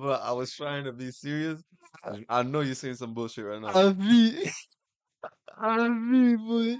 but 0.00 0.22
I 0.22 0.32
was 0.32 0.52
trying 0.52 0.84
to 0.84 0.92
be 0.92 1.10
serious. 1.10 1.62
I 2.28 2.42
know 2.42 2.60
you're 2.60 2.74
saying 2.74 2.94
some 2.94 3.12
bullshit 3.12 3.44
right 3.44 3.60
now. 3.60 3.68
À 3.68 3.92
vie. 3.92 4.50
À 5.60 5.88
vie, 5.88 6.36
boy. 6.36 6.78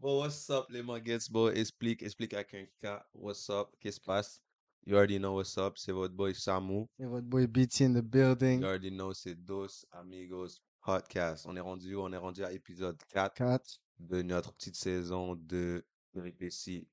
Bon, 0.00 0.20
what's 0.20 0.48
up, 0.50 0.66
les 0.70 0.82
manguettes, 0.82 1.30
bon, 1.30 1.48
explique, 1.52 2.02
explique 2.02 2.32
avec 2.34 2.54
un 2.54 2.66
K, 2.80 3.02
what's 3.12 3.50
up, 3.50 3.74
qu'est-ce 3.80 3.98
qui 3.98 4.00
se 4.00 4.06
passe? 4.06 4.40
You 4.86 4.96
already 4.96 5.18
know 5.18 5.34
what's 5.34 5.56
up, 5.58 5.76
c'est 5.76 5.92
votre 5.92 6.14
boy 6.14 6.34
Samu. 6.34 6.86
Et 6.98 7.04
votre 7.06 7.26
boy 7.26 7.46
BT 7.46 7.82
in 7.84 7.92
the 7.92 7.96
You 7.96 8.02
building. 8.02 8.64
already 8.64 8.90
know, 8.90 9.12
c'est 9.12 9.34
Dos 9.34 9.84
Amigos 9.92 10.58
Podcast. 10.80 11.44
On 11.46 11.54
est 11.56 11.60
rendu 11.60 11.94
où? 11.94 12.00
On 12.00 12.12
est 12.12 12.16
rendu 12.16 12.42
à 12.44 12.52
épisode 12.52 12.96
4 13.08 13.34
4. 13.34 13.78
de 13.98 14.22
notre 14.22 14.52
petite 14.54 14.76
saison 14.76 15.34
de 15.36 15.84
péripéties 16.12 16.88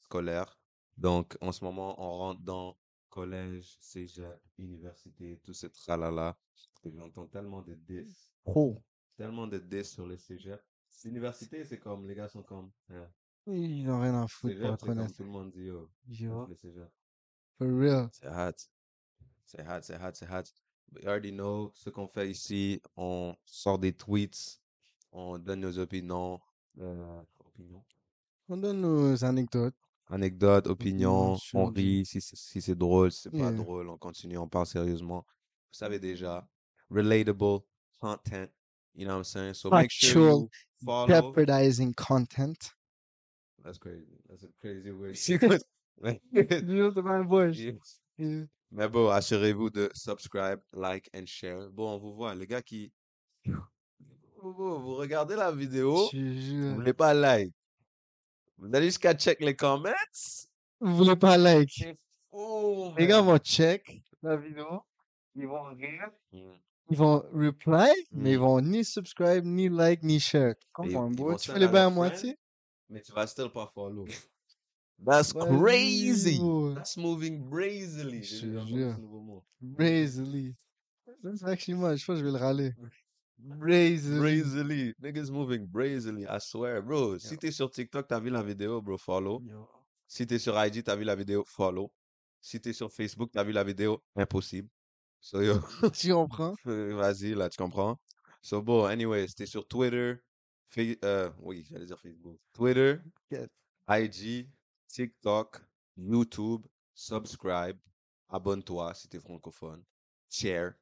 scolaires. 0.00 0.58
Donc, 0.96 1.36
en 1.40 1.52
ce 1.52 1.64
moment, 1.64 1.94
on 2.02 2.10
rentre 2.18 2.40
dans 2.42 2.76
collège, 3.08 3.78
cégep, 3.80 4.40
université, 4.58 5.38
tout 5.44 5.54
ce 5.54 5.68
tralala. 5.68 6.36
J'entends 6.84 7.28
tellement 7.28 7.62
de 7.62 7.74
diss, 7.74 8.32
Pro. 8.44 8.82
tellement 9.16 9.46
de 9.46 9.58
diss 9.58 9.92
sur 9.92 10.06
les 10.08 10.18
cégeps. 10.18 10.62
L'université, 11.04 11.64
c'est 11.64 11.78
comme, 11.78 12.06
les 12.08 12.16
gars 12.16 12.28
sont 12.28 12.42
comme, 12.42 12.72
hein, 12.90 13.08
Ils 13.46 13.84
n'ont 13.86 14.00
rien 14.00 14.20
à 14.22 14.26
foutre, 14.26 14.56
pour 14.58 14.64
cégep, 14.64 14.72
être 14.74 14.80
c'est 14.80 14.86
comme 14.86 14.98
honnête. 14.98 15.14
tout 15.16 15.22
le 15.22 15.28
monde 15.30 15.52
dit, 15.52 15.66
yo, 15.66 15.88
Yo, 16.08 16.46
les 16.48 16.56
cégeps. 16.56 16.90
For 17.58 17.66
real. 17.66 18.08
C'est 18.12 18.28
hot. 18.28 18.52
C'est 19.44 19.60
hot, 19.66 19.80
c'est 19.82 19.96
hot, 19.96 20.10
c'est 20.14 20.26
hot. 20.30 20.44
But 20.90 21.02
you 21.02 21.08
already 21.08 21.32
know 21.32 21.70
ce 21.74 21.90
qu'on 21.90 22.08
fait 22.08 22.30
ici. 22.30 22.80
On 22.96 23.34
sort 23.44 23.78
des 23.78 23.92
tweets. 23.92 24.60
On 25.12 25.38
donne 25.38 25.60
nos 25.60 25.78
opinions. 25.78 26.40
Euh, 26.80 27.22
opinions. 27.40 27.84
On 28.48 28.56
donne 28.56 28.80
nos 28.80 29.24
anecdotes. 29.24 29.74
Anecdotes, 30.10 30.66
Opinions 30.68 31.36
sur 31.36 31.58
On 31.58 31.66
rit 31.66 32.06
si 32.06 32.20
c'est 32.22 32.34
si 32.36 32.62
c'est 32.62 32.74
drôle, 32.74 33.12
si 33.12 33.22
c'est 33.22 33.30
pas 33.30 33.50
Yeah. 33.50 33.52
drôle. 33.52 33.88
On 33.90 33.98
continue, 33.98 34.38
on 34.38 34.48
parle 34.48 34.66
sérieusement. 34.66 35.26
Vous 35.70 35.78
savez 35.78 35.98
déjà. 35.98 36.48
Relatable 36.90 37.60
content. 38.00 38.48
You 38.94 39.04
know 39.04 39.12
what 39.12 39.18
I'm 39.18 39.24
saying? 39.24 39.54
So 39.54 39.70
make 39.70 39.90
sure 39.90 40.30
you 40.30 40.50
follow. 40.82 41.08
Jeopardizing 41.08 41.92
content. 41.94 42.72
That's 43.62 43.78
crazy. 43.78 44.18
That's 44.30 44.44
a 44.44 44.48
crazy 44.60 44.90
word. 44.92 45.14
Yeah. 48.18 48.44
Mais 48.70 48.88
bon, 48.88 49.08
assurez-vous 49.08 49.70
de 49.70 49.88
subscribe, 49.94 50.60
like 50.72 51.08
and 51.14 51.24
share. 51.26 51.70
Bon, 51.70 51.94
on 51.94 51.98
vous 51.98 52.14
voit, 52.14 52.34
les 52.34 52.46
gars 52.46 52.62
qui... 52.62 52.92
Vous, 54.40 54.94
regardez 54.94 55.34
la 55.34 55.50
vidéo, 55.50 56.08
vous 56.12 56.74
voulez 56.76 56.92
pas 56.92 57.12
like. 57.12 57.52
Vous 58.56 58.68
allez 58.72 58.86
jusqu'à 58.86 59.12
check 59.14 59.40
les 59.40 59.56
comments? 59.56 59.90
Vous 60.80 60.94
voulez 60.96 61.16
pas 61.16 61.36
like? 61.36 61.88
Fou, 62.30 62.92
Les 62.96 63.06
gars 63.08 63.20
vont 63.20 63.38
check 63.38 64.00
la 64.22 64.36
vidéo. 64.36 64.82
Ils 65.34 65.46
vont 65.48 65.64
rire. 65.74 66.08
Mm. 66.32 66.52
Ils 66.90 66.96
vont 66.96 67.18
reply, 67.32 67.90
mais 68.12 68.32
ils 68.32 68.38
Mm. 68.38 68.42
vont 68.42 68.60
ni 68.60 68.84
subscribe, 68.84 69.44
ni 69.44 69.68
like, 69.68 70.02
ni 70.04 70.20
share. 70.20 70.54
Boy. 70.76 70.92
vont 70.92 71.36
Tu 71.36 71.50
fais 71.50 71.58
les 71.58 71.64
à 71.66 71.68
bains 71.68 71.86
à 71.88 71.90
moitié? 71.90 72.36
mais 72.88 73.02
tu 73.02 73.12
vas 73.12 73.26
still 73.26 73.50
pas 73.50 73.66
follow. 73.74 74.06
That's 75.04 75.32
crazy. 75.32 76.40
That's 76.74 76.96
moving 76.96 77.48
brazily. 77.48 78.22
Je 78.22 78.40
te 78.40 78.66
jure. 78.66 78.96
Brazily. 79.60 80.54
That's 81.22 81.42
actually 81.42 81.74
moi, 81.74 81.96
je 81.96 82.04
pense 82.04 82.18
que 82.18 82.20
je 82.20 82.24
vais 82.24 82.32
le 82.32 82.38
râler. 82.38 82.72
Brazily. 83.38 84.18
Brazily. 84.18 84.94
Niggas 85.00 85.30
moving 85.30 85.66
brazily, 85.66 86.26
I 86.26 86.38
swear. 86.40 86.82
Bro, 86.82 87.18
si 87.18 87.36
t'es 87.38 87.52
sur 87.52 87.70
TikTok, 87.70 88.08
t'as 88.08 88.20
vu 88.20 88.30
la 88.30 88.42
vidéo, 88.42 88.82
bro, 88.82 88.98
follow. 88.98 89.40
Yo. 89.44 89.68
Si 90.06 90.26
t'es 90.26 90.38
sur 90.38 90.54
IG, 90.58 90.82
t'as 90.82 90.96
vu 90.96 91.04
la 91.04 91.14
vidéo, 91.14 91.44
follow. 91.46 91.92
Si 92.40 92.60
t'es 92.60 92.72
sur 92.72 92.90
Facebook, 92.92 93.30
t'as 93.32 93.44
vu 93.44 93.52
la 93.52 93.62
vidéo, 93.64 94.02
impossible. 94.16 94.68
So, 95.20 95.40
yo, 95.42 95.54
Tu 95.92 96.12
comprends? 96.12 96.54
vas-y, 96.64 97.34
là, 97.34 97.48
tu 97.48 97.56
comprends? 97.58 97.98
So, 98.42 98.62
bon, 98.62 98.86
anyway, 98.86 99.26
t'es 99.28 99.46
sur 99.46 99.66
Twitter, 99.66 100.14
Fa- 100.68 100.80
euh, 101.04 101.30
oui, 101.40 101.64
j'allais 101.70 101.86
dire 101.86 101.98
Facebook. 102.00 102.38
Twitter, 102.52 102.96
Yes. 103.30 103.48
IG, 103.88 104.48
TikTok, 104.88 105.62
YouTube, 105.96 106.66
subscribe, 106.94 107.78
abonne-toi 108.28 108.94
si 108.94 109.08
t'es 109.08 109.18
francophone, 109.18 109.84
share, 110.28 110.72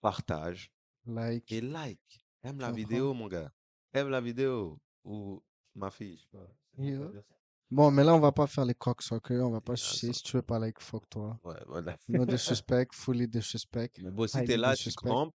partage 0.00 0.72
Like. 1.06 1.50
et 1.52 1.60
like. 1.60 2.26
Aime 2.42 2.60
la 2.60 2.70
vidéo, 2.72 3.12
mon 3.12 3.28
gars. 3.28 3.50
Aime 3.92 4.08
la 4.08 4.20
vidéo. 4.20 4.78
Ou 5.04 5.42
ma 5.74 5.90
fille, 5.90 6.16
je 6.16 6.22
sais 6.22 6.28
pas. 6.32 7.22
Bon, 7.70 7.90
mais 7.90 8.04
là, 8.04 8.14
on 8.14 8.20
va 8.20 8.30
pas 8.30 8.46
faire 8.46 8.64
les 8.64 8.74
cocksuckers, 8.74 9.44
on 9.44 9.50
va 9.50 9.60
pas 9.60 9.74
sucer. 9.74 10.12
Si 10.12 10.22
tu 10.22 10.36
veux 10.36 10.42
pas 10.42 10.58
like, 10.58 10.80
fuck 10.80 11.08
toi. 11.08 11.38
Ouais, 11.42 11.56
voilà. 11.66 11.96
No 12.08 12.24
disrespect, 12.26 12.92
fully 12.92 13.26
disrespect. 13.26 13.98
Mais 14.00 14.10
bon, 14.10 14.28
si 14.28 14.44
t'es 14.44 14.56
là, 14.56 14.76
tu 14.76 14.90
crampes, 14.92 15.34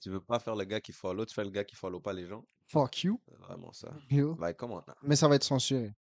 tu 0.00 0.10
veux 0.10 0.20
pas 0.20 0.40
faire 0.40 0.56
le 0.56 0.64
gars 0.64 0.80
qui 0.80 0.92
follow, 0.92 1.24
tu 1.24 1.34
fais 1.34 1.44
le 1.44 1.50
gars 1.50 1.64
qui 1.64 1.76
follow 1.76 2.00
pas 2.00 2.12
les 2.12 2.26
gens. 2.26 2.44
Fuck 2.66 3.04
you. 3.04 3.20
Vraiment 3.38 3.72
ça. 3.72 3.92
Yo. 4.10 4.36
Like, 4.40 4.56
come 4.56 4.72
on 4.72 4.82
now. 4.86 4.94
Mais 5.02 5.16
ça 5.16 5.28
va 5.28 5.36
être 5.36 5.44
censuré. 5.44 5.92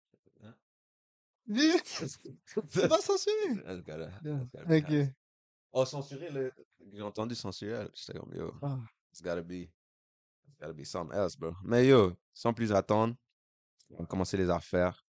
C'est 1.50 2.88
pas 2.90 3.00
censuré. 3.02 3.56
That's 3.66 3.82
gotta, 3.84 4.10
Yeah. 4.24 4.40
that's 4.40 4.52
gotta 4.52 4.66
be 4.66 4.74
Ok. 4.74 4.84
happening. 4.84 5.14
Oh, 5.72 5.86
censurer 5.86 6.30
le. 6.32 6.52
J'ai 6.94 7.02
entendu 7.02 7.36
censurer. 7.36 7.88
J'étais 7.94 8.18
comme, 8.20 8.34
yo, 8.34 8.54
Ah. 8.62 8.80
it's 9.12 9.22
gotta 9.22 9.42
be. 9.42 9.54
It's 10.48 10.58
gotta 10.60 10.74
be 10.74 10.84
something 10.86 11.16
else, 11.18 11.36
bro. 11.38 11.54
Mais 11.64 11.86
yo, 11.88 12.14
sans 12.34 12.54
plus 12.54 12.72
attendre, 12.72 13.16
on 13.92 14.00
va 14.00 14.06
commencer 14.06 14.38
les 14.38 14.50
affaires. 14.50 15.04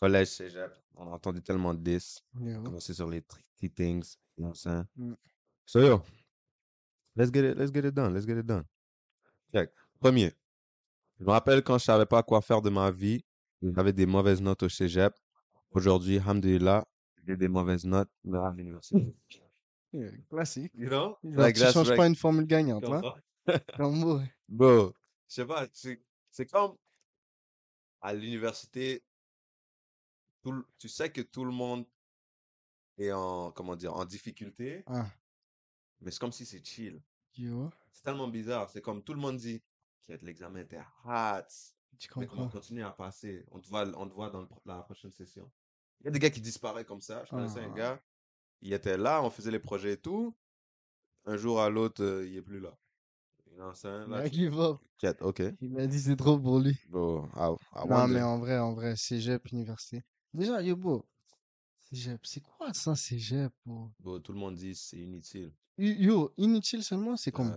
Collège, 0.00 0.28
cégep. 0.28 0.72
On 0.96 1.06
a 1.08 1.10
entendu 1.14 1.42
tellement 1.42 1.72
de 1.74 1.80
10. 1.80 2.20
On 2.34 2.46
Yo. 2.46 2.56
va 2.58 2.64
commencer 2.64 2.94
sur 2.94 3.08
les 3.08 3.22
tricky 3.22 3.70
things. 3.70 4.16
You 4.36 4.44
know 4.44 4.48
what 4.50 4.50
I'm 4.50 4.54
saying? 4.54 4.84
Mm. 4.96 5.14
So 5.66 5.80
yo, 5.80 6.02
let's 7.16 7.30
get 7.32 7.50
it, 7.50 7.56
let's 7.56 7.72
get 7.72 7.84
it 7.86 7.94
done, 7.94 8.12
let's 8.12 8.26
get 8.26 8.38
it 8.38 8.46
done. 8.46 8.64
Check. 9.52 9.70
Premier. 10.00 10.32
Je 11.18 11.24
me 11.24 11.30
rappelle 11.30 11.62
quand 11.62 11.78
je 11.78 11.84
savais 11.84 12.06
pas 12.06 12.22
quoi 12.22 12.42
faire 12.42 12.60
de 12.60 12.70
ma 12.70 12.90
vie, 12.90 13.24
j'avais 13.62 13.92
des 13.92 14.04
mauvaises 14.06 14.42
notes 14.42 14.64
au 14.64 14.68
cégep. 14.68 15.14
Aujourd'hui, 15.74 16.18
alhamdulillah, 16.18 16.84
j'ai 17.26 17.36
des 17.36 17.48
mauvaises 17.48 17.84
notes 17.84 18.10
à 18.32 18.50
l'université. 18.56 19.14
Yeah, 19.92 20.10
Classique. 20.30 20.72
You 20.74 20.88
know? 20.88 21.18
Like, 21.22 21.56
tu 21.56 21.62
changes 21.72 21.88
right. 21.88 21.96
pas 21.96 22.06
une 22.06 22.14
formule 22.16 22.46
gagnante, 22.46 22.84
comprends? 22.84 23.16
Comme 23.76 23.98
moi. 23.98 24.22
Bro, 24.48 24.94
je 25.28 25.34
sais 25.34 25.46
pas, 25.46 25.66
c'est, 25.72 26.46
comme 26.46 26.76
à 28.00 28.12
l'université, 28.14 29.02
tout 30.42 30.64
tu 30.78 30.88
sais 30.88 31.10
que 31.10 31.20
tout 31.22 31.44
le 31.44 31.50
monde 31.52 31.86
est 32.98 33.12
en, 33.12 33.50
comment 33.52 33.76
dire, 33.76 33.94
en 33.94 34.04
difficulté, 34.04 34.82
Ah. 34.86 35.06
mais 36.00 36.10
c'est 36.10 36.20
comme 36.20 36.32
si 36.32 36.44
c'est 36.46 36.64
chill. 36.64 37.00
C'est 37.92 38.02
tellement 38.02 38.28
bizarre. 38.28 38.70
C'est 38.70 38.80
comme 38.80 39.02
tout 39.02 39.12
le 39.14 39.20
monde 39.20 39.36
dit 39.38 39.60
que 40.06 40.12
l'examen 40.22 40.60
était 40.60 40.80
hot, 41.04 41.42
Tu 41.98 42.08
mais 42.16 42.26
qu'on 42.26 42.36
va 42.36 42.44
comprends. 42.44 42.48
continuer 42.60 42.82
à 42.82 42.90
passer. 42.90 43.44
On 43.50 43.60
te 43.60 43.68
voit, 43.68 43.86
on 43.98 44.08
te 44.08 44.14
voit 44.14 44.30
dans 44.30 44.48
la 44.66 44.82
prochaine 44.82 45.10
session. 45.10 45.50
Il 46.00 46.04
y 46.04 46.08
a 46.08 46.10
des 46.10 46.18
gars 46.18 46.30
qui 46.30 46.40
disparaissent 46.40 46.86
comme 46.86 47.00
ça. 47.00 47.24
Je 47.24 47.30
connaissais 47.30 47.60
un 47.60 47.70
Ah. 47.72 47.76
gars, 47.76 48.02
il 48.62 48.72
était 48.72 48.96
là, 48.96 49.22
on 49.22 49.30
faisait 49.30 49.50
les 49.50 49.58
projets 49.58 49.92
et 49.94 49.96
tout. 49.96 50.34
Un 51.26 51.36
jour 51.36 51.60
à 51.60 51.70
l'autre, 51.70 52.02
euh, 52.04 52.26
il 52.26 52.36
est 52.36 52.42
plus 52.42 52.60
là. 52.60 52.76
Il 53.50 53.58
Là, 53.58 54.16
a 54.18 54.28
tu- 54.28 54.34
give 54.34 54.58
up. 54.60 54.78
Quête, 54.98 55.22
ok. 55.22 55.42
Il 55.60 55.70
m'a 55.72 55.86
dit 55.86 56.00
c'est 56.00 56.16
trop 56.16 56.38
pour 56.38 56.58
lui. 56.58 56.72
I, 56.72 57.54
I 57.74 57.88
Non, 57.88 58.08
mais 58.08 58.20
en 58.22 58.38
vrai, 58.38 58.58
en 58.58 58.74
vrai, 58.74 58.96
cégep, 58.96 59.50
université. 59.52 60.02
Déjà, 60.32 60.60
yo, 60.60 60.76
bro. 60.76 61.06
Cégep, 61.78 62.20
c'est 62.26 62.40
quoi 62.40 62.72
ça, 62.74 62.96
cégep, 62.96 63.52
bro? 63.64 63.90
Bro, 64.00 64.18
tout 64.18 64.32
le 64.32 64.38
monde 64.38 64.56
dit 64.56 64.74
c'est 64.74 64.98
inutile. 64.98 65.52
Yo, 65.78 66.32
inutile 66.36 66.82
seulement, 66.82 67.16
c'est 67.16 67.30
comme 67.32 67.56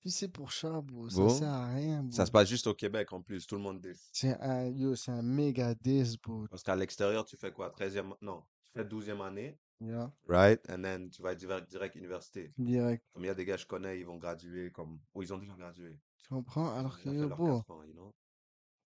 Ouais. 0.00 0.02
pisser 0.02 0.28
pour 0.28 0.50
chat, 0.50 0.80
bro. 0.80 1.08
Ça 1.08 1.28
sert 1.28 1.48
à 1.48 1.74
rien, 1.74 2.02
bro. 2.02 2.12
Ça 2.12 2.26
se 2.26 2.30
passe 2.30 2.48
juste 2.48 2.66
au 2.66 2.74
Québec 2.74 3.12
en 3.12 3.22
plus. 3.22 3.46
Tout 3.46 3.56
le 3.56 3.62
monde 3.62 3.80
dit. 3.80 3.98
C'est 4.12 4.38
un, 4.40 4.66
yo, 4.68 4.94
c'est 4.94 5.12
un 5.12 5.22
méga 5.22 5.74
diss, 5.74 6.16
bro. 6.20 6.46
Parce 6.50 6.62
qu'à 6.62 6.76
l'extérieur, 6.76 7.24
tu 7.24 7.36
fais 7.36 7.52
quoi? 7.52 7.70
13e, 7.70 8.14
non, 8.20 8.42
tu 8.64 8.72
fais 8.72 8.84
12e 8.84 9.20
année, 9.20 9.58
Yeah, 9.82 10.10
right? 10.28 10.60
And 10.68 10.82
then 10.82 11.08
tu 11.10 11.22
vas 11.22 11.34
direct, 11.34 11.70
direct 11.70 11.96
université. 11.96 12.52
direct. 12.58 13.02
Comme 13.14 13.24
il 13.24 13.28
y 13.28 13.30
a 13.30 13.34
des 13.34 13.44
gars 13.44 13.56
que 13.56 13.62
je 13.62 13.66
connais, 13.66 13.98
ils 13.98 14.04
vont 14.06 14.18
graduer 14.18 14.70
comme. 14.70 15.00
Ou 15.14 15.22
ils 15.22 15.32
ont 15.32 15.38
déjà 15.38 15.54
gradué. 15.54 15.98
Tu 16.22 16.28
comprends? 16.28 16.74
Alors 16.74 16.98
Ils 16.98 17.04
que, 17.04 17.16
yo, 17.16 17.28
bro, 17.30 17.62
ans, 17.68 17.82
you 17.84 17.92
know? 17.94 18.14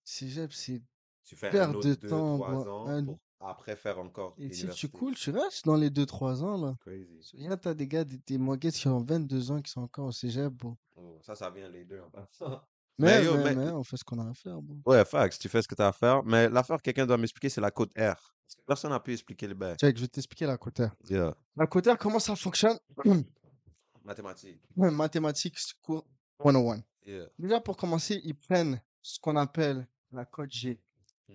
cégep, 0.03 0.53
c'est 0.53 0.81
Tu 1.25 1.35
fais 1.35 1.49
un 1.49 1.51
perte 1.51 1.75
autre 1.75 1.89
de 1.89 1.95
2, 1.95 2.07
temps, 2.09 2.35
3 2.37 2.53
bro. 2.53 2.69
ans 2.69 2.87
Un- 2.87 3.05
pour 3.05 3.19
après 3.49 3.75
faire 3.75 3.99
encore 3.99 4.35
Et 4.37 4.51
si 4.53 4.67
tu 4.69 4.89
coules, 4.89 5.15
tu 5.15 5.31
restes 5.31 5.65
dans 5.65 5.75
les 5.75 5.89
2-3 5.89 6.41
ans, 6.43 6.57
là. 6.57 6.75
Crazy. 6.81 7.37
Regarde, 7.37 7.61
t'as 7.61 7.73
des 7.73 7.87
gars, 7.87 8.03
des, 8.03 8.17
des 8.25 8.37
moguettes 8.37 8.75
qui 8.75 8.87
ont 8.87 8.99
22 9.03 9.51
ans 9.51 9.61
qui 9.61 9.71
sont 9.71 9.81
encore 9.81 10.07
au 10.07 10.11
cégep, 10.11 10.51
bro. 10.53 10.77
Oh, 10.95 11.19
ça, 11.21 11.35
ça 11.35 11.49
vient 11.49 11.69
les 11.69 11.85
deux 11.85 11.99
en 12.01 12.09
passant. 12.09 12.61
Mais, 12.97 13.25
yo, 13.25 13.35
mais, 13.35 13.43
mais- 13.53 13.55
mais, 13.65 13.71
on 13.71 13.83
fait 13.83 13.97
ce 13.97 14.05
qu'on 14.05 14.17
a 14.19 14.29
à 14.29 14.33
faire, 14.33 14.61
bro. 14.61 14.77
Ouais, 14.85 15.03
fax, 15.03 15.37
tu 15.37 15.49
fais 15.49 15.61
ce 15.61 15.67
que 15.67 15.75
tu 15.75 15.81
as 15.81 15.87
à 15.89 15.91
faire. 15.91 16.23
Mais 16.23 16.47
l'affaire 16.49 16.77
que 16.77 16.83
quelqu'un 16.83 17.05
doit 17.05 17.17
m'expliquer, 17.17 17.49
c'est 17.49 17.59
la 17.59 17.69
côte 17.69 17.91
R. 17.97 18.15
Personne 18.65 18.91
n'a 18.91 19.01
pu 19.01 19.11
expliquer 19.11 19.47
le 19.47 19.53
bail. 19.53 19.75
Check, 19.75 19.97
je 19.97 20.01
vais 20.03 20.07
t'expliquer 20.07 20.45
la 20.45 20.57
cotère. 20.57 20.95
Yeah. 21.09 21.35
La 21.57 21.67
cotère, 21.67 21.97
comment 21.97 22.19
ça 22.19 22.33
fonctionne? 22.37 22.77
Mathématiques. 24.05 24.61
Ouais, 24.77 24.91
Mathématiques, 24.91 25.57
cours 25.81 26.05
101. 26.41 26.81
Yeah. 27.05 27.25
Déjà, 27.37 27.59
pour 27.59 27.75
commencer, 27.75 28.21
ils 28.23 28.35
prennent 28.35 28.79
ce 29.01 29.19
qu'on 29.19 29.35
appelle 29.35 29.85
la 30.11 30.25
cote 30.25 30.51
G 30.51 30.79
Hmm. 31.27 31.33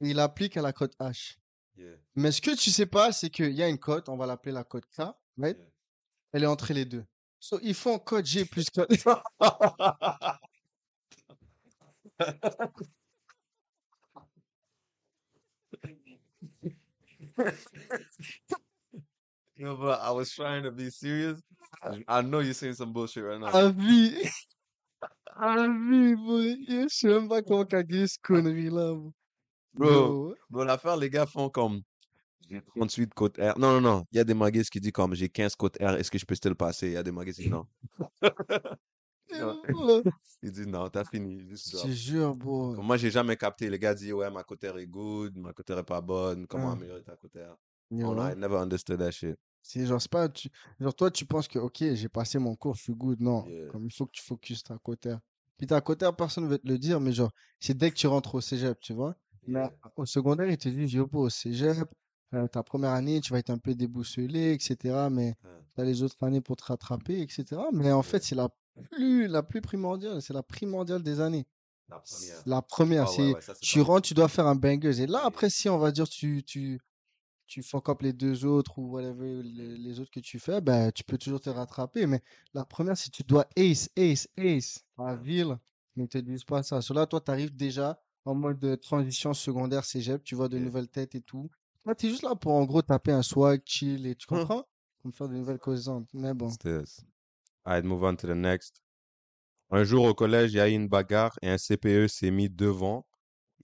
et 0.00 0.10
ils 0.10 0.16
l'appliquent 0.16 0.56
à 0.56 0.62
la 0.62 0.72
cote 0.72 0.94
H. 0.98 1.36
Yeah. 1.76 1.96
Mais 2.14 2.32
ce 2.32 2.40
que 2.42 2.54
tu 2.54 2.70
sais 2.70 2.86
pas, 2.86 3.12
c'est 3.12 3.30
qu'il 3.30 3.52
y 3.52 3.62
a 3.62 3.68
une 3.68 3.78
cote, 3.78 4.08
on 4.08 4.16
va 4.16 4.26
l'appeler 4.26 4.52
la 4.52 4.64
cote 4.64 4.84
K, 4.94 5.00
right? 5.38 5.56
Yeah. 5.56 5.66
Elle 6.32 6.44
est 6.44 6.46
entre 6.46 6.72
les 6.72 6.84
deux. 6.84 7.04
So, 7.40 7.58
ils 7.62 7.74
font 7.74 7.98
cote 7.98 8.26
G 8.26 8.44
plus 8.44 8.68
cote. 8.70 8.90
Yo, 19.56 19.76
but 19.76 20.00
I 20.00 20.10
was 20.10 20.30
trying 20.30 20.62
to 20.64 20.70
be 20.70 20.90
serious. 20.90 21.40
I- 21.82 22.04
I 22.08 22.22
know 22.22 22.40
you're 22.40 22.54
saying 22.54 22.74
some 22.74 22.92
bullshit 22.92 23.24
right 23.24 23.40
now. 23.40 23.48
À 23.52 23.70
vie. 23.70 24.28
À 25.34 25.66
vie, 25.66 26.14
bro. 26.14 26.38
Yo, 26.40 26.82
Je 26.82 26.88
sais 26.88 27.08
même 27.08 27.28
pas 27.28 27.42
comment 27.42 27.64
calculer 27.64 28.06
ce 28.06 28.18
connerie-là, 28.22 28.92
bro. 28.94 29.12
Bro, 29.74 30.34
bro, 30.50 30.64
l'affaire, 30.64 30.96
les 30.96 31.08
gars 31.10 31.26
font 31.26 31.48
comme 31.48 31.80
j'ai 32.48 32.60
38 32.62 33.14
côtes 33.14 33.38
R. 33.38 33.58
Non, 33.58 33.72
non, 33.72 33.80
non. 33.80 34.04
Il 34.12 34.16
y 34.18 34.20
a 34.20 34.24
des 34.24 34.34
magasins 34.34 34.68
qui 34.70 34.80
disent 34.80 34.92
comme 34.92 35.14
j'ai 35.14 35.28
15 35.28 35.56
côtes 35.56 35.78
R. 35.80 35.96
Est-ce 35.96 36.10
que 36.10 36.18
je 36.18 36.26
peux 36.26 36.36
te 36.36 36.48
le 36.48 36.54
passer? 36.54 36.88
Il 36.88 36.92
y 36.92 36.96
a 36.96 37.02
des 37.02 37.12
magasins 37.12 37.42
qui 37.42 37.48
disent 37.48 37.52
non. 37.52 37.66
Ils 40.42 40.50
disent 40.52 40.66
non, 40.66 40.88
t'as 40.88 41.04
fini. 41.04 41.40
Je 41.48 41.82
te 41.82 41.88
jure, 41.88 42.34
bro. 42.34 42.74
Comme 42.74 42.86
moi, 42.86 42.96
j'ai 42.96 43.10
jamais 43.10 43.36
capté. 43.36 43.70
Les 43.70 43.78
gars 43.78 43.94
disent 43.94 44.12
ouais, 44.12 44.30
ma 44.30 44.42
côte 44.42 44.62
R 44.64 44.78
est 44.78 44.86
good, 44.86 45.36
ma 45.38 45.52
côte 45.52 45.70
R 45.70 45.78
est 45.78 45.82
pas 45.84 46.00
bonne. 46.00 46.46
Comment 46.46 46.70
Ah. 46.70 46.72
améliorer 46.72 47.02
ta 47.02 47.16
côte 47.16 47.34
R? 47.36 47.56
Yo, 47.90 48.08
Oh, 48.08 48.14
no, 48.14 48.22
I 48.28 48.34
never 48.36 48.56
understood 48.56 48.98
that 48.98 49.10
shit. 49.12 49.36
C'est 49.62 49.86
genre, 49.86 50.00
c'est 50.02 50.10
pas, 50.10 50.28
tu, 50.28 50.48
genre, 50.80 50.94
toi, 50.94 51.10
tu 51.10 51.24
penses 51.24 51.46
que, 51.46 51.58
ok, 51.58 51.76
j'ai 51.94 52.08
passé 52.08 52.38
mon 52.38 52.56
cours, 52.56 52.74
je 52.74 52.82
suis 52.82 52.92
good. 52.94 53.20
Non, 53.20 53.46
Yeah. 53.46 53.68
comme 53.68 53.86
il 53.86 53.92
faut 53.92 54.06
que 54.06 54.12
tu 54.12 54.22
focuses 54.22 54.62
ta 54.64 54.76
cotère. 54.78 55.20
Puis 55.56 55.66
ta 55.68 55.80
cotère, 55.80 56.16
personne 56.16 56.44
ne 56.44 56.48
veut 56.48 56.58
te 56.58 56.66
le 56.66 56.78
dire, 56.78 56.98
mais 57.00 57.12
genre, 57.12 57.30
c'est 57.60 57.76
dès 57.76 57.90
que 57.90 57.96
tu 57.96 58.06
rentres 58.08 58.34
au 58.34 58.40
cégep, 58.40 58.80
tu 58.80 58.92
vois? 58.92 59.14
Mais 59.46 59.60
Yeah. 59.60 59.72
au 59.96 60.06
secondaire, 60.06 60.48
ils 60.48 60.56
te 60.58 60.68
disent, 60.68 60.92
yo, 60.92 61.08
au 61.12 61.28
cégep, 61.28 61.88
euh, 62.34 62.46
ta 62.46 62.62
première 62.62 62.90
année, 62.92 63.20
tu 63.20 63.32
vas 63.32 63.38
être 63.38 63.50
un 63.50 63.58
peu 63.58 63.74
déboussolé, 63.74 64.52
etc. 64.52 65.08
Mais 65.10 65.34
tu 65.74 65.80
as 65.80 65.84
les 65.84 66.02
autres 66.02 66.16
années 66.22 66.40
pour 66.40 66.56
te 66.56 66.64
rattraper, 66.64 67.20
etc. 67.20 67.60
Mais 67.72 67.92
en 67.92 68.02
fait, 68.02 68.22
c'est 68.22 68.34
la 68.34 68.48
plus, 68.90 69.26
la 69.26 69.42
plus 69.42 69.60
primordiale, 69.60 70.22
c'est 70.22 70.32
la 70.32 70.42
primordiale 70.42 71.02
des 71.02 71.20
années. 71.20 71.46
La 71.88 71.98
première. 71.98 72.42
La 72.46 72.62
première, 72.62 73.08
c'est, 73.08 73.34
ouais, 73.34 73.40
ça, 73.40 73.54
c'est 73.54 73.60
tu 73.66 73.80
rentres, 73.80 74.08
tu 74.08 74.14
dois 74.14 74.28
faire 74.28 74.46
un 74.46 74.54
banger. 74.54 75.02
Et 75.02 75.06
là, 75.06 75.20
après, 75.24 75.50
si 75.50 75.68
on 75.68 75.78
va 75.78 75.90
dire, 75.92 76.08
tu, 76.08 76.42
tu, 76.44 76.80
tu 77.46 77.62
fuck 77.62 77.88
up 77.90 78.02
les 78.02 78.12
deux 78.12 78.44
autres 78.46 78.78
ou 78.78 78.92
whatever, 78.92 79.42
les, 79.42 79.76
les 79.76 80.00
autres 80.00 80.10
que 80.10 80.20
tu 80.20 80.38
fais, 80.38 80.60
ben, 80.60 80.90
tu 80.92 81.04
peux 81.04 81.18
toujours 81.18 81.40
te 81.40 81.50
rattraper. 81.50 82.06
Mais 82.06 82.22
la 82.54 82.64
première, 82.64 82.96
si 82.96 83.10
tu 83.10 83.22
dois 83.24 83.46
ace, 83.56 83.90
ace, 83.96 84.28
ace 84.38 84.84
à 84.96 85.16
ville, 85.16 85.58
mais 85.96 86.04
ils 86.04 86.08
te 86.08 86.18
disent 86.18 86.44
pas 86.44 86.62
ça. 86.62 86.80
Sur 86.80 86.94
là, 86.94 87.06
toi, 87.06 87.20
tu 87.20 87.30
arrives 87.30 87.54
déjà 87.54 88.00
en 88.24 88.34
mode 88.34 88.58
de 88.58 88.74
transition 88.76 89.34
secondaire 89.34 89.84
cégep, 89.84 90.22
tu 90.22 90.34
vois 90.34 90.48
de 90.48 90.58
nouvelles 90.58 90.88
têtes 90.88 91.14
et 91.14 91.20
tout. 91.20 91.50
Toi, 91.84 91.94
tu 91.94 92.06
es 92.06 92.10
juste 92.10 92.22
là 92.22 92.34
pour, 92.36 92.52
en 92.52 92.64
gros, 92.64 92.82
taper 92.82 93.12
un 93.12 93.22
swag, 93.22 93.62
chill 93.64 94.06
et 94.06 94.14
tu 94.14 94.26
Hum. 94.30 94.40
comprends? 94.40 94.64
Comme 95.02 95.12
faire 95.12 95.28
de 95.28 95.34
nouvelles 95.34 95.58
causantes. 95.58 96.08
Mais 96.14 96.32
bon. 96.32 96.48
I'd 97.66 97.84
move 97.84 98.02
on 98.04 98.16
to 98.16 98.26
the 98.26 98.36
next. 98.36 98.80
Un 99.70 99.84
jour 99.84 100.04
au 100.04 100.14
collège, 100.14 100.52
il 100.52 100.56
y 100.56 100.60
a 100.60 100.68
eu 100.68 100.72
une 100.72 100.88
bagarre 100.88 101.36
et 101.42 101.48
un 101.48 101.56
CPE 101.58 102.06
s'est 102.06 102.30
mis 102.30 102.48
devant. 102.50 103.06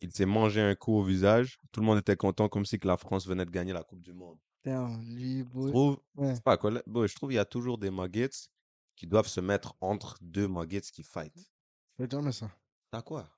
Il 0.01 0.13
s'est 0.13 0.27
mangé 0.27 0.61
un 0.61 0.75
coup 0.75 0.95
au 0.95 1.03
visage. 1.03 1.59
Tout 1.73 1.81
le 1.81 1.87
monde 1.87 1.99
était 1.99 2.17
content 2.17 2.49
comme 2.49 2.65
si 2.65 2.79
que 2.79 2.87
la 2.89 2.97
France 2.97 3.27
venait 3.27 3.45
de 3.45 3.51
gagner 3.51 3.73
la 3.73 3.83
Coupe 3.83 4.01
du 4.03 4.13
Monde. 4.15 4.39
Putain, 4.63 5.01
lui, 5.03 5.39
Je 5.39 5.45
boy. 5.45 5.71
trouve, 5.71 5.99
Ouais. 6.17 6.35
c'est 6.35 6.43
pas 6.43 6.57
bon, 6.87 7.07
je 7.07 7.15
trouve 7.15 7.33
il 7.33 7.37
y 7.37 7.39
a 7.39 7.45
toujours 7.45 7.79
des 7.79 7.91
muggets 7.91 8.31
qui 8.97 9.07
doivent 9.07 9.29
se 9.29 9.41
mettre 9.41 9.75
entre 9.81 10.17
deux 10.21 10.49
muggets 10.49 10.81
qui 10.81 11.03
fight. 11.03 11.33
Fais 11.97 12.09
jamais 12.11 12.33
ça. 12.33 12.51
T'as 12.91 13.03
quoi? 13.03 13.29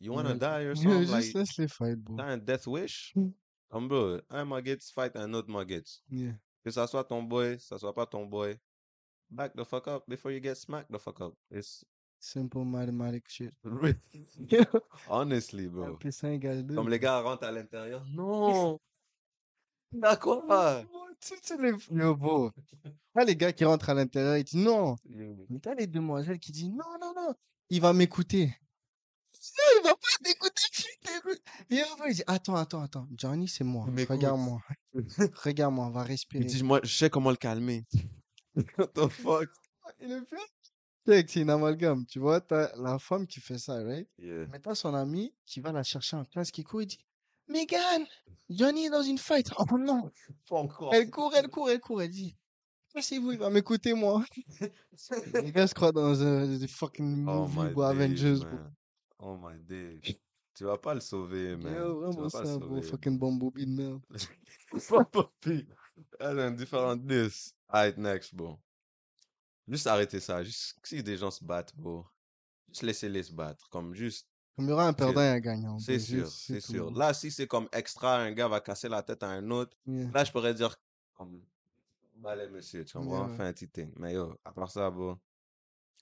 You 0.00 0.12
wanna 0.12 0.30
Ouais, 0.34 0.38
die 0.38 0.64
or 0.66 0.76
something? 0.76 1.00
Juste 1.00 1.12
Like, 1.12 1.34
laisse 1.34 1.56
les 1.58 1.68
fight, 1.68 1.96
bro. 1.98 2.16
t'as 2.16 2.26
un 2.26 2.38
death 2.38 2.66
wish? 2.66 3.12
Mm. 3.16 3.30
Comme 3.70 3.88
bro, 3.88 4.18
un 4.30 4.44
mugget 4.44 4.78
fight 4.94 5.16
un 5.16 5.34
autre 5.34 5.50
mugget. 5.50 5.84
Yeah. 6.10 6.34
Que 6.64 6.70
ça 6.70 6.86
soit 6.86 7.04
ton 7.04 7.22
boy, 7.22 7.58
ça 7.58 7.78
soit 7.78 7.94
pas 7.94 8.06
ton 8.06 8.26
boy. 8.26 8.56
Back 9.30 9.54
the 9.54 9.64
fuck 9.64 9.88
up 9.88 10.04
before 10.08 10.30
you 10.32 10.40
get 10.42 10.54
smacked 10.54 10.90
the 10.90 10.98
fuck 10.98 11.20
up. 11.20 11.34
It's 11.50 11.84
Simple 12.20 12.64
mathematic 12.64 13.28
shit. 13.28 13.54
honestly, 15.08 15.68
bro. 15.68 15.96
Plus 15.98 16.24
1 16.24 16.32
égale 16.32 16.66
2. 16.66 16.74
Comme 16.74 16.88
les 16.88 16.98
gars 16.98 17.20
rentrent 17.20 17.44
à 17.44 17.52
l'intérieur. 17.52 18.04
Non! 18.10 18.80
D'accord! 19.92 20.44
Tu 21.20 21.34
sais, 21.42 21.56
les... 21.58 21.72
Yo, 21.96 22.16
bro. 22.16 22.50
T'as 23.14 23.24
les 23.24 23.36
gars 23.36 23.52
qui 23.52 23.64
rentrent 23.64 23.90
à 23.90 23.94
l'intérieur, 23.94 24.36
ils 24.36 24.44
disent 24.44 24.60
non. 24.64 24.96
Mais 25.48 25.58
t'as 25.60 25.74
les 25.74 25.86
demoiselles 25.86 26.38
qui 26.38 26.52
disent 26.52 26.70
non, 26.70 26.98
non, 27.00 27.12
non. 27.14 27.34
Il 27.70 27.80
va 27.80 27.92
m'écouter. 27.92 28.52
Non, 29.58 29.80
il 29.80 29.82
va 29.84 29.90
pas 29.94 30.24
t'écouter. 30.24 30.62
tu 30.72 30.82
t'écoutes. 31.02 31.42
Et 31.70 31.80
après, 31.82 32.10
il 32.10 32.14
dit 32.14 32.22
attends, 32.26 32.54
attends, 32.56 32.82
attends. 32.82 33.08
Johnny, 33.16 33.48
c'est 33.48 33.64
moi. 33.64 33.86
Il. 33.96 34.04
Regarde-moi. 34.04 34.60
Regarde-moi, 35.44 35.86
on 35.86 35.90
va 35.90 36.04
Il 36.04 36.08
respirer. 36.08 36.44
dit, 36.44 36.62
moi, 36.62 36.80
je 36.84 36.94
sais 36.94 37.10
comment 37.10 37.30
le 37.30 37.36
calmer. 37.36 37.84
What 38.78 38.88
the 38.94 39.08
fuck? 39.08 39.48
Et 40.00 40.06
le 40.06 40.22
pire, 40.24 40.38
c'est 41.06 41.28
c'est 41.30 41.40
une 41.40 41.50
amalgame. 41.50 42.04
Tu 42.06 42.18
vois, 42.18 42.40
t'as 42.40 42.74
la 42.76 42.98
femme 42.98 43.26
qui 43.26 43.40
fait 43.40 43.58
ça, 43.58 43.74
right? 43.82 44.08
Yeah. 44.18 44.46
Mais 44.52 44.60
t'as 44.60 44.74
son 44.74 44.94
ami 44.94 45.34
qui 45.46 45.60
va 45.60 45.72
la 45.72 45.82
chercher 45.82 46.16
en 46.16 46.24
classe, 46.24 46.50
qui 46.50 46.62
court, 46.64 46.82
il 46.82 46.86
dit 46.86 46.98
Megan, 47.48 48.04
Johnny 48.50 48.86
est 48.86 48.90
dans 48.90 49.02
une 49.02 49.16
fight. 49.18 49.50
Oh 49.58 49.64
non! 49.78 50.10
Elle 50.92 51.10
court, 51.10 51.34
elle 51.34 51.48
court, 51.48 51.70
elle 51.70 51.80
court, 51.80 52.02
elle 52.02 52.10
dit 52.10 52.36
Cassez-vous, 52.94 53.32
il 53.32 53.38
va 53.38 53.48
m'écouter, 53.50 53.94
moi. 53.94 54.24
Les 55.34 55.52
gars 55.52 55.66
se 55.66 55.74
croient 55.74 55.92
dans 55.92 56.22
un 56.22 56.66
fucking 56.66 57.26
Oh 57.28 57.46
movie 57.46 57.72
ou 57.74 57.82
Avengers. 57.82 58.40
man. 58.44 58.74
Oh 59.18 59.36
my 59.36 59.58
days. 59.58 60.18
Tu 60.54 60.64
vas 60.64 60.76
pas 60.76 60.94
le 60.94 61.00
sauver, 61.00 61.56
man. 61.56 61.72
Tu 61.72 61.78
vraiment 61.78 62.28
ça, 62.28 62.42
bro. 62.42 62.60
sauver. 62.60 62.82
Fucking 62.82 63.18
de 63.18 63.64
merde. 63.66 64.02
Papi. 65.12 65.66
Elle 66.18 66.40
a 66.40 66.46
un 66.46 66.50
différent 66.50 66.98
this. 66.98 67.54
Alright, 67.68 67.96
next, 67.96 68.34
bro. 68.34 68.58
Juste 69.68 69.86
arrêter 69.86 70.20
ça. 70.20 70.42
Juste 70.42 70.78
si 70.82 71.02
des 71.02 71.16
gens 71.16 71.30
se 71.30 71.44
battent, 71.44 71.76
bro. 71.76 72.04
Juste 72.68 72.82
laissez-les 72.82 73.22
se 73.22 73.32
battre. 73.32 73.68
Comme 73.70 73.94
juste, 73.94 74.26
Comme 74.56 74.66
il 74.66 74.70
y 74.70 74.72
aura 74.72 74.88
un 74.88 74.92
perdant 74.92 75.20
et 75.22 75.28
un 75.28 75.40
gagnant. 75.40 75.78
c'est 75.78 75.98
sûr, 75.98 76.26
c'est 76.26 76.60
sûr. 76.60 76.90
Là, 76.90 77.14
si 77.14 77.30
c'est 77.30 77.46
comme 77.46 77.68
extra, 77.72 78.18
un 78.18 78.32
gars 78.32 78.48
va 78.48 78.60
casser 78.60 78.88
la 78.88 79.02
tête 79.02 79.22
à 79.22 79.28
un 79.28 79.50
autre. 79.50 79.76
Yeah. 79.86 80.10
Là, 80.12 80.24
je 80.24 80.32
pourrais 80.32 80.54
dire, 80.54 80.74
comme, 81.14 81.40
allez, 82.24 82.48
monsieur, 82.48 82.84
tu 82.84 82.98
comprends? 82.98 83.28
Ouais. 83.28 83.36
Fais 83.36 83.44
un 83.44 83.52
petit 83.52 83.68
thing. 83.68 83.92
Mais 83.96 84.14
yo, 84.14 84.34
à 84.44 84.52
part 84.52 84.70
ça, 84.70 84.90
bro, 84.90 85.18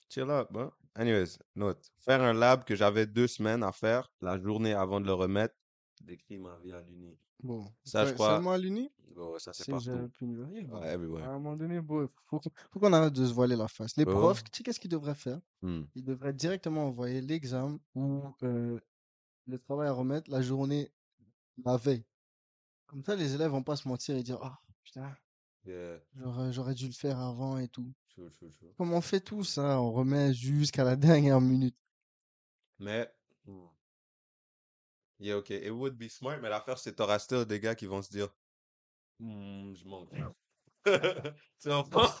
chill 0.09 0.29
up, 0.29 0.51
bro. 0.51 0.71
Anyways, 0.95 1.37
note. 1.55 1.91
Faire 1.99 2.21
un 2.21 2.33
lab 2.33 2.63
que 2.63 2.75
j'avais 2.75 3.05
deux 3.05 3.27
semaines 3.27 3.63
à 3.63 3.71
faire, 3.71 4.11
la 4.21 4.39
journée 4.39 4.73
avant 4.73 4.99
de 4.99 5.05
le 5.05 5.13
remettre, 5.13 5.55
décrit 6.01 6.37
ma 6.39 6.57
vie 6.59 6.71
à 6.73 6.81
l'uni. 6.81 7.17
Bon. 7.43 7.63
Ça, 7.83 8.05
je 8.05 8.13
crois- 8.13 8.35
Seulement 8.35 8.51
à 8.53 8.57
l'uni? 8.57 8.91
Bro, 9.13 9.37
ça, 9.39 9.53
c'est 9.53 9.63
C'est 9.63 9.71
partout. 9.71 10.09
pu. 10.13 10.25
Ouais, 10.25 10.87
everywhere. 10.87 11.23
À 11.23 11.29
un 11.29 11.33
moment 11.33 11.55
donné, 11.55 11.79
bro, 11.81 12.07
faut, 12.25 12.39
qu'on- 12.39 12.49
faut 12.71 12.79
qu'on 12.79 12.93
arrête 12.93 13.13
de 13.13 13.25
se 13.25 13.33
voiler 13.33 13.55
la 13.55 13.67
face. 13.67 13.95
Les 13.95 14.05
Oh. 14.07 14.11
profs, 14.11 14.43
tu 14.43 14.49
sais 14.57 14.63
qu'est-ce 14.63 14.79
qu'ils 14.79 14.89
devraient 14.91 15.15
faire? 15.15 15.39
Hmm. 15.61 15.83
Ils 15.95 16.03
devraient 16.03 16.33
directement 16.33 16.87
envoyer 16.87 17.21
l'examen 17.21 17.79
ou 17.95 18.23
euh, 18.43 18.79
le 19.45 19.59
travail 19.59 19.87
à 19.87 19.91
remettre 19.91 20.29
la 20.31 20.41
journée, 20.41 20.91
la 21.63 21.77
veille. 21.77 22.05
Comme 22.87 23.03
ça, 23.03 23.15
les 23.15 23.35
élèves 23.35 23.51
vont 23.51 23.63
pas 23.63 23.75
se 23.75 23.87
mentir 23.87 24.15
et 24.15 24.23
dire 24.23 24.39
Ah, 24.41 24.59
putain, 24.83 25.15
Yeah, 25.67 25.99
j'aurais, 26.15 26.53
j'aurais 26.53 26.73
dû 26.73 26.87
le 26.87 26.93
faire 26.93 27.19
avant 27.19 27.57
et 27.57 27.67
tout. 27.67 27.91
Comme 28.77 28.93
on 28.93 29.01
fait 29.01 29.19
tout 29.19 29.43
ça, 29.43 29.81
on 29.81 29.91
remet 29.91 30.33
jusqu'à 30.33 30.85
la 30.85 30.95
dernière 30.95 31.41
minute. 31.41 31.75
Mais, 32.79 33.11
hmm. 33.45 33.65
yeah, 35.19 35.37
ok, 35.37 35.49
it 35.49 35.71
would 35.71 35.97
be 35.97 36.07
smart, 36.07 36.39
mais 36.41 36.49
l'affaire, 36.49 36.77
c'est 36.77 36.93
t'auras 36.93 37.19
still 37.19 37.45
des 37.45 37.59
gars 37.59 37.75
qui 37.75 37.85
vont 37.85 38.01
se 38.01 38.09
dire, 38.09 38.29
hmm, 39.19 39.73
je 39.73 39.85
manque. 39.85 40.09
tu 41.59 41.69
comprends? 41.69 42.13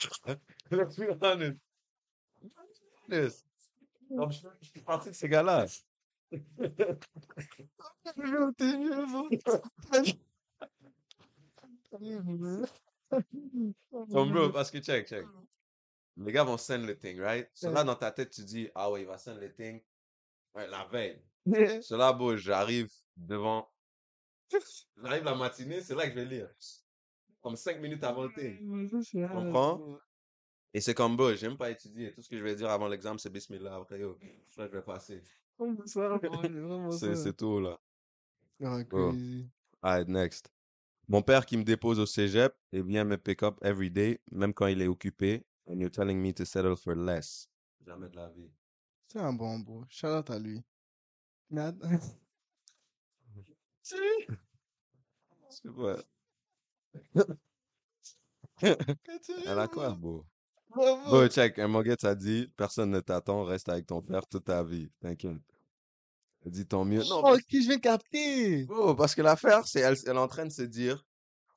Let's 0.72 0.96
be 0.96 1.16
honest. 1.22 1.60
Honest. 3.06 3.46
Je 4.10 4.66
suis 4.66 4.80
parti 4.80 5.10
de 5.10 5.14
ces 5.14 5.28
gars-là. 5.28 5.66
Comme 14.12 14.32
bro, 14.32 14.50
parce 14.50 14.70
que 14.70 14.78
check, 14.78 15.08
check. 15.08 15.24
Les 16.16 16.32
gars 16.32 16.44
vont 16.44 16.58
send 16.58 16.86
le 16.86 16.98
thing, 16.98 17.20
right? 17.20 17.48
So 17.54 17.70
là, 17.70 17.84
dans 17.84 17.96
ta 17.96 18.12
tête, 18.12 18.30
tu 18.30 18.44
dis, 18.44 18.68
ah 18.74 18.90
ouais, 18.90 19.02
il 19.02 19.06
va 19.06 19.18
send 19.18 19.40
le 19.40 19.52
thing. 19.52 19.80
Ouais, 20.54 20.68
la 20.68 20.86
veille. 20.86 21.22
So 21.82 21.96
là, 21.96 22.12
bro, 22.12 22.36
j'arrive 22.36 22.88
devant. 23.16 23.68
J'arrive 25.02 25.24
la 25.24 25.34
matinée, 25.34 25.80
c'est 25.80 25.94
là 25.94 26.04
que 26.04 26.10
je 26.10 26.16
vais 26.16 26.24
lire. 26.24 26.50
Comme 27.42 27.56
cinq 27.56 27.80
minutes 27.80 28.04
avant 28.04 28.24
le 28.24 28.32
thing. 28.32 28.58
Tu 29.10 29.28
comprends? 29.28 29.80
Et 30.72 30.80
c'est 30.80 30.94
comme, 30.94 31.16
bro, 31.16 31.34
j'ai 31.34 31.48
même 31.48 31.56
pas 31.56 31.70
étudié. 31.70 32.12
Tout 32.12 32.22
ce 32.22 32.28
que 32.28 32.36
je 32.36 32.42
vais 32.42 32.54
dire 32.54 32.70
avant 32.70 32.88
l'examen, 32.88 33.18
c'est 33.18 33.30
Bismillah. 33.30 33.76
Après, 33.76 33.98
yo, 33.98 34.18
je 34.56 34.62
vais 34.62 34.82
passer. 34.82 35.22
C'est 36.98 37.36
tout, 37.36 37.60
là. 37.60 37.78
Ah, 38.62 38.82
Bro. 38.84 39.12
crazy. 39.12 39.46
Alright, 39.82 40.08
next. 40.08 40.50
Mon 41.10 41.22
père 41.22 41.44
qui 41.44 41.56
me 41.56 41.64
dépose 41.64 41.98
au 41.98 42.06
cégep 42.06 42.54
et 42.70 42.82
vient 42.82 43.02
me 43.02 43.16
pick 43.18 43.42
up 43.42 43.58
every 43.62 43.90
day, 43.90 44.20
même 44.30 44.54
quand 44.54 44.68
il 44.68 44.80
est 44.80 44.86
occupé. 44.86 45.44
And 45.66 45.80
you're 45.80 45.90
telling 45.90 46.22
me 46.22 46.32
to 46.34 46.44
settle 46.44 46.76
for 46.76 46.94
less. 46.94 47.48
Jamais 47.84 48.08
de 48.08 48.14
la 48.14 48.28
vie. 48.28 48.48
C'est 49.08 49.18
un 49.18 49.32
bon, 49.32 49.58
bro. 49.58 49.84
Shout 49.88 50.06
out 50.06 50.30
à 50.30 50.38
lui. 50.38 50.62
Mais 51.50 51.62
att- 51.62 51.76
Si. 53.82 53.96
C'est. 55.48 55.68
Continue, 59.04 59.46
Elle 59.46 59.58
a 59.58 59.66
quoi, 59.66 59.90
bro? 59.94 60.24
Bravo. 60.68 61.10
Bro, 61.10 61.28
check. 61.28 61.58
Un 61.58 61.66
moguet 61.66 62.04
a 62.04 62.14
dit, 62.14 62.46
personne 62.56 62.90
ne 62.92 63.00
t'attend, 63.00 63.42
reste 63.42 63.68
avec 63.68 63.86
ton 63.88 64.00
père 64.00 64.28
toute 64.28 64.44
ta 64.44 64.62
vie. 64.62 64.88
T'inquiète. 65.00 65.42
Elle 66.44 66.52
dit 66.52 66.66
tant 66.66 66.84
mieux. 66.84 67.02
Non, 67.04 67.22
Oh, 67.24 67.36
qui 67.48 67.62
je 67.62 67.68
vais 67.68 67.80
capter? 67.80 68.64
Bro, 68.64 68.94
parce 68.94 69.14
que 69.14 69.22
l'affaire, 69.22 69.66
c'est 69.66 69.80
elle, 69.80 69.96
elle 70.06 70.16
est 70.16 70.18
en 70.18 70.28
train 70.28 70.46
de 70.46 70.50
se 70.52 70.62
dire, 70.62 71.04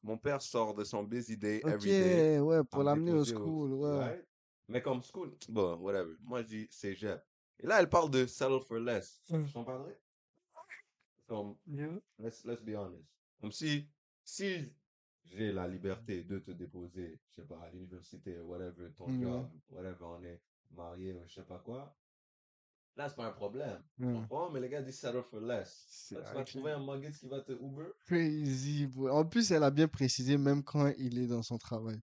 mon 0.02 0.18
père 0.18 0.42
sort 0.42 0.74
de 0.74 0.84
son 0.84 1.04
busy 1.04 1.38
day 1.38 1.62
every 1.66 1.92
day. 1.92 2.40
ouais, 2.40 2.64
pour 2.66 2.80
me 2.82 2.86
l'amener 2.86 3.14
au 3.14 3.24
school, 3.24 3.74
ouais. 3.74 3.98
right? 4.00 4.26
Mais 4.68 4.82
comme 4.82 5.02
school, 5.04 5.36
bon, 5.50 5.76
whatever. 5.78 6.14
Moi, 6.22 6.42
je 6.42 6.48
dis 6.48 6.68
cégep. 6.70 7.22
Et 7.60 7.68
là, 7.68 7.80
elle 7.80 7.90
parle 7.90 8.10
de 8.10 8.26
settle 8.26 8.60
for 8.68 8.80
less. 8.80 9.22
Mm. 9.30 9.46
Je 9.46 9.54
comprendrais? 9.54 9.98
Comme, 11.28 11.56
Yeah. 11.68 12.00
let's, 12.20 12.44
let's 12.44 12.62
be 12.62 12.76
honest. 12.76 13.06
Comme 13.40 13.52
si, 13.52 13.88
si 14.24 14.70
j'ai 15.24 15.52
la 15.54 15.68
liberté 15.68 16.24
de 16.24 16.40
te 16.40 16.52
déposer, 16.52 17.20
je 17.30 17.36
sais 17.36 17.48
pas, 17.48 17.60
à 17.62 17.70
l'université, 17.72 18.40
whatever, 18.42 18.92
ton 18.96 19.06
Ouais. 19.08 19.22
job, 19.22 19.50
whatever, 19.70 20.04
on 20.04 20.24
est 20.24 20.42
marié, 20.72 21.14
ou 21.14 21.22
je 21.26 21.34
sais 21.36 21.44
pas 21.46 21.60
quoi. 21.60 21.96
Là, 22.96 23.10
c'est 23.10 23.16
pas 23.16 23.26
un 23.26 23.32
problème. 23.32 23.82
Tu 23.98 24.06
Ouais. 24.06 24.14
comprends? 24.14 24.52
Mais 24.52 24.60
les 24.60 24.70
gars 24.70 24.82
disent 24.82 25.00
settle 25.00 25.24
for 25.24 25.40
less. 25.40 26.12
Là, 26.12 26.22
tu 26.22 26.34
vas 26.36 26.44
trouver 26.44 26.72
un 26.72 26.80
mugget 26.80 27.12
qui 27.12 27.28
va 27.28 27.42
te 27.42 27.52
Uber. 27.54 27.92
crazy. 28.06 28.88
En 29.10 29.26
plus, 29.26 29.52
elle 29.52 29.64
a 29.64 29.72
bien 29.72 29.88
précisé, 29.88 30.38
même 30.38 30.64
quand 30.64 30.88
il 30.98 31.18
est 31.18 31.28
dans 31.28 31.42
son 31.44 31.58
travail. 31.58 32.00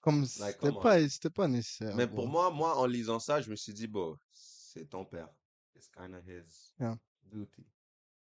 Comme 0.00 0.20
Like, 0.20 0.56
c'était 0.60 0.72
pas, 0.72 1.08
c'était 1.08 1.30
pas 1.30 1.48
nécessaire, 1.48 1.96
Mais 1.96 2.06
pour 2.06 2.28
moi, 2.28 2.50
moi, 2.50 2.76
en 2.78 2.86
lisant 2.86 3.18
ça, 3.18 3.40
je 3.40 3.50
me 3.50 3.56
suis 3.56 3.72
dit, 3.74 3.88
bon, 3.88 4.16
c'est 4.30 4.88
ton 4.88 5.04
père. 5.04 5.28
It's 5.74 5.88
kind 5.88 6.14
of 6.14 6.24
his 6.26 6.72
Yeah. 6.80 6.96
duty. 7.30 7.66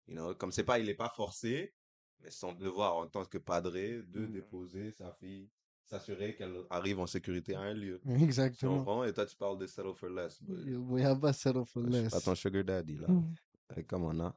You 0.06 0.14
know, 0.14 0.35
comme 0.35 0.52
c'est 0.52 0.64
pas, 0.64 0.78
il 0.78 0.88
est 0.88 0.94
pas 0.94 1.08
forcé, 1.11 1.75
mais 2.20 2.30
son 2.30 2.52
devoir 2.52 2.96
en 2.96 3.08
tant 3.08 3.25
que 3.25 3.38
padré 3.38 4.02
de 4.02 4.26
Mm. 4.26 4.32
déposer 4.32 4.92
sa 4.92 5.12
fille, 5.12 5.50
s'assurer 5.87 6.35
qu'elle 6.37 6.55
arrive 6.71 6.99
en 7.00 7.07
sécurité 7.07 7.55
à 7.55 7.61
un 7.61 7.75
lieu. 7.75 8.00
Tu 8.07 8.23
Exactement. 8.25 8.78
comprends? 8.78 9.05
Et 9.05 9.12
toi, 9.12 9.26
tu 9.26 9.37
parles 9.37 9.59
de 9.59 9.66
settle 9.66 9.95
for 9.95 10.09
less. 10.09 10.43
but 10.43 10.66
Yo, 10.66 10.81
bro, 10.83 10.99
y 10.99 11.05
a 11.05 11.14
pas 11.14 11.33
settle 11.33 11.64
for 11.64 11.83
je 11.87 11.93
suis 11.93 12.02
pas 12.11 12.16
less. 12.16 12.25
ton 12.25 12.35
sugar 12.35 12.64
daddy, 12.64 12.97
là. 12.97 13.09
Mm. 13.09 13.35
Hey, 13.76 13.85
come 13.85 14.05
on, 14.05 14.21
hein. 14.21 14.35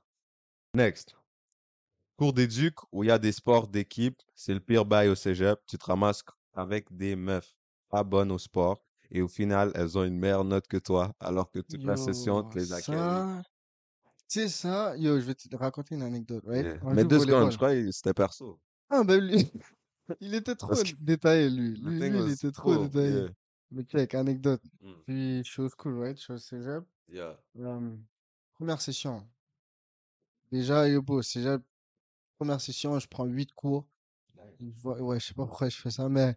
Next. 0.75 1.15
Cours 2.17 2.33
d'éduc 2.33 2.75
où 2.91 3.03
il 3.03 3.07
y 3.07 3.11
a 3.11 3.17
des 3.17 3.31
sports 3.31 3.67
d'équipe, 3.67 4.17
c'est 4.35 4.53
le 4.53 4.59
pire 4.59 4.85
bail 4.85 5.07
au 5.09 5.15
cégep. 5.15 5.59
Tu 5.65 5.77
te 5.77 5.85
ramasses 5.85 6.23
avec 6.53 6.93
des 6.95 7.15
meufs 7.15 7.55
pas 7.89 8.03
bonnes 8.03 8.31
au 8.31 8.37
sport 8.37 8.83
et 9.09 9.21
au 9.21 9.27
final, 9.27 9.71
elles 9.73 9.97
ont 9.97 10.03
une 10.03 10.17
meilleure 10.19 10.43
note 10.43 10.67
que 10.67 10.77
toi 10.77 11.13
alors 11.19 11.49
que 11.49 11.59
toute 11.59 11.83
la 11.85 11.95
session 11.97 12.43
Yo, 12.43 12.43
te 12.43 12.59
les 12.59 12.71
a 12.73 12.81
carry. 12.81 13.15
ça, 13.15 13.41
tu 14.27 14.39
sais 14.41 14.47
ça, 14.49 14.95
yo, 14.97 15.19
je 15.19 15.25
vais 15.25 15.33
te 15.35 15.55
raconter 15.55 15.95
une 15.95 16.03
anecdote, 16.03 16.43
right? 16.45 16.65
Yeah. 16.65 16.93
Mais 16.93 17.03
deux 17.05 17.19
secondes, 17.19 17.51
je 17.51 17.57
crois 17.57 17.73
que 17.73 17.91
c'était 17.91 18.13
perso. 18.13 18.59
Ah, 18.89 19.03
ben 19.03 19.19
lui, 19.25 19.49
il 20.21 20.33
était 20.35 20.55
trop 20.55 20.73
que 20.73 20.95
détaillé, 20.99 21.49
lui. 21.49 21.75
Lui, 21.77 21.99
lui, 21.99 22.19
il 22.27 22.31
était 22.33 22.51
trop 22.51 22.75
cool. 22.75 22.89
détaillé. 22.89 23.15
Yeah. 23.21 23.29
Mais 23.71 23.83
check, 23.83 24.15
anecdote. 24.15 24.61
Mm. 24.81 24.91
Puis, 25.05 25.43
chose 25.43 25.75
cool, 25.75 25.99
right? 25.99 26.19
Chose 26.19 26.43
cégep. 26.43 26.83
Yeah. 27.07 27.39
Première 28.55 28.81
session. 28.81 29.27
Déjà, 30.51 30.87
yo, 30.87 31.01
beau, 31.01 31.21
cégep, 31.21 31.61
première 32.37 32.59
session, 32.61 32.97
je 32.99 33.07
prends 33.07 33.25
8 33.25 33.51
cours. 33.53 33.85
Nice. 34.35 34.45
Je 34.75 34.81
vois- 34.81 35.01
Ouais, 35.01 35.19
je 35.19 35.27
sais 35.27 35.33
pas 35.33 35.45
pourquoi 35.45 35.69
je 35.69 35.77
fais 35.77 35.91
ça, 35.91 36.09
mais 36.09 36.35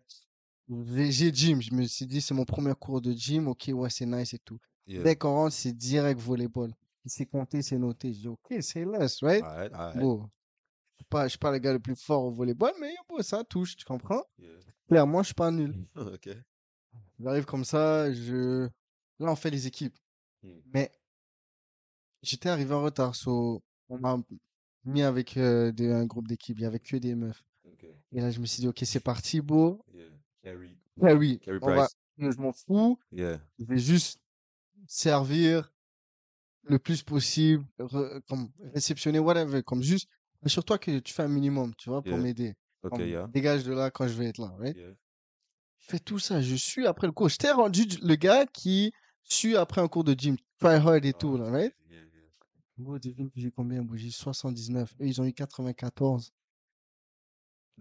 j'ai 0.69 1.33
gym. 1.33 1.61
Je 1.62 1.73
me 1.75 1.85
suis 1.85 2.07
dit, 2.07 2.21
c'est 2.21 2.35
mon 2.35 2.45
premier 2.45 2.75
cours 2.75 3.00
de 3.00 3.12
gym. 3.12 3.49
Ok, 3.49 3.71
ouais, 3.73 3.91
c'est 3.91 4.07
nice 4.07 4.35
et 4.35 4.38
tout. 4.38 4.59
Yeah. 4.87 5.02
Dès 5.02 5.17
qu'on 5.17 5.31
rentre, 5.35 5.55
c'est 5.55 5.73
direct 5.73 6.21
volleyball. 6.21 6.75
Il 7.05 7.11
s'est 7.11 7.26
compté, 7.26 7.62
c'est 7.62 7.79
noté. 7.79 8.12
Je 8.12 8.21
dis, 8.21 8.29
ok, 8.29 8.55
c'est 8.61 8.85
less, 8.85 9.23
right? 9.23 9.43
Je 9.95 9.99
suis 10.00 10.00
pas, 11.12 11.25
je 11.25 11.31
suis 11.31 11.38
pas 11.38 11.50
le 11.52 11.59
gars 11.59 11.73
le 11.73 11.78
plus 11.81 11.95
fort 11.97 12.25
au 12.25 12.31
volleyball, 12.33 12.73
mais 12.81 12.95
bon, 13.09 13.23
ça 13.23 13.45
touche, 13.45 13.76
tu 13.76 13.85
comprends? 13.85 14.23
Yeah. 14.38 14.49
Clairement, 14.88 15.23
je 15.23 15.26
suis 15.26 15.35
pas 15.35 15.50
nul. 15.50 15.75
ok. 15.97 16.28
J'arrive 17.21 17.45
comme 17.45 17.64
ça, 17.64 18.12
je... 18.12 18.69
Là, 19.19 19.31
on 19.31 19.37
fait 19.37 19.50
les 19.50 19.66
équipes. 19.66 19.97
Mm. 20.42 20.49
Mais 20.75 20.90
j'étais 22.23 22.49
arrivé 22.49 22.73
en 22.75 22.83
retard, 22.83 23.14
so 23.14 23.62
on 23.88 23.99
m'a 23.99 24.19
mis 24.85 25.02
avec 25.02 25.37
euh, 25.37 25.71
des- 25.73 25.92
un 25.92 26.07
groupe 26.07 26.26
d'équipe. 26.28 26.59
Il 26.59 26.62
y 26.62 26.66
avait 26.66 26.81
que 26.81 26.97
des 26.97 27.14
meufs. 27.14 27.45
Et 28.12 28.21
là, 28.21 28.31
je 28.31 28.40
me 28.40 28.47
suis 28.47 28.61
dit, 28.61 28.69
ok, 28.69 28.81
c'est 28.85 29.00
parti, 29.00 29.40
beau. 29.40 29.85
Yeah. 29.92 30.04
Carry. 30.42 30.76
Carry 31.40 31.59
on 31.62 31.75
va... 31.75 31.88
Je 32.19 32.40
m'en 32.40 32.52
fous. 32.52 32.99
Yeah. 33.11 33.40
Je 33.59 33.64
vais 33.64 33.78
juste 33.78 34.21
servir 34.87 35.73
le 36.64 36.78
plus 36.78 37.02
possible, 37.02 37.64
re- 37.78 38.21
comme 38.28 38.50
réceptionner, 38.75 39.19
whatever, 39.19 39.62
comme 39.62 39.83
juste, 39.83 40.09
assure-toi 40.42 40.78
que 40.78 40.99
tu 40.99 41.12
fais 41.14 41.22
un 41.22 41.28
minimum, 41.28 41.75
tu 41.76 41.88
vois, 41.90 42.02
pour 42.02 42.12
Yeah. 42.12 42.22
m'aider. 42.22 42.54
Ok, 42.82 42.90
Comme, 42.99 43.06
yeah. 43.06 43.26
dégage 43.28 43.64
de 43.64 43.72
là 43.72 43.90
quand 43.90 44.08
je 44.08 44.14
vais 44.14 44.26
être 44.26 44.38
là, 44.38 44.52
right? 44.58 44.76
Yeah. 44.76 44.94
Je 45.78 45.87
fais 45.88 45.99
tout 45.99 46.18
ça, 46.18 46.40
je 46.40 46.54
suis 46.54 46.87
après 46.87 47.06
le 47.06 47.12
cours. 47.12 47.28
Je 47.28 47.37
t'ai 47.37 47.50
rendu 47.50 47.87
du- 47.87 47.99
le 47.99 48.14
gars 48.16 48.46
qui 48.46 48.92
suit 49.25 49.56
après 49.56 49.80
un 49.80 49.88
cours 49.88 50.04
de 50.04 50.14
gym, 50.18 50.37
try 50.58 50.75
hard 50.75 51.04
et 51.04 51.12
tout, 51.12 51.37
Ah, 51.37 51.44
là, 51.44 51.50
right? 51.50 51.75
yeah, 51.90 51.99
yeah. 52.00 52.06
Moi, 52.76 52.99
devine 52.99 53.30
que 53.30 53.40
j'ai 53.40 53.50
combien? 53.50 53.82
Moi, 53.82 53.96
j'ai 53.96 54.11
79. 54.11 54.92
Eux, 55.00 55.06
ils 55.06 55.20
ont 55.20 55.25
eu 55.25 55.32
94. 55.32 56.32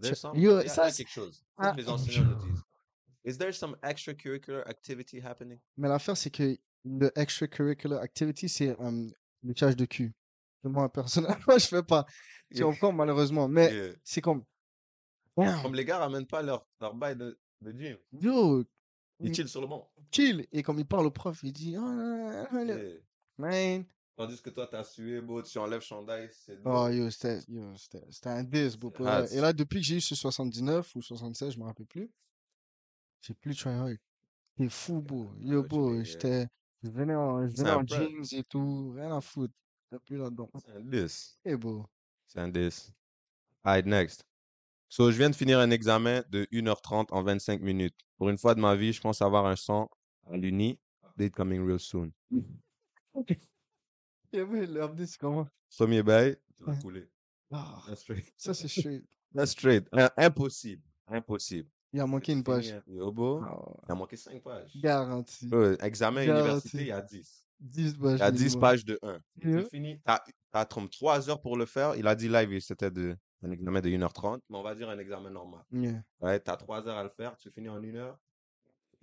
There's 0.00 0.14
Je- 0.16 0.20
some, 0.20 0.38
Yo, 0.38 0.60
il 0.60 0.66
y 0.66 0.68
a, 0.68 0.72
ça, 0.72 0.82
il 0.82 0.86
y 0.86 0.88
a 0.88 0.90
c'est- 0.92 1.04
quelque 1.04 1.12
chose. 1.12 1.44
Ah, 1.56 1.72
que 1.72 1.76
les 1.80 1.88
enseignants 1.88 2.24
nous 2.24 2.34
disent. 2.36 2.62
Is 3.24 3.38
there 3.38 3.54
some 3.54 3.76
extracurricular 3.84 4.66
activity 4.68 5.20
happening? 5.20 5.60
Mais 5.76 5.88
l'affaire, 5.88 6.16
c'est 6.16 6.30
que 6.30 6.58
le 6.84 7.12
extracurricular 7.16 8.00
activity, 8.00 8.48
c'est 8.48 8.70
euh, 8.80 9.10
le 9.44 9.54
charge 9.56 9.76
de 9.76 9.84
cul. 9.84 10.12
Moi, 10.64 10.88
personnellement, 10.92 11.36
je 11.58 11.66
fais 11.66 11.82
pas. 11.82 12.06
Tu 12.54 12.62
comprends, 12.62 12.92
malheureusement. 12.92 13.48
Mais 13.48 13.72
Yeah. 13.72 13.94
c'est 14.04 14.20
comme, 14.20 14.44
Comme 15.34 15.74
les 15.74 15.84
gars 15.84 15.98
ramènent 15.98 16.26
pas 16.26 16.42
leur, 16.42 16.66
leur 16.80 16.94
bail 16.94 17.16
de, 17.16 17.38
de 17.60 17.72
gym. 17.72 17.96
yo, 18.12 18.64
Ils 19.20 19.28
il 19.28 19.34
chillent 19.34 19.48
sur 19.48 19.60
le 19.60 19.66
banc. 19.66 19.90
chill. 20.12 20.46
Et 20.52 20.62
comme 20.62 20.78
il 20.78 20.86
parle 20.86 21.06
au 21.06 21.10
prof, 21.10 21.40
il 21.42 21.52
dit, 21.52 21.74
ah, 21.76 22.46
ah, 22.50 22.64
Yeah. 22.64 22.98
man. 23.38 23.84
Tandis 24.14 24.42
que 24.42 24.50
toi, 24.50 24.66
t'as 24.70 24.84
sué, 24.84 25.22
beau, 25.22 25.40
tu 25.42 25.56
enlèves 25.58 25.80
chandail, 25.80 26.28
c'est 26.32 26.58
Oh, 26.66 26.86
yo, 26.88 27.08
c'était, 27.10 27.40
yo, 27.48 27.74
c'était, 27.76 28.04
c'était 28.10 28.28
un 28.28 28.44
diss, 28.44 28.74
hard. 28.74 29.24
vrai. 29.24 29.34
Et 29.34 29.40
là, 29.40 29.52
depuis 29.54 29.80
que 29.80 29.86
j'ai 29.86 29.96
eu 29.96 30.00
ce 30.02 30.14
79 30.14 30.94
ou 30.94 31.00
76, 31.02 31.54
je 31.54 31.58
me 31.58 31.64
rappelle 31.64 31.86
plus, 31.86 32.10
j'ai 33.22 33.32
plus 33.34 33.56
try 33.56 33.70
hard. 33.72 33.96
C'est 34.58 34.68
fou, 34.68 35.00
know 35.00 35.32
Yo, 35.40 35.62
mean, 35.62 35.94
yeah. 35.94 36.04
j'étais, 36.04 36.46
je 36.82 36.90
venais 36.90 37.14
en, 37.14 37.48
je 37.48 37.56
venais 37.56 37.70
en 37.70 37.86
jeans 37.86 38.22
et 38.32 38.44
tout, 38.44 38.92
rien 38.94 39.16
à 39.16 39.20
foutre. 39.22 39.54
J'étais 39.92 40.04
plus 40.06 40.16
là-dedans. 40.16 40.48
C'est 40.64 40.72
un 40.74 40.80
10. 40.80 41.38
Et 41.44 41.54
bro. 41.54 41.84
C'est 42.26 42.40
un 42.40 42.48
10. 42.48 42.92
Alright, 43.62 43.84
next. 43.84 44.26
So, 44.88 45.10
je 45.10 45.18
viens 45.18 45.28
de 45.28 45.34
finir 45.36 45.58
un 45.58 45.70
examen 45.70 46.22
de 46.30 46.46
1h30 46.50 47.08
en 47.12 47.22
25 47.22 47.60
minutes. 47.60 47.98
Pour 48.16 48.30
une 48.30 48.38
fois 48.38 48.54
de 48.54 48.60
ma 48.60 48.74
vie, 48.74 48.92
je 48.94 49.00
pense 49.02 49.20
avoir 49.20 49.44
un 49.46 49.56
100 49.56 49.90
à 50.30 50.36
l'uni. 50.38 50.78
Update 51.04 51.32
coming 51.34 51.66
real 51.66 51.78
soon. 51.78 52.10
Et 54.32 54.42
oui, 54.42 54.66
l'update, 54.66 55.06
c'est 55.08 55.18
comment? 55.18 55.46
Premier 55.76 56.02
bail, 56.02 56.36
tu 56.56 56.64
vas 56.64 56.74
couler. 56.76 57.06
Ah, 57.50 57.82
That's 57.86 58.00
straight. 58.00 58.32
ça, 58.38 58.54
c'est 58.54 58.68
straight. 58.68 59.04
That's 59.34 59.50
straight. 59.50 59.86
Un- 59.92 60.10
Impossible. 60.16 60.82
Impossible. 61.06 61.68
Il 61.92 62.00
a 62.00 62.06
manqué 62.06 62.32
une 62.32 62.42
page. 62.42 62.72
un- 62.72 62.82
Yo, 62.86 63.12
beau, 63.12 63.42
Ah, 63.44 63.58
il 63.88 63.92
a 63.92 63.94
manqué 63.94 64.16
5 64.16 64.42
pages. 64.42 64.74
garanti. 64.80 65.50
Euh, 65.52 65.76
examen 65.82 66.24
Garanti. 66.24 66.40
université, 66.68 66.80
il 66.80 66.86
y 66.86 66.92
a 66.92 67.02
10. 67.02 67.44
10 67.62 67.92
Il 67.92 67.98
pages. 67.98 68.18
y 68.18 68.22
a 68.22 68.30
10 68.30 68.38
minimum. 68.42 68.60
pages 68.60 68.84
de 68.84 68.98
1. 69.02 69.18
Yeah. 69.44 69.62
Tu 69.62 69.68
finis, 69.70 70.00
t'as, 70.04 70.20
t'as 70.50 70.64
3 70.64 71.30
heures 71.30 71.40
pour 71.40 71.56
le 71.56 71.66
faire. 71.66 71.94
Il 71.96 72.06
a 72.06 72.14
dit 72.14 72.28
live, 72.28 72.60
c'était 72.60 72.90
de, 72.90 73.16
un 73.42 73.50
examen 73.50 73.80
de 73.80 73.88
1h30, 73.88 74.40
mais 74.50 74.58
on 74.58 74.62
va 74.62 74.74
dire 74.74 74.88
un 74.90 74.98
examen 74.98 75.30
normal. 75.30 75.62
Yeah. 75.72 76.02
Ouais, 76.20 76.38
t'as 76.40 76.56
3 76.56 76.88
heures 76.88 76.98
à 76.98 77.04
le 77.04 77.10
faire, 77.10 77.36
tu 77.38 77.50
finis 77.50 77.68
en 77.68 77.76
1 77.82 77.94
heure. 77.94 78.18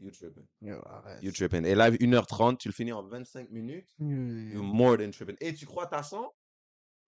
You 0.02 0.12
tripping. 0.12 0.46
You 1.22 1.32
tripping. 1.34 1.66
Et 1.66 1.76
live 1.76 1.96
1h30, 1.96 2.58
tu 2.58 2.70
le 2.70 2.74
finis 2.74 2.94
en 2.94 3.04
25 3.04 3.50
minutes. 3.50 3.90
Yo, 4.00 4.08
You 4.08 4.54
yo. 4.54 4.64
more 4.64 4.98
than 4.98 5.12
tripping. 5.12 5.36
Et 5.42 5.54
tu 5.54 5.66
crois 5.66 5.88
t'as 5.88 6.04
100? 6.04 6.34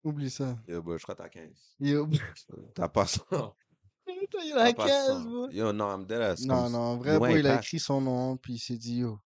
Oublie 0.04 0.30
ça. 0.30 0.56
Yo, 0.66 0.80
bro, 0.82 0.96
je 0.96 1.02
crois 1.02 1.14
t'as 1.14 1.28
15. 1.28 1.76
Yo, 1.80 2.08
T'as 2.74 2.88
pas 2.88 3.04
100. 3.06 3.20
Putain, 3.30 4.38
il 4.42 4.52
T'as 4.54 4.64
a 4.64 4.72
pas 4.72 4.86
15, 4.86 5.06
100. 5.24 5.24
bro. 5.28 5.50
Yo, 5.50 5.72
non, 5.74 5.90
I'm 5.98 6.06
dead 6.06 6.20
ass. 6.22 6.40
Non, 6.46 6.70
non, 6.70 6.78
en 6.78 6.96
vrai, 6.96 7.16
bro, 7.18 7.26
il 7.28 7.46
a 7.46 7.56
écrit 7.56 7.78
son 7.78 8.00
nom, 8.00 8.36
puis 8.38 8.54
il 8.54 8.58
s'est 8.58 8.78
dit, 8.78 9.00
yo. 9.00 9.18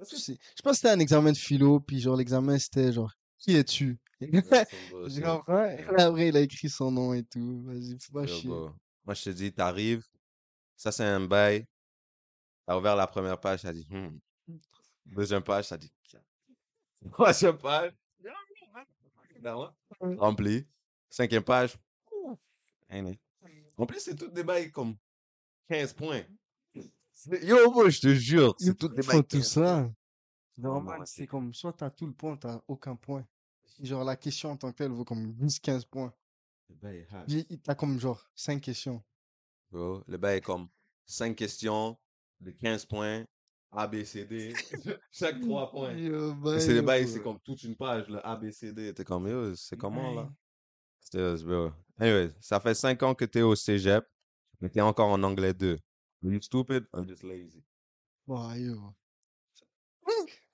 Parce 0.00 0.12
que 0.12 0.16
C'est- 0.16 0.38
Je 0.56 0.62
pense 0.62 0.72
que 0.72 0.76
c'était 0.78 0.88
un 0.90 0.98
examen 0.98 1.30
de 1.32 1.36
philo, 1.36 1.78
puis 1.78 2.00
genre, 2.00 2.16
l'examen, 2.16 2.58
c'était 2.58 2.90
genre, 2.90 3.12
qui 3.38 3.54
es-tu? 3.54 3.98
après, 4.22 4.66
il 6.28 6.36
a 6.36 6.40
écrit 6.40 6.70
son 6.70 6.90
nom 6.90 7.12
et 7.12 7.22
tout. 7.22 7.62
Vas-y, 7.64 7.98
faut 8.00 8.12
pas 8.14 8.26
chier. 8.26 8.48
Moi, 8.48 9.14
je 9.14 9.24
te 9.24 9.30
dis, 9.30 9.52
t'arrives. 9.52 10.06
Ça, 10.76 10.90
c'est 10.90 11.04
un 11.04 11.20
bail. 11.20 11.66
T'as 12.66 12.78
ouvert 12.78 12.96
la 12.96 13.06
première 13.06 13.38
page, 13.38 13.60
t'as 13.62 13.72
dit, 13.72 13.86
hmm. 13.90 14.18
Deuxième 15.06 15.42
page, 15.42 15.68
t'as 15.68 15.76
dit, 15.76 15.92
troisième 17.12 17.58
page, 17.58 17.92
non, 19.42 19.70
rempli. 20.18 20.66
Cinquième 21.10 21.42
page, 21.42 21.76
Hein, 22.90 23.14
plus, 23.86 24.00
c'est 24.00 24.16
tout 24.16 24.28
des 24.28 24.42
bails 24.44 24.70
comme 24.70 24.96
15 25.68 25.92
points. 25.92 26.22
Yo, 27.42 27.70
moi, 27.70 27.88
je 27.90 28.00
te 28.00 28.14
jure, 28.14 28.54
c'est 28.58 28.76
tout 28.76 28.88
des 28.88 29.02
font 29.02 29.12
bails 29.12 29.22
tout 29.24 29.36
15 29.38 29.46
ça. 29.46 29.60
points. 29.60 29.94
Normal, 30.58 31.02
c'est 31.06 31.26
comme 31.26 31.52
soit 31.54 31.72
t'as 31.72 31.90
tout 31.90 32.06
le 32.06 32.12
point, 32.12 32.36
t'as 32.36 32.60
aucun 32.68 32.96
point. 32.96 33.26
Genre 33.82 34.04
la 34.04 34.16
question 34.16 34.50
en 34.50 34.56
tant 34.56 34.70
que 34.72 34.76
telle 34.76 34.90
vaut 34.90 35.04
comme 35.04 35.32
10-15 35.32 35.86
points. 35.86 36.12
Le 36.68 36.74
bail 36.76 36.96
est 36.98 37.12
hard. 37.12 37.26
Puis, 37.26 37.60
T'as 37.62 37.74
comme 37.74 37.98
genre 37.98 38.28
5 38.34 38.60
questions. 38.60 39.02
Bro, 39.70 40.04
le 40.06 40.16
bail 40.18 40.38
est 40.38 40.40
comme 40.42 40.68
5 41.06 41.34
questions 41.34 41.96
de 42.40 42.50
15 42.50 42.86
points, 42.86 43.24
A, 43.72 43.86
B, 43.86 44.04
C, 44.04 44.24
D, 44.24 44.52
chaque 45.10 45.40
3 45.40 45.70
points. 45.70 45.94
C'est 46.58 46.74
le 46.74 46.82
bail, 46.82 47.08
c'est 47.08 47.22
comme 47.22 47.40
toute 47.40 47.62
une 47.62 47.76
page, 47.76 48.08
le 48.08 48.24
A, 48.26 48.36
B, 48.36 48.50
C, 48.50 48.72
D. 48.72 48.92
T'es 48.94 49.04
comme, 49.04 49.28
yo, 49.28 49.54
c'est 49.54 49.76
comment 49.76 50.12
là? 50.14 50.30
Bro. 51.44 51.70
Anyway, 51.98 52.30
ça 52.40 52.60
fait 52.60 52.74
5 52.74 53.02
ans 53.02 53.14
que 53.14 53.24
t'es 53.24 53.42
au 53.42 53.54
cégep, 53.54 54.04
mais 54.60 54.68
t'es 54.68 54.80
encore 54.80 55.08
en 55.08 55.22
anglais 55.22 55.54
2. 55.54 55.78
Are 56.22 56.30
you 56.30 56.40
stupid? 56.40 56.86
I'm 56.92 57.06
just 57.06 57.24
lazy. 57.24 57.62
Wow, 58.26 58.52
yo. 58.54 58.94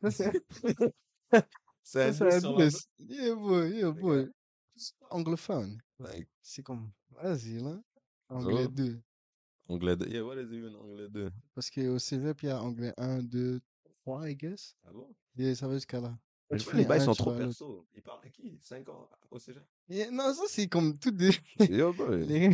Ça, 0.02 0.10
c'est 0.10 0.42
C'est 1.82 2.12
ça. 2.12 2.28
Yeah, 2.98 3.34
boy, 3.34 3.70
yeah, 3.70 3.90
boy. 3.90 4.28
Anglophone. 5.10 5.78
Like, 5.98 6.28
C'est 6.42 6.62
comme, 6.62 6.90
vas-y, 7.10 7.58
là. 7.62 7.80
Anglais 8.28 8.66
Oh. 8.66 8.68
2. 8.68 9.00
anglais 9.68 9.96
2. 9.96 10.06
Yeah, 10.08 10.22
what 10.22 10.36
is 10.36 10.52
even 10.52 10.74
anglais 10.76 11.08
2? 11.08 11.30
Parce 11.54 11.70
qu'au 11.70 11.98
cégep, 11.98 12.42
il 12.42 12.46
y 12.46 12.50
a 12.50 12.60
anglais 12.60 12.92
1, 12.98 13.22
2, 13.22 13.60
3, 14.04 14.30
I 14.30 14.36
guess. 14.36 14.76
Ah 14.84 14.90
bon? 14.92 15.14
Et 15.38 15.54
ça 15.54 15.66
va 15.68 15.74
jusqu'à 15.74 16.00
là. 16.00 16.16
Mais 16.50 16.58
vois, 16.58 16.74
les 16.74 16.84
bails 16.84 17.04
sont 17.04 17.14
trop 17.14 17.34
perso. 17.34 17.86
Ils 17.94 18.02
parlent 18.02 18.22
de 18.22 18.28
qui? 18.28 18.58
5 18.62 18.88
ans 18.88 19.08
au 19.30 19.38
cégep? 19.38 19.64
Et 19.88 20.10
non, 20.10 20.32
ça, 20.34 20.42
c'est 20.48 20.68
comme 20.68 20.96
tout 20.98 21.10
des. 21.10 21.30
Yo, 21.70 21.92
boy. 21.92 22.24
les... 22.26 22.48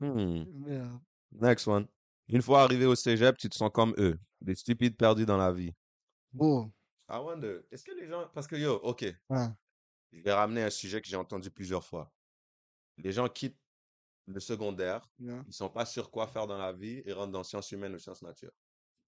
Hmm. 0.00 0.44
Merde. 0.64 1.00
Next 1.32 1.66
one. 1.66 1.86
Une 2.28 2.42
fois 2.42 2.62
arrivé 2.62 2.86
au 2.86 2.94
cégep, 2.94 3.36
tu 3.38 3.48
te 3.48 3.54
sens 3.54 3.70
comme 3.72 3.94
eux. 3.98 4.18
Des 4.40 4.54
stupides 4.54 4.96
perdus 4.96 5.26
dans 5.26 5.36
la 5.36 5.52
vie. 5.52 5.72
Bon. 6.32 6.70
I 7.08 7.18
wonder, 7.18 7.60
est-ce 7.70 7.84
que 7.84 7.92
les 7.92 8.08
gens. 8.08 8.28
Parce 8.34 8.46
que 8.48 8.56
yo, 8.56 8.74
ok, 8.82 9.04
je 10.12 10.20
vais 10.22 10.32
ramener 10.32 10.62
un 10.64 10.70
sujet 10.70 11.00
que 11.00 11.06
j'ai 11.06 11.16
entendu 11.16 11.50
plusieurs 11.50 11.84
fois. 11.84 12.12
Les 12.98 13.12
gens 13.12 13.28
quittent 13.28 13.58
le 14.26 14.40
secondaire, 14.40 15.08
Yeah. 15.20 15.44
ils 15.46 15.52
sont 15.52 15.68
pas 15.68 15.86
sûrs 15.86 16.10
quoi 16.10 16.26
faire 16.26 16.48
dans 16.48 16.58
la 16.58 16.72
vie 16.72 17.00
et 17.04 17.12
rentrent 17.12 17.30
dans 17.32 17.44
sciences 17.44 17.70
humaines 17.70 17.94
ou 17.94 17.98
sciences 17.98 18.22
nature. 18.22 18.50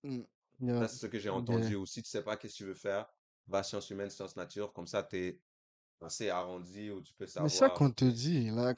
Mm. 0.04 0.20
Yeah. 0.60 0.78
Ça, 0.82 0.88
c'est 0.88 0.96
ce 0.98 1.06
que 1.08 1.18
j'ai 1.18 1.30
entendu. 1.30 1.74
Ou 1.74 1.86
si 1.86 2.02
tu 2.02 2.08
sais 2.08 2.22
pas 2.22 2.36
qu'est-ce 2.36 2.52
que 2.54 2.58
tu 2.58 2.64
veux 2.66 2.74
faire, 2.74 3.06
va 3.48 3.64
sciences 3.64 3.90
humaines, 3.90 4.10
sciences 4.10 4.36
nature. 4.36 4.72
Comme 4.72 4.86
ça, 4.86 5.02
tu 5.02 5.16
es 5.16 5.40
assez 6.00 6.28
arrondi 6.30 6.90
ou 6.90 7.00
tu 7.00 7.12
peux 7.14 7.24
Mais 7.24 7.28
savoir. 7.30 7.50
ça 7.50 7.68
qu'on 7.70 7.90
te 7.90 8.04
dit, 8.04 8.50
là, 8.50 8.76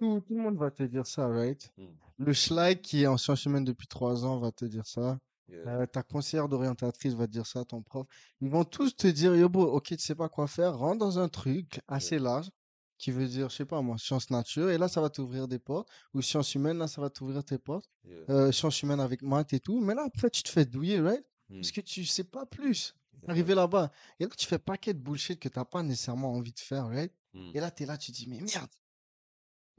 tout, 0.00 0.20
tout 0.26 0.34
le 0.34 0.42
monde 0.42 0.56
va 0.56 0.70
te 0.70 0.82
dire 0.82 1.06
ça, 1.06 1.28
right? 1.28 1.70
Hmm. 1.76 1.86
Le 2.18 2.32
schlag 2.32 2.80
qui 2.80 3.02
est 3.02 3.06
en 3.06 3.16
sciences 3.16 3.44
humaines 3.44 3.64
depuis 3.64 3.86
trois 3.86 4.24
ans 4.24 4.38
va 4.38 4.50
te 4.50 4.64
dire 4.64 4.86
ça. 4.86 5.18
Yeah. 5.48 5.68
Euh, 5.68 5.86
ta 5.86 6.02
conseillère 6.02 6.48
d'orientatrice 6.48 7.14
va 7.14 7.26
te 7.26 7.32
dire 7.32 7.46
ça, 7.46 7.64
ton 7.64 7.82
prof. 7.82 8.06
Ils 8.40 8.50
vont 8.50 8.64
tous 8.64 8.96
te 8.96 9.08
dire, 9.08 9.34
yo, 9.34 9.48
bro, 9.48 9.64
ok, 9.64 9.88
tu 9.88 9.98
sais 9.98 10.14
pas 10.14 10.28
quoi 10.28 10.46
faire, 10.46 10.78
rentre 10.78 10.98
dans 10.98 11.18
un 11.18 11.28
truc 11.28 11.80
assez 11.88 12.18
large 12.18 12.48
qui 12.98 13.10
veut 13.10 13.26
dire, 13.26 13.48
je 13.48 13.56
sais 13.56 13.64
pas 13.64 13.80
moi, 13.80 13.96
sciences 13.98 14.30
nature, 14.30 14.70
et 14.70 14.78
là, 14.78 14.86
ça 14.86 15.00
va 15.00 15.08
t'ouvrir 15.08 15.48
des 15.48 15.58
portes. 15.58 15.88
Ou 16.14 16.22
sciences 16.22 16.54
humaines, 16.54 16.78
là, 16.78 16.86
ça 16.86 17.00
va 17.00 17.10
t'ouvrir 17.10 17.42
tes 17.42 17.58
portes. 17.58 17.90
Yeah. 18.04 18.16
Euh, 18.28 18.52
sciences 18.52 18.82
humaines 18.82 19.00
avec 19.00 19.22
maths 19.22 19.52
et 19.52 19.60
tout. 19.60 19.80
Mais 19.80 19.94
là, 19.94 20.04
après, 20.06 20.30
tu 20.30 20.42
te 20.42 20.48
fais 20.48 20.64
douiller, 20.64 21.00
right? 21.00 21.24
Hmm. 21.48 21.56
Parce 21.56 21.72
que 21.72 21.80
tu 21.80 22.04
sais 22.04 22.24
pas 22.24 22.46
plus. 22.46 22.94
Arrivé 23.28 23.54
là-bas. 23.54 23.90
Et 24.18 24.24
là, 24.24 24.30
tu 24.36 24.46
fais 24.46 24.58
paquet 24.58 24.94
de 24.94 24.98
bullshit 24.98 25.38
que 25.38 25.48
t'as 25.48 25.64
pas 25.64 25.82
nécessairement 25.82 26.32
envie 26.32 26.52
de 26.52 26.58
faire, 26.58 26.88
right? 26.88 27.12
Hmm. 27.34 27.50
Et 27.54 27.60
là, 27.60 27.70
t'es 27.70 27.86
là, 27.86 27.98
tu 27.98 28.12
te 28.12 28.16
dis, 28.16 28.28
mais 28.28 28.40
merde! 28.40 28.70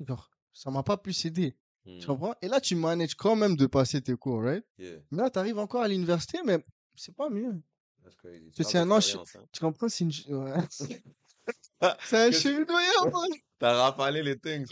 Genre, 0.08 0.30
ça 0.54 0.72
m'a 0.72 0.84
pas 0.84 0.98
plus 0.98 1.26
aidé. 1.26 1.56
Tu 1.86 1.92
Hmm. 1.92 2.06
comprends? 2.06 2.36
Et 2.42 2.48
là, 2.48 2.62
tu 2.62 2.76
manages 2.76 3.16
quand 3.16 3.36
même 3.36 3.56
de 3.56 3.66
passer 3.66 4.02
tes 4.02 4.16
cours, 4.16 4.44
right? 4.44 4.64
Yeah. 4.78 4.98
Mais 5.12 5.24
là, 5.24 5.30
t'arrives 5.32 5.58
encore 5.58 5.82
à 5.82 5.88
l'université, 5.88 6.40
mais 6.46 6.64
c'est 6.96 7.16
pas 7.16 7.30
mieux. 7.30 7.54
Tu 8.54 8.64
c'est 8.64 8.78
un 8.78 8.86
d'expérience, 8.86 9.36
hein. 9.36 9.46
Tu 9.52 9.60
comprends? 9.62 9.90
C'est 9.90 10.04
une... 10.04 10.12
c'est 12.04 12.18
un 12.28 12.30
tu- 12.30 12.36
cheminement, 12.36 13.10
bro. 13.10 13.22
T'as 13.60 13.74
rafalé 13.74 14.22
les 14.24 14.38
things. 14.40 14.68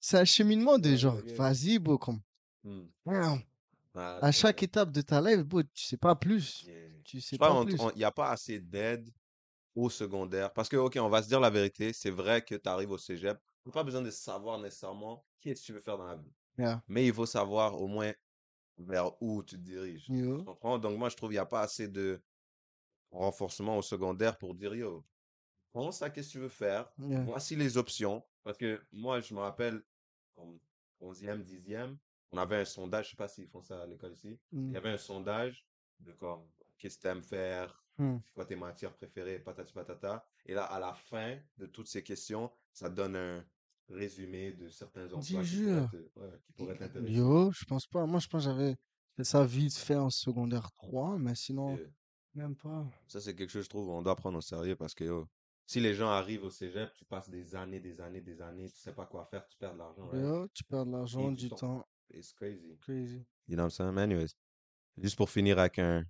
C'est 0.00 0.18
un 0.18 0.24
cheminement 0.24 0.78
de 0.78 0.94
genre, 0.96 1.16
ok. 1.18 1.32
vas-y, 1.36 1.78
bro, 1.78 1.98
comme. 1.98 2.20
Ah, 3.06 3.38
à 4.22 4.30
chaque 4.30 4.62
étape 4.62 4.92
de 4.92 5.00
ta 5.00 5.20
life, 5.20 5.42
bro, 5.44 5.62
tu 5.62 5.84
sais 5.86 5.96
pas 5.96 6.14
plus. 6.14 6.62
Yeah. 6.64 6.74
Tu 7.04 7.20
sais 7.20 7.36
pas, 7.38 7.48
pas 7.48 7.54
on- 7.54 7.64
plus. 7.64 7.76
il 7.94 7.98
n'y 7.98 8.04
a 8.04 8.12
pas 8.12 8.30
assez 8.30 8.60
d'aide 8.60 9.08
au 9.74 9.90
secondaire. 9.90 10.52
Parce 10.52 10.68
que, 10.68 10.76
OK, 10.76 10.96
on 11.00 11.08
va 11.08 11.22
se 11.22 11.28
dire 11.28 11.40
la 11.40 11.50
vérité. 11.50 11.92
C'est 11.92 12.10
vrai 12.10 12.42
que 12.42 12.54
tu 12.54 12.68
arrives 12.68 12.90
au 12.90 12.98
cégep. 12.98 13.38
N'as 13.68 13.72
pas 13.74 13.84
besoin 13.84 14.00
de 14.00 14.10
savoir 14.10 14.58
nécessairement 14.58 15.26
qu'est-ce 15.40 15.60
que 15.60 15.66
tu 15.66 15.72
veux 15.74 15.80
faire 15.80 15.98
dans 15.98 16.06
la 16.06 16.16
vie. 16.16 16.32
Yeah. 16.56 16.82
Mais 16.88 17.06
il 17.06 17.12
faut 17.12 17.26
savoir 17.26 17.78
au 17.80 17.86
moins 17.86 18.12
vers 18.78 19.20
où 19.22 19.42
tu 19.42 19.56
te 19.56 19.60
diriges. 19.60 20.06
Tu 20.06 20.42
comprends? 20.44 20.78
Donc, 20.78 20.96
moi, 20.98 21.10
je 21.10 21.16
trouve 21.16 21.28
qu'il 21.28 21.34
n'y 21.34 21.38
a 21.40 21.44
pas 21.46 21.60
assez 21.60 21.86
de 21.86 22.22
renforcement 23.10 23.76
au 23.76 23.82
secondaire 23.82 24.38
pour 24.38 24.54
dire, 24.54 24.74
yo, 24.74 25.04
pense 25.72 26.00
à 26.00 26.08
qu'est-ce 26.08 26.28
que 26.28 26.32
tu 26.32 26.38
veux 26.38 26.48
faire? 26.48 26.90
Yeah. 26.98 27.22
Voici 27.24 27.56
les 27.56 27.76
options. 27.76 28.24
Parce 28.42 28.56
que 28.56 28.82
moi, 28.90 29.20
je 29.20 29.34
me 29.34 29.40
rappelle, 29.40 29.82
en 30.36 30.58
11e, 31.02 31.42
10e, 31.44 31.96
on 32.32 32.38
avait 32.38 32.56
un 32.56 32.64
sondage. 32.64 33.06
Je 33.06 33.10
sais 33.10 33.16
pas 33.16 33.28
s'ils 33.28 33.48
font 33.48 33.60
ça 33.62 33.82
à 33.82 33.86
l'école 33.86 34.12
ici. 34.12 34.38
Il 34.52 34.60
Mm. 34.60 34.72
y 34.72 34.76
avait 34.78 34.90
un 34.92 34.98
sondage 34.98 35.66
de 36.00 36.12
comme, 36.12 36.48
qu'est-ce 36.78 36.96
que 36.96 37.02
tu 37.02 37.08
aimes 37.08 37.22
faire, 37.22 37.84
Hmm. 38.00 38.18
quoi 38.32 38.44
tes 38.44 38.54
matières 38.54 38.94
préférées, 38.94 39.40
patati 39.40 39.72
patata. 39.72 40.24
Et 40.46 40.54
là, 40.54 40.62
à 40.66 40.78
la 40.78 40.94
fin 40.94 41.36
de 41.56 41.66
toutes 41.66 41.88
ces 41.88 42.04
questions, 42.04 42.48
ça 42.72 42.88
donne 42.88 43.16
un 43.16 43.44
résumé 43.88 44.52
de 44.52 44.68
certains 44.68 45.06
emplois 45.06 45.22
qui 45.22 45.32
pourraient 45.32 45.44
jure. 45.44 45.90
te- 45.90 46.18
ouais, 46.20 46.38
qui 46.44 46.52
pourraient 46.52 46.76
t'intéresser. 46.76 47.12
Yo, 47.12 47.50
je 47.52 47.64
pense 47.64 47.86
pas. 47.86 48.06
Moi, 48.06 48.20
je 48.20 48.28
pense 48.28 48.44
que 48.44 48.50
j'avais 48.50 48.76
fait 49.16 49.24
ça 49.24 49.44
vite 49.44 49.76
fait 49.76 49.96
en 49.96 50.10
secondaire 50.10 50.70
3, 50.72 51.18
mais 51.18 51.34
sinon, 51.34 51.76
Et 51.76 51.86
même 52.34 52.54
pas. 52.56 52.86
ça, 53.06 53.20
c'est 53.20 53.34
quelque 53.34 53.50
chose, 53.50 53.64
je 53.64 53.70
trouve, 53.70 53.88
on 53.88 54.02
doit 54.02 54.14
prendre 54.16 54.38
au 54.38 54.42
sérieux 54.42 54.76
parce 54.76 54.94
que 54.94 55.04
yo, 55.04 55.28
si 55.66 55.80
les 55.80 55.94
gens 55.94 56.08
arrivent 56.10 56.44
au 56.44 56.50
cégep, 56.50 56.92
tu 56.94 57.04
passes 57.04 57.28
des 57.28 57.54
années, 57.54 57.80
des 57.80 58.00
années, 58.00 58.20
des 58.20 58.40
années, 58.40 58.70
tu 58.70 58.76
sais 58.78 58.92
pas 58.94 59.06
quoi 59.06 59.26
faire, 59.26 59.46
tu 59.46 59.56
perds 59.58 59.74
de 59.74 59.78
l'argent. 59.78 60.06
right? 60.08 60.22
Yo, 60.22 60.48
tu 60.54 60.64
perds 60.64 60.86
de 60.86 60.92
l'argent, 60.92 61.30
du 61.32 61.36
du 61.44 61.48
temps. 61.48 61.56
temps. 61.56 61.88
It's 62.10 62.32
crazy. 62.32 62.78
Crazy. 62.80 63.24
You 63.48 63.56
know 63.56 63.64
what 63.64 63.78
I'm 63.80 63.94
saying? 63.94 63.98
Anyways, 63.98 64.34
juste 64.96 65.16
pour 65.16 65.28
finir 65.30 65.58
avec 65.58 65.78
un. 65.78 66.04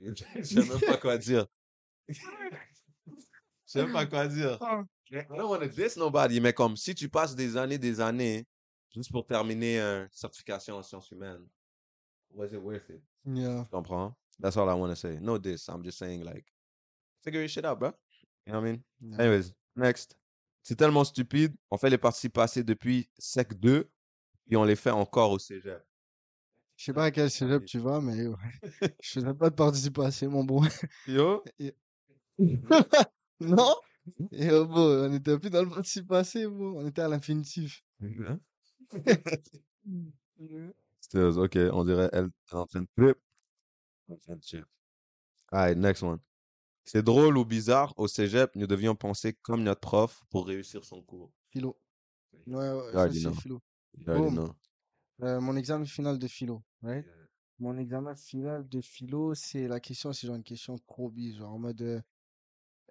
Je 0.00 0.42
sais 0.42 0.64
même 0.66 0.80
pas 0.80 0.96
quoi 0.96 1.18
dire. 1.18 1.46
Je 2.08 2.14
sais 3.66 3.82
même 3.82 3.92
pas 3.92 4.06
quoi 4.06 4.26
dire. 4.28 4.58
I 5.12 5.24
don't 5.36 5.48
want 5.48 5.62
to 5.62 5.68
diss 5.68 5.96
nobody, 5.96 6.40
mais 6.40 6.52
comme 6.52 6.76
si 6.76 6.94
tu 6.94 7.08
passes 7.08 7.34
des 7.34 7.56
années, 7.56 7.78
des 7.78 8.00
années, 8.00 8.46
juste 8.94 9.10
pour 9.10 9.26
terminer 9.26 9.80
une 9.80 10.08
certification 10.12 10.76
en 10.76 10.82
sciences 10.82 11.10
humaines, 11.10 11.46
was 12.30 12.52
it 12.52 12.60
worth 12.62 12.88
it? 12.90 13.02
Yeah. 13.24 13.64
Tu 13.64 13.70
comprends? 13.70 14.14
That's 14.38 14.56
all 14.56 14.68
I 14.70 14.74
want 14.74 14.90
to 14.90 14.96
say. 14.96 15.18
No 15.20 15.36
diss. 15.38 15.68
I'm 15.68 15.82
just 15.82 15.98
saying, 15.98 16.22
like, 16.24 16.44
figure 17.22 17.40
your 17.40 17.48
shit 17.48 17.64
out, 17.64 17.78
bro. 17.78 17.92
You 18.46 18.52
know 18.52 18.60
what 18.60 18.68
I 18.68 18.70
mean? 18.72 18.84
yeah. 19.00 19.18
Anyways, 19.18 19.52
next. 19.76 20.16
C'est 20.62 20.76
tellement 20.76 21.04
stupide. 21.04 21.56
On 21.70 21.78
fait 21.78 21.90
les 21.90 21.98
parties 21.98 22.28
passées 22.28 22.62
depuis 22.62 23.10
Sec 23.18 23.58
2, 23.58 23.88
puis 24.46 24.56
on 24.56 24.64
les 24.64 24.76
fait 24.76 24.90
encore 24.90 25.32
au 25.32 25.38
cégep. 25.38 25.82
Je 26.76 26.84
sais 26.84 26.92
pas 26.92 27.04
à 27.04 27.10
quel 27.10 27.30
cégep 27.30 27.64
tu 27.64 27.78
vas, 27.78 28.00
mais 28.00 28.16
yo, 28.16 28.36
je 29.02 29.10
faisais 29.10 29.34
pas 29.34 29.50
de 29.50 29.54
participation, 29.54 30.30
mon 30.30 30.44
bon. 30.44 30.62
Yo, 31.06 31.42
non? 33.40 33.74
Yo, 34.32 34.66
bro, 34.66 35.04
on 35.06 35.12
était 35.12 35.38
plus 35.38 35.50
dans 35.50 35.62
le 35.62 35.70
participation, 35.70 36.50
bro. 36.50 36.80
On 36.80 36.86
était 36.86 37.02
à 37.02 37.08
l'infinitif. 37.08 37.84
Stills, 41.00 41.38
ok, 41.38 41.58
on 41.72 41.84
dirait 41.84 42.08
elle 42.12 42.26
est 42.26 42.54
en 42.54 42.66
train 42.66 42.82
de 42.82 42.88
flip. 42.96 43.18
Alright, 45.52 45.78
next 45.78 46.02
one. 46.02 46.18
C'est 46.84 47.02
drôle 47.02 47.36
ou 47.38 47.44
bizarre, 47.44 47.94
au 47.96 48.08
cégep, 48.08 48.54
nous 48.56 48.66
devions 48.66 48.94
penser 48.94 49.34
comme 49.42 49.62
notre 49.62 49.80
prof 49.80 50.22
pour 50.30 50.46
réussir 50.46 50.84
son 50.84 51.02
cours. 51.02 51.30
Philo. 51.50 51.78
Ouais, 52.46 52.72
ouais, 52.72 52.92
ça 52.92 53.12
c'est 53.12 53.34
philo. 53.34 53.60
Boom. 53.94 54.52
Euh, 55.22 55.40
mon 55.40 55.56
examen 55.56 55.84
final 55.84 56.18
de 56.18 56.26
philo, 56.26 56.62
right? 56.82 57.06
Mon 57.58 57.76
examen 57.76 58.16
final 58.16 58.66
de 58.66 58.80
philo, 58.80 59.34
c'est 59.34 59.68
la 59.68 59.78
question, 59.80 60.12
c'est 60.12 60.26
genre 60.26 60.36
une 60.36 60.42
question 60.42 60.78
trop 60.78 61.12
genre 61.36 61.52
en 61.52 61.58
mode, 61.58 61.82
euh, 61.82 62.00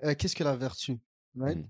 euh, 0.03 0.13
qu'est-ce 0.13 0.35
que 0.35 0.43
la 0.43 0.55
vertu? 0.55 0.99
Right? 1.35 1.57
Mm. 1.57 1.69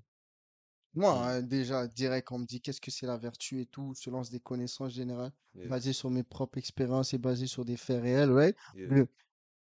Moi, 0.93 1.13
Mm. 1.13 1.17
hein, 1.23 1.41
déjà, 1.41 1.87
direct, 1.87 2.31
on 2.31 2.39
me 2.39 2.45
dit 2.45 2.61
qu'est-ce 2.61 2.81
que 2.81 2.91
c'est 2.91 3.05
la 3.07 3.17
vertu 3.17 3.61
et 3.61 3.65
tout, 3.65 3.93
je 3.99 4.09
lance 4.09 4.29
des 4.29 4.39
connaissances 4.39 4.93
générales 4.93 5.31
Yeah, 5.55 5.69
basées 5.69 5.93
sur 5.93 6.09
mes 6.11 6.23
propres 6.23 6.57
expériences 6.57 7.13
et 7.13 7.17
basées 7.17 7.47
sur 7.47 7.65
des 7.65 7.77
faits 7.77 8.01
réels, 8.01 8.31
right? 8.31 8.55
yeah. 8.73 8.87
Le- 8.89 9.07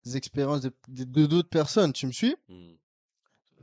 Des 0.05 0.17
expériences 0.17 0.62
de 0.62 0.71
de- 0.89 1.03
de 1.05 1.25
d'autres 1.27 1.49
personnes, 1.49 1.93
tu 1.93 2.07
me 2.07 2.13
suis? 2.13 2.36
Mm, 2.49 2.77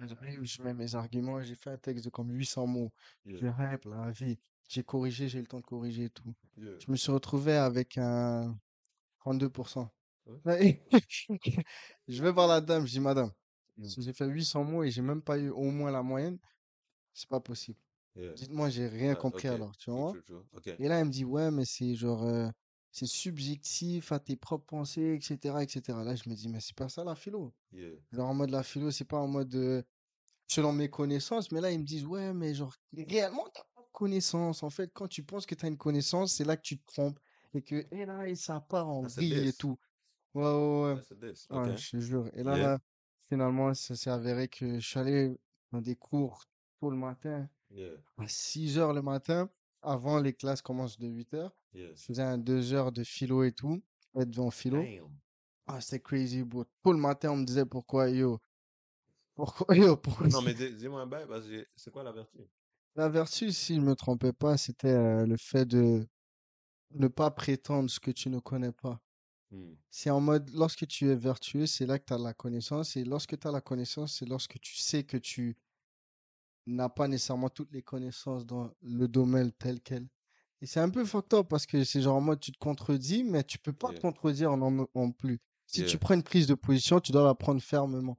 J'arrive, 0.06 0.44
Je 0.44 0.62
mets 0.62 0.74
mes 0.74 0.94
arguments, 0.94 1.40
j'ai 1.42 1.54
fait 1.54 1.70
un 1.70 1.78
texte 1.78 2.04
de 2.04 2.10
comme 2.10 2.30
800 2.30 2.66
mots. 2.66 2.92
yeah, 3.26 3.38
Je 3.40 3.46
hype 3.46 3.84
la 3.86 4.10
vie. 4.10 4.38
J'ai 4.68 4.82
corrigé, 4.84 5.28
j'ai 5.28 5.38
eu 5.38 5.42
le 5.42 5.46
temps 5.48 5.60
de 5.60 5.64
corriger 5.64 6.04
et 6.04 6.10
tout. 6.10 6.34
yeah. 6.56 6.78
Je 6.78 6.90
me 6.90 6.96
suis 6.96 7.12
retrouvé 7.12 7.54
avec 7.56 7.98
un, 7.98 8.58
32%. 9.20 9.90
Ouais. 10.44 10.82
Je 12.08 12.22
vais 12.22 12.32
voir 12.32 12.48
la 12.48 12.60
dame, 12.60 12.86
je 12.86 12.92
dis, 12.92 13.00
madame, 13.00 13.30
Mm. 13.78 13.86
si 13.88 14.02
j'ai 14.02 14.12
fait 14.12 14.26
800 14.26 14.64
mots 14.64 14.82
et 14.84 14.90
j'ai 14.90 15.02
même 15.02 15.22
pas 15.22 15.38
eu 15.38 15.50
au 15.50 15.70
moins 15.70 15.90
la 15.90 16.02
moyenne, 16.02 16.38
c'est 17.14 17.28
pas 17.28 17.40
possible. 17.40 17.78
Yeah. 18.16 18.32
Dites-moi, 18.36 18.70
j'ai 18.70 18.88
rien 18.88 19.12
Ah, 19.12 19.16
compris 19.16 19.48
alors, 19.48 19.76
tu 19.76 19.90
vois? 19.90 20.12
true, 20.12 20.22
true. 20.22 20.44
Ok. 20.52 20.68
Et 20.78 20.88
là, 20.88 21.00
elle 21.00 21.06
me 21.06 21.10
dit, 21.10 21.24
ouais, 21.24 21.50
mais 21.50 21.64
c'est 21.66 21.94
genre, 21.96 22.24
euh, 22.24 22.48
c'est 22.92 23.06
subjectif 23.06 24.12
à 24.12 24.20
tes 24.20 24.36
propres 24.36 24.66
pensées, 24.66 25.14
etc., 25.20 25.62
etc. 25.64 26.04
Là, 26.04 26.14
je 26.16 26.28
me 26.28 26.34
dis, 26.34 26.48
mais 26.48 26.60
c'est 26.60 26.76
pas 26.76 26.88
ça 26.88 27.04
la 27.04 27.14
philo. 27.14 27.54
Yeah. 27.72 27.98
Genre, 28.12 28.28
en 28.28 28.34
mode 28.34 28.50
la 28.50 28.62
philo, 28.62 28.90
c'est 28.90 29.04
pas 29.06 29.18
en 29.18 29.28
mode 29.28 29.54
euh, 29.56 29.82
selon 30.48 30.72
mes 30.72 30.90
connaissances, 30.90 31.52
mais 31.52 31.60
là, 31.60 31.70
ils 31.72 31.78
me 31.80 31.84
disent, 31.84 32.06
ouais, 32.06 32.32
mais 32.34 32.54
genre, 32.54 32.74
réellement, 32.96 33.48
t'as 33.54 33.62
pas 33.74 33.82
de 33.82 33.88
connaissances. 33.92 34.62
En 34.62 34.70
fait, 34.70 34.90
quand 34.94 35.08
tu 35.08 35.24
penses 35.24 35.46
que 35.46 35.54
t'as 35.54 35.68
une 35.68 35.78
connaissance, 35.78 36.34
c'est 36.34 36.44
là 36.44 36.56
que 36.56 36.62
tu 36.62 36.78
te 36.78 36.86
trompes. 36.92 37.18
Et 37.54 37.62
que, 37.62 37.86
et 37.92 38.04
là, 38.06 38.28
et 38.28 38.34
ça 38.36 38.60
part 38.60 38.88
en 38.88 39.02
vrille 39.02 39.46
et 39.48 39.52
tout. 39.52 39.76
Ouais, 40.34 40.42
ouais, 40.44 40.94
ouais. 40.94 41.02
Ah. 41.50 41.60
Ouais, 41.70 41.76
je 41.76 41.90
te 41.92 42.00
jure. 42.00 42.28
Et 42.34 42.42
là, 42.42 42.56
Yeah. 42.56 42.58
là, 42.58 42.78
finalement, 43.28 43.74
ça 43.74 43.94
s'est 43.96 44.10
avéré 44.10 44.48
que 44.48 44.78
je 44.80 44.86
suis 44.86 44.98
allé 44.98 45.36
dans 45.72 45.80
des 45.80 45.96
cours 45.96 46.44
tôt 46.80 46.90
le 46.90 46.96
matin, 46.96 47.48
Yeah. 47.70 47.94
à 48.18 48.28
6 48.28 48.78
heures 48.78 48.92
le 48.92 49.02
matin, 49.02 49.50
avant 49.82 50.20
les 50.20 50.32
classes 50.32 50.62
commencent 50.62 50.98
de 50.98 51.08
8 51.08 51.34
heures. 51.34 51.56
Yeah. 51.72 51.92
Je 51.94 52.02
faisais 52.02 52.22
un 52.22 52.38
2 52.38 52.72
heures 52.72 52.92
de 52.92 53.02
philo 53.02 53.42
et 53.42 53.52
tout, 53.52 53.82
être 54.14 54.30
devant 54.30 54.50
philo. 54.50 54.82
Damn. 54.82 55.08
Ah, 55.66 55.80
c'était 55.80 56.00
crazy, 56.00 56.42
bro. 56.44 56.64
Tout 56.84 56.92
le 56.92 56.98
matin, 56.98 57.30
on 57.30 57.36
me 57.38 57.44
disait 57.44 57.64
pourquoi, 57.64 58.10
yo. 58.10 58.38
Pourquoi, 59.34 59.74
yo, 59.74 59.96
pourquoi. 59.96 60.28
Non, 60.28 60.42
mais 60.42 60.54
dis- 60.54 60.74
dis-moi 60.76 61.00
un 61.00 61.06
bail, 61.06 61.26
parce 61.26 61.46
que 61.46 61.66
c'est 61.74 61.90
quoi 61.90 62.04
la 62.04 62.12
vertu? 62.12 62.38
La 62.94 63.08
vertu, 63.08 63.50
si 63.50 63.74
je 63.76 63.80
me 63.80 63.96
trompais 63.96 64.32
pas, 64.32 64.56
c'était 64.56 64.88
euh, 64.88 65.26
le 65.26 65.36
fait 65.36 65.64
de 65.64 66.06
ne 66.92 67.08
pas 67.08 67.30
prétendre 67.32 67.90
ce 67.90 67.98
que 67.98 68.12
tu 68.12 68.28
ne 68.28 68.38
connais 68.38 68.70
pas. 68.70 69.00
Hmm. 69.54 69.74
C'est 69.90 70.10
en 70.10 70.20
mode, 70.20 70.50
lorsque 70.50 70.86
tu 70.86 71.08
es 71.08 71.14
vertueux, 71.14 71.66
c'est 71.66 71.86
là 71.86 71.98
que 71.98 72.04
tu 72.04 72.12
as 72.12 72.18
la 72.18 72.34
connaissance. 72.34 72.96
Et 72.96 73.04
lorsque 73.04 73.38
tu 73.38 73.46
as 73.46 73.52
la 73.52 73.60
connaissance, 73.60 74.18
c'est 74.18 74.26
lorsque 74.26 74.58
tu 74.60 74.76
sais 74.76 75.04
que 75.04 75.16
tu 75.16 75.56
n'as 76.66 76.88
pas 76.88 77.08
nécessairement 77.08 77.50
toutes 77.50 77.72
les 77.72 77.82
connaissances 77.82 78.44
dans 78.46 78.70
le 78.82 79.06
domaine 79.06 79.52
tel 79.52 79.80
quel. 79.80 80.08
Et 80.60 80.66
c'est 80.66 80.80
un 80.80 80.90
peu 80.90 81.04
fucked 81.04 81.34
up 81.34 81.46
parce 81.48 81.66
que 81.66 81.84
c'est 81.84 82.00
genre 82.00 82.16
en 82.16 82.20
mode, 82.20 82.40
tu 82.40 82.50
te 82.50 82.58
contredis, 82.58 83.22
mais 83.22 83.44
tu 83.44 83.58
peux 83.58 83.72
pas 83.72 83.92
te 83.92 84.00
contredire 84.00 84.56
non, 84.56 84.88
non 84.94 85.12
plus. 85.12 85.40
Si 85.66 85.84
tu 85.84 85.98
prends 85.98 86.14
une 86.14 86.22
prise 86.22 86.46
de 86.46 86.54
position, 86.54 87.00
tu 87.00 87.12
dois 87.12 87.24
la 87.24 87.34
prendre 87.34 87.60
fermement. 87.60 88.18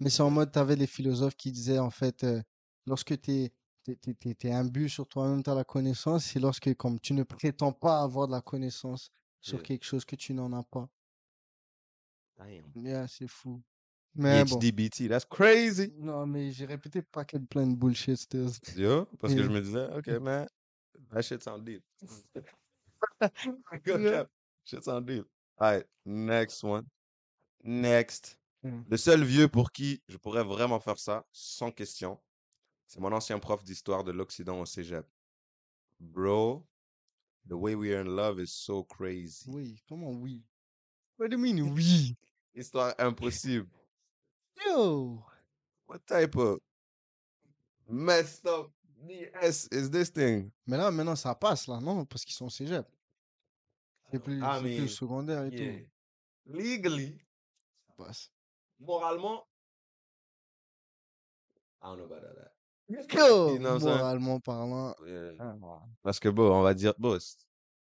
Mais 0.00 0.10
c'est 0.10 0.22
en 0.22 0.30
mode, 0.30 0.52
tu 0.52 0.58
avais 0.58 0.76
les 0.76 0.86
philosophes 0.86 1.36
qui 1.36 1.52
disaient, 1.52 1.78
en 1.78 1.90
fait, 1.90 2.24
euh, 2.24 2.42
lorsque 2.86 3.20
tu 3.20 3.30
es, 3.32 3.52
t'es, 3.84 4.50
imbu 4.50 4.88
sur 4.88 5.06
toi-même, 5.06 5.42
tu 5.42 5.50
as 5.50 5.54
la 5.54 5.64
connaissance, 5.64 6.24
c'est 6.24 6.40
lorsque 6.40 6.74
comme 6.74 6.98
tu 6.98 7.14
ne 7.14 7.22
prétends 7.22 7.72
pas 7.72 8.00
avoir 8.00 8.26
de 8.26 8.32
la 8.32 8.40
connaissance 8.40 9.10
sur 9.44 9.58
Yeah. 9.58 9.62
quelque 9.66 9.84
chose 9.84 10.04
que 10.06 10.16
tu 10.16 10.32
n'en 10.32 10.52
as 10.54 10.62
pas. 10.64 10.88
Damn. 12.38 12.64
Yeah, 12.76 13.06
c'est 13.06 13.28
fou. 13.28 13.62
Mais 14.14 14.44
bon. 14.44 14.58
HDBT, 14.58 15.08
that's 15.08 15.24
crazy. 15.26 15.92
Non, 15.98 16.26
mais 16.26 16.50
j'ai 16.50 16.64
répété 16.64 17.02
paquet 17.02 17.38
de 17.38 17.46
plein 17.46 17.66
de 17.66 17.74
bullshit 17.74 18.16
still. 18.16 18.48
Yo, 18.76 19.04
parce 19.20 19.34
que 19.34 19.38
Yeah. 19.40 19.48
je 19.48 19.52
me 19.52 19.60
disais, 19.60 19.86
OK, 19.96 20.06
man, 20.22 20.48
that 21.10 21.22
shit 21.22 21.42
sound 21.42 21.64
deep. 21.64 21.82
Good 23.84 24.10
cap. 24.10 24.30
Shit 24.64 24.82
sound 24.84 25.06
deep. 25.06 25.26
All 25.58 25.72
right, 25.76 25.86
next 26.06 26.62
one. 26.64 26.86
Next. 27.62 28.38
Mm. 28.62 28.82
Le 28.88 28.96
seul 28.96 29.24
vieux 29.24 29.48
pour 29.48 29.70
qui 29.72 30.02
je 30.08 30.16
pourrais 30.16 30.42
vraiment 30.44 30.80
faire 30.80 30.98
ça, 30.98 31.26
sans 31.32 31.70
question, 31.70 32.18
c'est 32.86 33.00
mon 33.00 33.12
ancien 33.12 33.38
prof 33.38 33.62
d'histoire 33.62 34.04
de 34.04 34.10
l'Occident 34.12 34.58
au 34.60 34.64
cégep. 34.64 35.06
Bro, 36.00 36.66
the 37.46 37.56
way 37.56 37.74
we 37.74 37.94
are 37.94 38.00
in 38.00 38.16
love 38.16 38.38
is 38.40 38.52
so 38.52 38.82
crazy. 38.84 39.50
Oui, 39.50 39.82
comment 39.88 40.12
oui? 40.22 40.40
What 41.16 41.30
do 41.30 41.36
you 41.36 41.42
mean 41.42 41.58
oui? 41.74 42.16
Histoire 42.54 42.94
impossible. 42.98 43.68
Yo! 44.66 45.24
What 45.86 46.06
type 46.06 46.36
of 46.36 46.58
messed 47.88 48.46
up 48.46 48.70
BS 49.06 49.68
is 49.72 49.90
this 49.90 50.08
thing? 50.10 50.50
Mais 50.66 50.78
là, 50.78 50.90
maintenant, 50.90 51.16
ça 51.16 51.34
passe, 51.34 51.66
là, 51.68 51.80
non? 51.80 52.04
Parce 52.06 52.24
qu'ils 52.24 52.34
sont 52.34 52.46
au 52.46 52.50
cégep. 52.50 52.86
C'est 54.10 54.18
plus, 54.20 54.40
I 54.40 54.54
c'est 54.54 54.60
plus 54.62 54.78
mean, 54.78 54.88
secondaire 54.88 55.44
et 55.44 55.50
Yeah. 55.50 55.72
tout. 55.80 55.86
Legally, 56.46 57.18
Ça 57.88 57.94
passe. 57.96 58.30
moralement, 58.78 59.44
I 61.82 61.86
don't 61.88 61.98
know 61.98 62.04
about 62.04 62.22
that. 62.22 62.53
Yo! 63.12 63.48
Saying? 63.48 63.80
Moralement 63.80 64.40
parlant. 64.40 64.94
Yeah. 65.06 65.32
ah, 65.40 65.82
Parce 66.02 66.20
que 66.20 66.28
bon, 66.28 66.52
on 66.52 66.62
va 66.62 66.74
dire, 66.74 66.94
bon, 66.98 67.18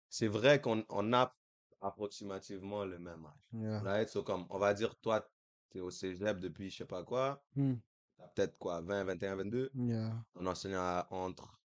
c'est 0.09 0.27
vrai 0.27 0.61
qu'on 0.61 0.83
on 0.89 1.13
a 1.13 1.33
approximativement 1.81 2.85
le 2.85 2.97
même 2.99 3.25
âge. 3.25 3.61
yeah. 3.61 3.79
Right? 3.81 4.09
So, 4.09 4.23
comme, 4.23 4.45
on 4.49 4.57
va 4.59 4.73
dire, 4.73 4.95
toi, 5.01 5.27
t'es 5.69 5.79
au 5.81 5.89
cégep 5.91 6.39
depuis 6.39 6.69
je 6.69 6.77
sais 6.77 6.85
pas 6.85 7.03
quoi, 7.03 7.43
t'as 7.55 8.27
peut-être 8.35 8.57
quoi, 8.57 8.81
20, 8.81 9.03
21, 9.05 9.35
22, 9.35 9.71
yeah. 9.75 10.13
on 10.35 10.45
enseigne 10.45 10.75
à 10.75 11.07
entre 11.11 11.59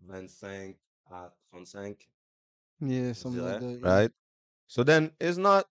25 0.00 0.76
à 1.10 1.34
35, 1.52 2.08
Yeah, 2.82 3.12
something 3.12 3.42
like 3.42 3.60
that. 3.60 3.80
Right? 3.82 4.12
So 4.66 4.82
then, 4.84 5.10
it's 5.20 5.36
not 5.36 5.66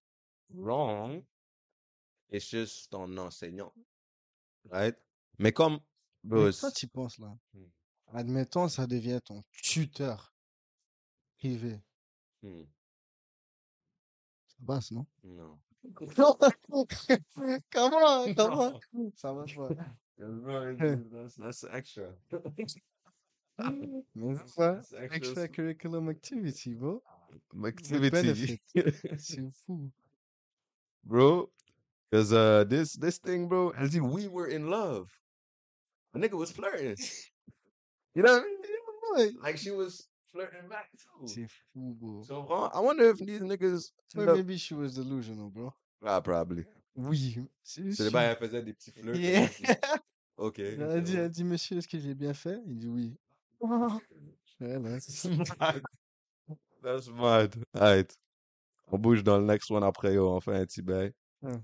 wrong, 0.54 1.24
it's 2.30 2.48
just 2.48 2.92
ton 2.92 3.18
enseignant. 3.18 3.74
Right? 4.70 4.96
Mais 5.40 5.52
comme, 5.52 5.80
Mais 6.24 6.52
toi, 6.52 6.52
c'est- 6.52 6.72
tu 6.76 6.88
penses, 6.88 7.18
là. 7.20 7.36
Hmm. 7.54 7.64
Admettons, 8.14 8.68
ça 8.68 8.88
devient 8.88 9.20
ton 9.24 9.44
tuteur 9.52 10.34
privé. 11.38 11.80
Hmm, 12.42 12.64
Ça 14.48 14.56
passe, 14.66 14.92
non? 14.92 15.06
non. 15.24 15.60
Comment? 15.94 16.38
Comment? 17.72 18.80
Ça 19.16 19.32
va 19.34 19.46
pas. 19.46 19.70
That's, 21.40 21.64
extra. 21.72 22.04
Mais 24.16 24.36
c'est 24.38 24.48
ça. 24.48 24.82
Extracurriculum 25.12 26.10
activity, 26.10 26.76
bro. 26.76 27.02
activity. 27.64 28.60
C'est 29.18 29.50
fou. 29.66 29.90
bro. 31.04 31.50
Cause 32.12 32.34
uh 32.34 32.66
this 32.68 32.98
this 32.98 33.20
thing, 33.22 33.48
bro, 33.48 33.72
as 33.78 33.94
if 33.96 34.02
we 34.02 34.28
were 34.28 34.50
in 34.50 34.70
love. 34.70 35.08
A 36.14 36.18
nigga 36.18 36.34
was 36.38 36.52
flirting. 36.52 36.96
You 38.16 38.24
know 38.24 38.34
what 38.34 38.44
I 38.44 39.24
mean? 39.24 39.38
Like 39.44 39.58
she 39.58 39.72
was 39.72 40.08
flirting 40.32 40.68
back 40.70 40.90
too. 40.98 41.28
C'est 41.28 41.48
fou, 41.48 41.94
bro. 42.00 42.24
So 42.24 42.46
uh, 42.50 42.70
I 42.74 42.80
wonder 42.80 43.10
if 43.10 43.18
these 43.20 43.42
niggas 43.42 43.92
maybe 44.16 44.58
she 44.58 44.74
was 44.74 44.94
delusional, 44.96 45.50
bro. 45.50 45.74
Ah 46.04 46.22
probably. 46.22 46.66
Oui. 46.96 47.38
C'est 47.64 47.92
sûr. 47.94 48.12
bails, 48.12 48.32
elle 48.32 48.38
faisait 48.38 48.62
des 48.64 48.74
petits 48.74 48.92
flirts. 48.92 49.18
Yeah. 49.18 49.48
Ok. 50.38 50.60
Elle 50.60 50.82
a 50.84 51.02
dit, 51.02 51.16
elle 51.16 51.24
a 51.26 51.28
dit, 51.30 51.44
monsieur, 51.44 51.78
est-ce 51.78 51.88
que 51.88 52.00
j'ai 52.00 52.16
bien 52.16 52.34
fait? 52.34 52.62
Il 52.66 52.78
dit 52.78 52.88
oui. 52.88 53.14
Ouais, 54.62 54.80
là, 54.80 55.00
c'est- 55.02 55.30
mad. 55.60 55.82
That's 56.82 57.10
mad. 57.10 57.56
Alright. 57.74 58.18
On 58.88 58.98
bouge 58.98 59.22
dans 59.22 59.38
le 59.38 59.44
next 59.46 59.70
one 59.70 59.84
après, 59.84 60.14
yo, 60.14 60.30
on 60.30 60.40
fait 60.40 60.56
un 60.56 60.66
petit 60.66 60.82
bail. 60.82 61.12
Ouais. 61.42 61.60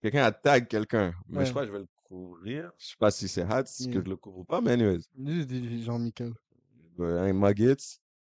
Quelqu'un 0.00 0.24
a 0.24 0.32
tag 0.32 0.68
quelqu'un, 0.68 1.12
mais 1.28 1.38
Ouais. 1.40 1.44
je 1.46 1.50
crois 1.50 1.62
que 1.62 1.68
je 1.68 1.72
vais 1.72 1.80
le 1.80 1.86
couvrir. 2.12 2.70
Je 2.78 2.86
sais 2.88 2.96
pas 2.98 3.10
si 3.10 3.26
c'est 3.28 3.42
hâte, 3.42 3.68
si 3.68 3.86
que 3.86 3.92
Yeah. 3.94 4.02
je 4.04 4.10
le 4.10 4.16
couvre 4.16 4.38
ou 4.40 4.44
pas, 4.44 4.60
mais 4.60 4.72
anyways. 4.72 5.00
Jean-Michel. 5.84 6.34
Ouais, 6.98 7.10
un 7.30 7.32
Muggets. 7.32 7.76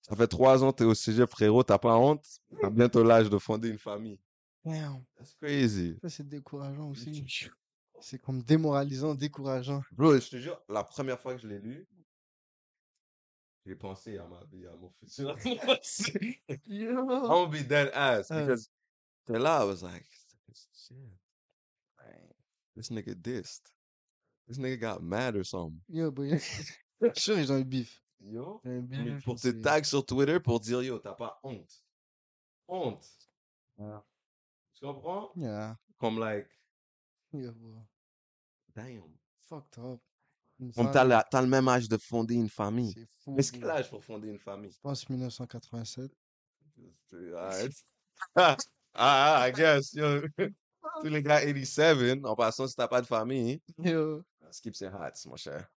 Ça 0.02 0.14
fait 0.16 0.26
trois 0.26 0.62
ans 0.62 0.72
que 0.72 0.78
t'es 0.78 0.84
au 0.84 0.94
cégep, 0.94 1.28
frérot, 1.30 1.62
t'as 1.64 1.78
pas 1.78 1.96
honte? 1.96 2.24
T'as 2.60 2.70
bientôt 2.70 3.02
l'âge 3.02 3.28
de 3.30 3.38
fonder 3.38 3.68
une 3.70 3.78
famille. 3.78 4.20
Damn. 4.64 5.02
That's 5.16 5.34
crazy. 5.34 5.96
Ça, 6.02 6.08
c'est 6.10 6.28
décourageant 6.28 6.90
aussi. 6.90 7.24
C'est 8.00 8.18
comme 8.20 8.42
démoralisant, 8.42 9.14
décourageant. 9.14 9.82
Bro, 9.92 10.18
je 10.18 10.28
te 10.30 10.36
jure, 10.36 10.60
la 10.68 10.84
première 10.84 11.18
fois 11.18 11.34
que 11.34 11.40
je 11.40 11.48
l'ai 11.48 11.58
lu, 11.58 11.86
j'ai 13.66 13.74
pensé 13.74 14.16
à 14.18 14.26
ma 14.26 14.44
vie, 14.52 14.66
à 14.66 14.74
mon 14.76 14.90
futur. 14.90 15.34
Gonna 16.68 17.46
be 17.50 17.62
dead 17.66 17.90
ass 17.94 18.30
Uh. 18.30 18.34
because 18.40 18.70
t'es 19.26 19.38
là, 19.38 19.62
I 19.62 19.66
was 19.66 19.82
like, 19.82 20.04
shit. 20.72 20.96
This 22.76 22.90
nigga 22.90 23.14
dissed. 23.14 23.72
This 24.48 24.56
nigga 24.56 24.80
got 24.80 25.02
mad 25.02 25.36
or 25.36 25.44
something. 25.44 25.78
Yo, 25.88 26.10
suis 26.38 27.12
sûr, 27.14 27.38
ils 27.38 27.52
ont 27.52 27.58
eu 27.58 27.64
bif. 27.64 28.02
Yo. 28.18 28.60
Ils 28.64 28.70
ont 28.70 28.74
eu 28.76 28.82
Mais 28.88 29.04
bif, 29.04 29.24
pour 29.24 29.38
te 29.38 29.48
tag 29.48 29.84
sur 29.84 30.04
Twitter 30.06 30.40
pour 30.40 30.58
dire 30.58 30.82
yo, 30.82 30.98
t'as 30.98 31.12
pas 31.12 31.38
honte. 31.42 31.84
Honte. 32.66 33.06
Yeah. 33.78 34.02
Tu 34.74 34.86
comprends? 34.86 35.30
Yeah. 35.36 35.76
Comme 35.98 36.18
like, 36.18 36.48
Yeah, 37.32 37.50
bro. 37.50 37.86
damn. 38.74 39.02
Fucked 39.48 39.78
up. 39.78 40.00
Comme 40.74 40.90
t'as, 40.90 41.42
le 41.42 41.46
même 41.46 41.68
âge 41.68 41.88
de 41.88 41.98
fonder 41.98 42.34
une 42.34 42.48
famille. 42.48 42.92
C'est 42.92 43.06
fou. 43.22 43.34
Mais 43.34 43.42
c'est 43.42 43.52
quel 43.52 43.60
bro. 43.60 43.70
âge 43.70 43.90
pour 43.90 44.02
fonder 44.02 44.28
une 44.28 44.38
famille? 44.38 44.72
Je 44.72 44.80
pense 44.80 45.08
1987. 45.08 46.10
Alright. 47.12 47.84
ah, 48.36 48.56
ah, 48.94 49.46
I 49.46 49.52
guess. 49.52 49.92
Yo. 49.92 50.22
Tous 51.02 51.08
les 51.08 51.22
gars 51.22 51.40
87, 51.40 52.24
en 52.24 52.34
passant, 52.34 52.66
si 52.66 52.74
t'as 52.74 52.88
pas 52.88 53.00
de 53.00 53.06
famille, 53.06 53.60
Yo. 53.78 54.22
Skip 54.52 54.74
ses 54.74 54.86
hats, 54.86 55.12
mon 55.26 55.36
cher. 55.36 55.68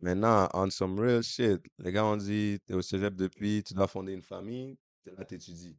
Maintenant, 0.00 0.48
on 0.54 0.70
some 0.70 0.98
real 1.00 1.22
shit, 1.22 1.60
les 1.78 1.90
gars 1.92 2.04
ont 2.04 2.16
dit, 2.16 2.58
t'es 2.64 2.74
au 2.74 2.82
cégep 2.82 3.14
depuis, 3.16 3.64
tu 3.64 3.74
dois 3.74 3.88
fonder 3.88 4.12
une 4.12 4.22
famille, 4.22 4.78
t'es 5.02 5.10
là, 5.10 5.24
t'étudies. 5.24 5.76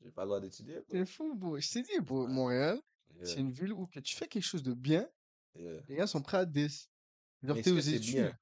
J'ai 0.00 0.10
pas 0.10 0.22
le 0.22 0.28
droit 0.28 0.40
d'étudier. 0.40 0.82
T'es 0.88 1.06
fou, 1.06 1.34
bro. 1.36 1.58
Je 1.58 1.70
t'ai 1.70 1.82
dit, 1.82 2.00
bro. 2.00 2.26
Montréal, 2.26 2.80
Yeah, 3.16 3.26
c'est 3.26 3.38
une 3.40 3.52
ville 3.52 3.72
où 3.72 3.86
que 3.86 4.00
tu 4.00 4.16
fais 4.16 4.26
quelque 4.26 4.42
chose 4.42 4.64
de 4.64 4.74
bien, 4.74 5.08
yeah. 5.54 5.80
les 5.88 5.94
gars 5.94 6.06
sont 6.08 6.20
prêts 6.20 6.38
à 6.38 6.44
te 6.46 6.50
diss. 6.50 6.90
Genre, 7.44 7.54
Mais 7.54 7.62
t'es 7.62 7.70
est-ce 7.70 7.74
aux 7.74 7.76
que 7.76 7.82
c'est 7.82 7.94
études. 7.94 8.14
bien? 8.14 8.38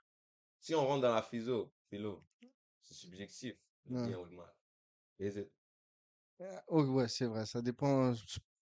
Si 0.60 0.74
on 0.74 0.86
rentre 0.86 1.02
dans 1.02 1.14
la 1.14 1.20
philo, 1.22 1.70
philo, 1.90 2.24
c'est 2.80 2.94
subjectif, 2.94 3.54
le 3.90 4.06
bien 4.06 4.18
ou 4.18 4.24
le 4.24 4.30
mal. 4.34 4.50
Is 5.20 5.38
it? 5.38 5.52
Ah, 6.40 6.64
Oh, 6.68 6.82
ouais, 6.84 7.06
c'est 7.08 7.26
vrai, 7.26 7.44
ça 7.44 7.60
dépend 7.60 8.14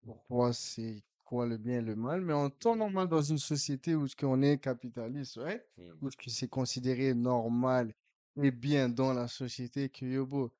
pourquoi 0.02 0.54
c'est 0.54 1.02
quoi 1.30 1.46
le 1.46 1.58
bien 1.58 1.78
et 1.78 1.80
le 1.82 1.94
mal, 1.94 2.22
mais 2.22 2.32
en 2.32 2.50
temps 2.50 2.74
normal 2.74 3.06
dans 3.06 3.22
une 3.22 3.38
société 3.38 3.94
où 3.94 4.08
ce 4.08 4.16
qu'on 4.16 4.42
est 4.42 4.58
capitaliste, 4.58 5.36
right? 5.38 5.62
Hmm. 5.78 5.92
Où 6.02 6.10
ce 6.10 6.16
que 6.16 6.28
c'est 6.28 6.48
considéré 6.48 7.14
normal 7.14 7.94
et 8.42 8.50
bien 8.50 8.88
dans 8.88 9.12
la 9.12 9.28
société 9.28 9.88
que 9.90 10.04
yo, 10.04 10.26
bro, 10.26 10.50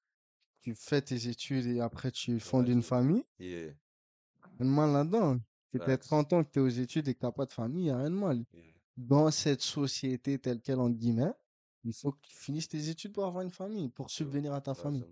tu 0.60 0.76
fais 0.76 1.02
tes 1.02 1.26
études 1.26 1.66
et 1.66 1.80
après 1.80 2.12
tu 2.12 2.38
fondes 2.38 2.68
Ouais, 2.68 2.72
une 2.74 2.82
tu- 2.82 2.86
famille, 2.86 3.24
Yeah, 3.40 3.72
rien 4.42 4.58
de 4.60 4.64
mal 4.64 4.92
là-dedans. 4.92 5.40
T'aies 5.72 5.78
Facts. 5.80 6.02
30 6.04 6.32
ans, 6.34 6.44
que 6.44 6.50
t'es 6.50 6.60
aux 6.60 6.68
études 6.68 7.08
et 7.08 7.14
que 7.14 7.20
t'as 7.20 7.32
pas 7.32 7.46
de 7.46 7.52
famille, 7.52 7.86
y 7.86 7.90
a 7.90 7.96
rien 7.98 8.10
de 8.10 8.14
mal. 8.14 8.44
yeah. 8.54 8.62
Dans 8.96 9.28
cette 9.32 9.62
société 9.62 10.38
telle 10.38 10.60
qu'elle, 10.60 10.78
entre 10.78 10.96
guillemets, 10.96 11.32
il 11.82 11.94
faut 11.94 12.12
que 12.12 12.20
tu 12.22 12.36
finisses 12.36 12.68
tes 12.68 12.88
études 12.90 13.12
pour 13.12 13.24
avoir 13.26 13.42
une 13.42 13.50
famille, 13.50 13.88
pour 13.88 14.08
subvenir 14.08 14.52
à 14.54 14.60
ta 14.60 14.74
famille. 14.74 15.04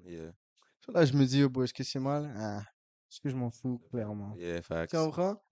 Là, 0.94 1.04
je 1.04 1.14
me 1.14 1.24
dis, 1.26 1.42
bro, 1.48 1.64
est-ce 1.64 1.74
que 1.74 1.82
c'est 1.82 1.98
mal? 1.98 2.32
Ah, 2.36 2.62
est-ce 3.10 3.20
que 3.20 3.28
je 3.30 3.36
m'en 3.36 3.50
fous, 3.50 3.78
clairement. 3.90 4.34
yeah, 4.36 4.60
facts. 4.62 4.92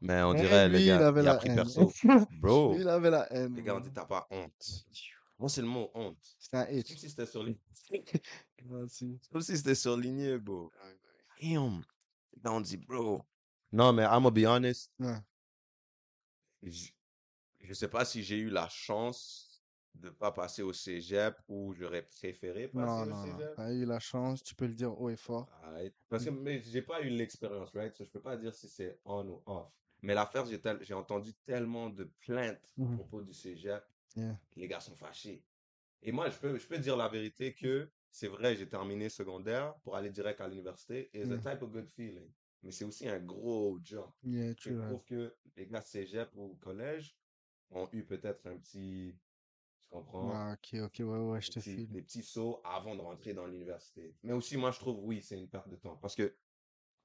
Mais 0.00 0.22
on 0.22 0.32
Mais 0.32 0.40
dirait, 0.40 0.68
lui, 0.68 0.74
le 0.74 0.80
il 0.80 0.86
gars, 0.86 1.08
avait 1.08 1.22
il 1.22 1.28
a 1.28 1.32
la 1.32 1.34
pris 1.34 1.48
haine. 1.48 1.56
perso. 1.56 1.92
Bro, 2.40 2.74
Lui, 2.74 2.82
il 2.82 2.88
avait 2.88 3.10
la 3.10 3.32
haine. 3.32 3.54
les 3.54 3.62
gars, 3.62 3.76
on 3.76 3.80
dit 3.80 3.92
t'as 3.92 4.04
pas 4.04 4.26
honte. 4.30 4.86
Moi, 5.38 5.48
c'est 5.48 5.62
le 5.62 5.66
mot 5.68 5.90
honte. 5.94 6.36
C'était 6.38 6.56
un 6.58 6.66
C'est 6.66 6.78
H. 6.82 6.88
comme 6.88 6.96
si 6.98 7.10
c'était 7.10 7.26
surligné. 7.26 7.60
C'est 8.88 9.18
comme 9.30 9.42
si 9.42 9.56
c'était 9.56 9.74
surligné, 9.74 10.38
bro. 10.38 10.70
Damn. 11.40 11.82
Là, 12.42 12.52
on 12.52 12.60
dit, 12.60 12.76
bro. 12.76 13.22
Non, 13.72 13.92
mais 13.92 14.02
I'm 14.04 14.22
gonna 14.22 14.30
be 14.30 14.46
honest. 14.46 14.90
Ouais. 14.98 15.16
Je, 16.62 16.88
je 17.60 17.72
sais 17.74 17.88
pas 17.88 18.04
si 18.04 18.22
j'ai 18.22 18.38
eu 18.38 18.48
la 18.50 18.68
chance 18.68 19.55
de 20.00 20.10
pas 20.10 20.32
passer 20.32 20.62
au 20.62 20.72
cégep 20.72 21.36
ou 21.48 21.74
j'aurais 21.74 22.02
préféré 22.02 22.68
passer 22.68 23.02
Non, 23.02 23.06
au 23.06 23.14
non, 23.14 23.26
non. 23.26 23.38
cégep. 23.38 23.54
T'as 23.56 23.72
eu 23.72 23.84
la 23.84 23.98
chance, 23.98 24.42
tu 24.42 24.54
peux 24.54 24.66
le 24.66 24.74
dire 24.74 24.98
haut 25.00 25.10
et 25.10 25.16
fort. 25.16 25.48
Parce 26.08 26.24
que 26.24 26.30
mais 26.30 26.60
j'ai 26.60 26.82
pas 26.82 27.02
eu 27.02 27.08
l'expérience, 27.08 27.70
right? 27.74 27.94
So, 27.94 28.04
je 28.04 28.10
peux 28.10 28.22
pas 28.22 28.36
dire 28.36 28.54
si 28.54 28.68
c'est 28.68 29.00
on 29.04 29.26
ou 29.28 29.42
off. 29.46 29.72
Mais 30.02 30.14
l'affaire, 30.14 30.44
j'ai 30.46 30.60
tel- 30.60 30.82
j'ai 30.82 30.94
entendu 30.94 31.32
tellement 31.44 31.88
de 31.90 32.04
plaintes 32.20 32.74
à 32.78 32.82
Mhm. 32.82 32.96
propos 32.96 33.22
du 33.22 33.32
cégep. 33.32 33.82
Yeah. 34.16 34.38
Les 34.54 34.68
gars 34.68 34.80
sont 34.80 34.96
fâchés. 34.96 35.44
Et 36.02 36.12
moi, 36.12 36.28
je 36.30 36.38
peux, 36.38 36.58
je 36.58 36.66
peux 36.66 36.78
dire 36.78 36.96
la 36.96 37.08
vérité 37.08 37.54
que 37.54 37.90
c'est 38.10 38.28
vrai, 38.28 38.56
j'ai 38.56 38.68
terminé 38.68 39.08
secondaire 39.08 39.74
pour 39.82 39.96
aller 39.96 40.10
direct 40.10 40.40
à 40.40 40.48
l'université. 40.48 41.10
It's 41.12 41.30
a 41.30 41.36
Mm. 41.36 41.42
type 41.42 41.62
of 41.62 41.70
good 41.72 41.88
feeling. 41.88 42.32
Mais 42.62 42.70
c'est 42.70 42.84
aussi 42.84 43.08
un 43.08 43.18
gros 43.20 43.78
jump. 43.82 44.14
Yeah, 44.22 44.54
Je 44.58 44.70
trouve 44.72 45.04
que 45.04 45.34
les 45.56 45.66
gars 45.66 45.80
cégep 45.82 46.30
ou 46.34 46.56
collège 46.56 47.16
ont 47.70 47.88
eu 47.92 48.04
peut-être 48.04 48.46
un 48.46 48.56
petit, 48.58 49.18
comprends? 49.96 50.30
Ah, 50.34 50.52
ok, 50.54 50.80
ok, 50.84 50.94
ouais, 51.00 51.04
ouais, 51.30 51.40
je 51.40 51.48
des 51.48 51.52
te 51.52 51.60
petits, 51.60 51.74
file. 51.74 51.88
des 51.88 52.02
petits 52.02 52.22
sauts 52.22 52.60
avant 52.64 52.94
de 52.94 53.00
rentrer 53.00 53.34
dans 53.34 53.46
l'université. 53.46 54.14
Mais 54.22 54.32
aussi, 54.32 54.56
moi, 54.56 54.70
je 54.70 54.78
trouve, 54.80 54.98
oui, 55.02 55.22
c'est 55.22 55.38
une 55.38 55.48
perte 55.48 55.68
de 55.68 55.76
temps. 55.76 55.96
Parce 55.96 56.14
que 56.14 56.36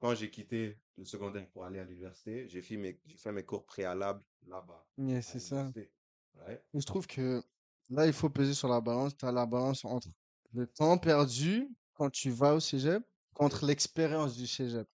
quand 0.00 0.14
j'ai 0.14 0.30
quitté 0.30 0.80
le 0.98 1.04
secondaire 1.04 1.48
pour 1.50 1.64
aller 1.64 1.80
à 1.80 1.84
l'université, 1.84 2.48
j'ai 2.48 2.62
fait 2.62 2.76
mes, 2.76 3.00
j'ai 3.06 3.16
fait 3.18 3.32
mes 3.32 3.44
cours 3.44 3.66
préalables 3.66 4.24
là-bas, 4.46 4.86
Yeah, 4.96 5.20
à 5.26 5.34
c'est 5.34 5.38
ça. 5.40 5.72
l'université. 5.72 5.92
Right? 6.36 6.62
Et 6.74 6.80
je 6.80 6.86
trouve 6.86 7.06
que 7.06 7.42
là, 7.90 8.06
il 8.06 8.12
faut 8.12 8.30
peser 8.30 8.54
sur 8.54 8.68
la 8.68 8.80
balance. 8.80 9.16
Tu 9.16 9.24
as 9.24 9.32
la 9.32 9.46
balance 9.46 9.84
entre 9.84 10.08
le 10.52 10.66
temps 10.66 10.98
perdu 10.98 11.68
quand 11.94 12.10
tu 12.10 12.30
vas 12.30 12.54
au 12.54 12.60
cégep 12.60 13.02
contre 13.34 13.66
l'expérience 13.66 14.36
du 14.36 14.46
cégep. 14.46 14.88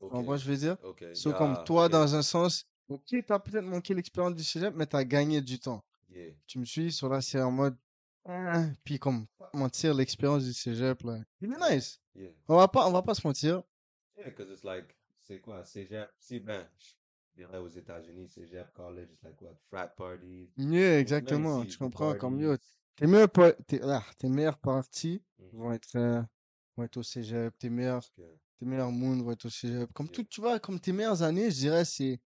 Ok, 0.00 0.18
que 0.20 0.36
je 0.36 0.50
veux 0.50 0.56
dire? 0.56 0.76
ok, 0.82 1.02
So, 1.12 1.32
comme 1.34 1.56
toi, 1.58 1.88
ok, 1.88 1.90
dans 1.90 2.14
un 2.14 2.22
sens, 2.22 2.64
ok, 2.88 3.02
tu 3.06 3.24
as 3.28 3.38
peut-être 3.40 3.64
manqué 3.64 3.94
l'expérience 3.94 4.34
du 4.34 4.44
cégep, 4.44 4.74
mais 4.76 4.86
tu 4.86 4.96
as 4.96 5.04
gagné 5.04 5.40
du 5.42 5.58
temps. 5.60 5.84
Tu 6.46 6.58
me 6.58 6.64
suis 6.64 6.92
sur 6.92 7.08
là, 7.08 7.20
c'est 7.20 7.40
en 7.40 7.50
mode. 7.50 7.76
ah, 8.24 8.64
Puis, 8.84 8.98
comme, 8.98 9.26
pas 9.38 9.50
mentir, 9.54 9.94
l'expérience 9.94 10.44
du 10.44 10.52
cégep, 10.52 11.02
là. 11.02 11.18
Il 11.40 11.52
est 11.52 11.74
nice. 11.76 12.00
yeah. 12.14 12.30
On 12.48 12.56
va 12.56 12.68
pas, 12.68 12.86
on 12.88 12.92
va 12.92 13.02
pas 13.02 13.14
se 13.14 13.26
mentir. 13.26 13.62
Yeah, 14.16 14.30
because 14.30 14.50
it's 14.50 14.64
like, 14.64 14.96
c'est 15.20 15.40
quoi, 15.40 15.64
cégep? 15.64 16.10
Si, 16.18 16.40
ben, 16.40 16.66
je 17.36 17.42
dirais 17.42 17.58
aux 17.58 17.68
États-Unis, 17.68 18.28
cégep, 18.28 18.72
college, 18.72 19.08
it's 19.12 19.22
like 19.22 19.40
what, 19.40 19.54
frat 19.70 19.88
parties. 19.88 20.50
Yeah, 20.56 20.98
exactement. 20.98 21.62
ici, 21.62 21.72
Tu 21.72 21.78
comprends? 21.78 22.14
Comme 22.16 22.40
yo, 22.40 22.56
tes 22.96 23.06
meilleurs, 23.06 23.30
tes, 23.66 23.80
ah, 23.82 24.04
tes 24.18 24.28
meilleures 24.28 24.58
parties 24.58 25.22
Mhm. 25.38 25.48
vont 25.52 25.72
être, 25.72 25.96
euh, 25.96 26.22
vont 26.76 26.84
être 26.84 26.96
au 26.96 27.02
cégep. 27.02 27.56
Tes 27.58 27.70
meilleurs, 27.70 28.04
Ok, 28.18 28.24
tes 28.58 28.66
meilleurs 28.66 28.90
moons 28.90 29.22
vont 29.22 29.30
être 29.32 29.44
au 29.44 29.50
cégep. 29.50 29.92
Comme 29.92 30.06
Yeah. 30.06 30.14
tout, 30.16 30.24
tu 30.24 30.40
vois, 30.40 30.58
comme 30.58 30.80
tes 30.80 30.92
meilleures 30.92 31.22
années, 31.22 31.50
je 31.50 31.56
dirais, 31.58 31.84
c'est. 31.84 32.20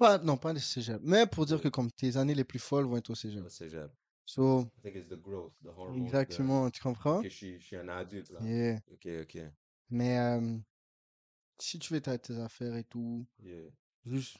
Pas, 0.00 0.16
non, 0.18 0.38
pas 0.38 0.54
le 0.54 0.58
cégep. 0.58 0.98
Mais 1.04 1.26
pour 1.26 1.44
dire 1.44 1.60
que 1.60 1.68
comme 1.68 1.90
tes 1.92 2.16
années 2.16 2.34
les 2.34 2.42
plus 2.42 2.58
folles 2.58 2.86
vont 2.86 2.96
être 2.96 3.10
au 3.10 3.14
cégep. 3.14 3.44
au 3.44 3.48
cégep. 3.50 3.92
So, 4.24 4.60
I 4.78 4.80
think 4.82 4.96
it's 4.96 5.08
the 5.10 5.20
growth, 5.20 5.52
the 5.62 5.68
hormones. 5.68 5.98
the- 5.98 6.06
exactement, 6.06 6.70
tu 6.70 6.80
comprends? 6.80 7.20
que 7.20 7.28
je 7.28 7.34
suis, 7.34 7.60
je 7.60 7.66
suis 7.66 7.76
un 7.76 7.88
adulte, 7.88 8.30
là. 8.30 8.40
Yeah. 8.42 8.80
Ok, 8.90 9.06
ok. 9.22 9.42
Mais 9.90 10.18
euh, 10.18 10.56
si 11.58 11.78
tu 11.78 11.92
veux 11.92 12.00
tes 12.00 12.38
affaires 12.38 12.74
et 12.76 12.84
tout, 12.84 13.26
Yeah. 13.42 13.68
juste. 14.06 14.38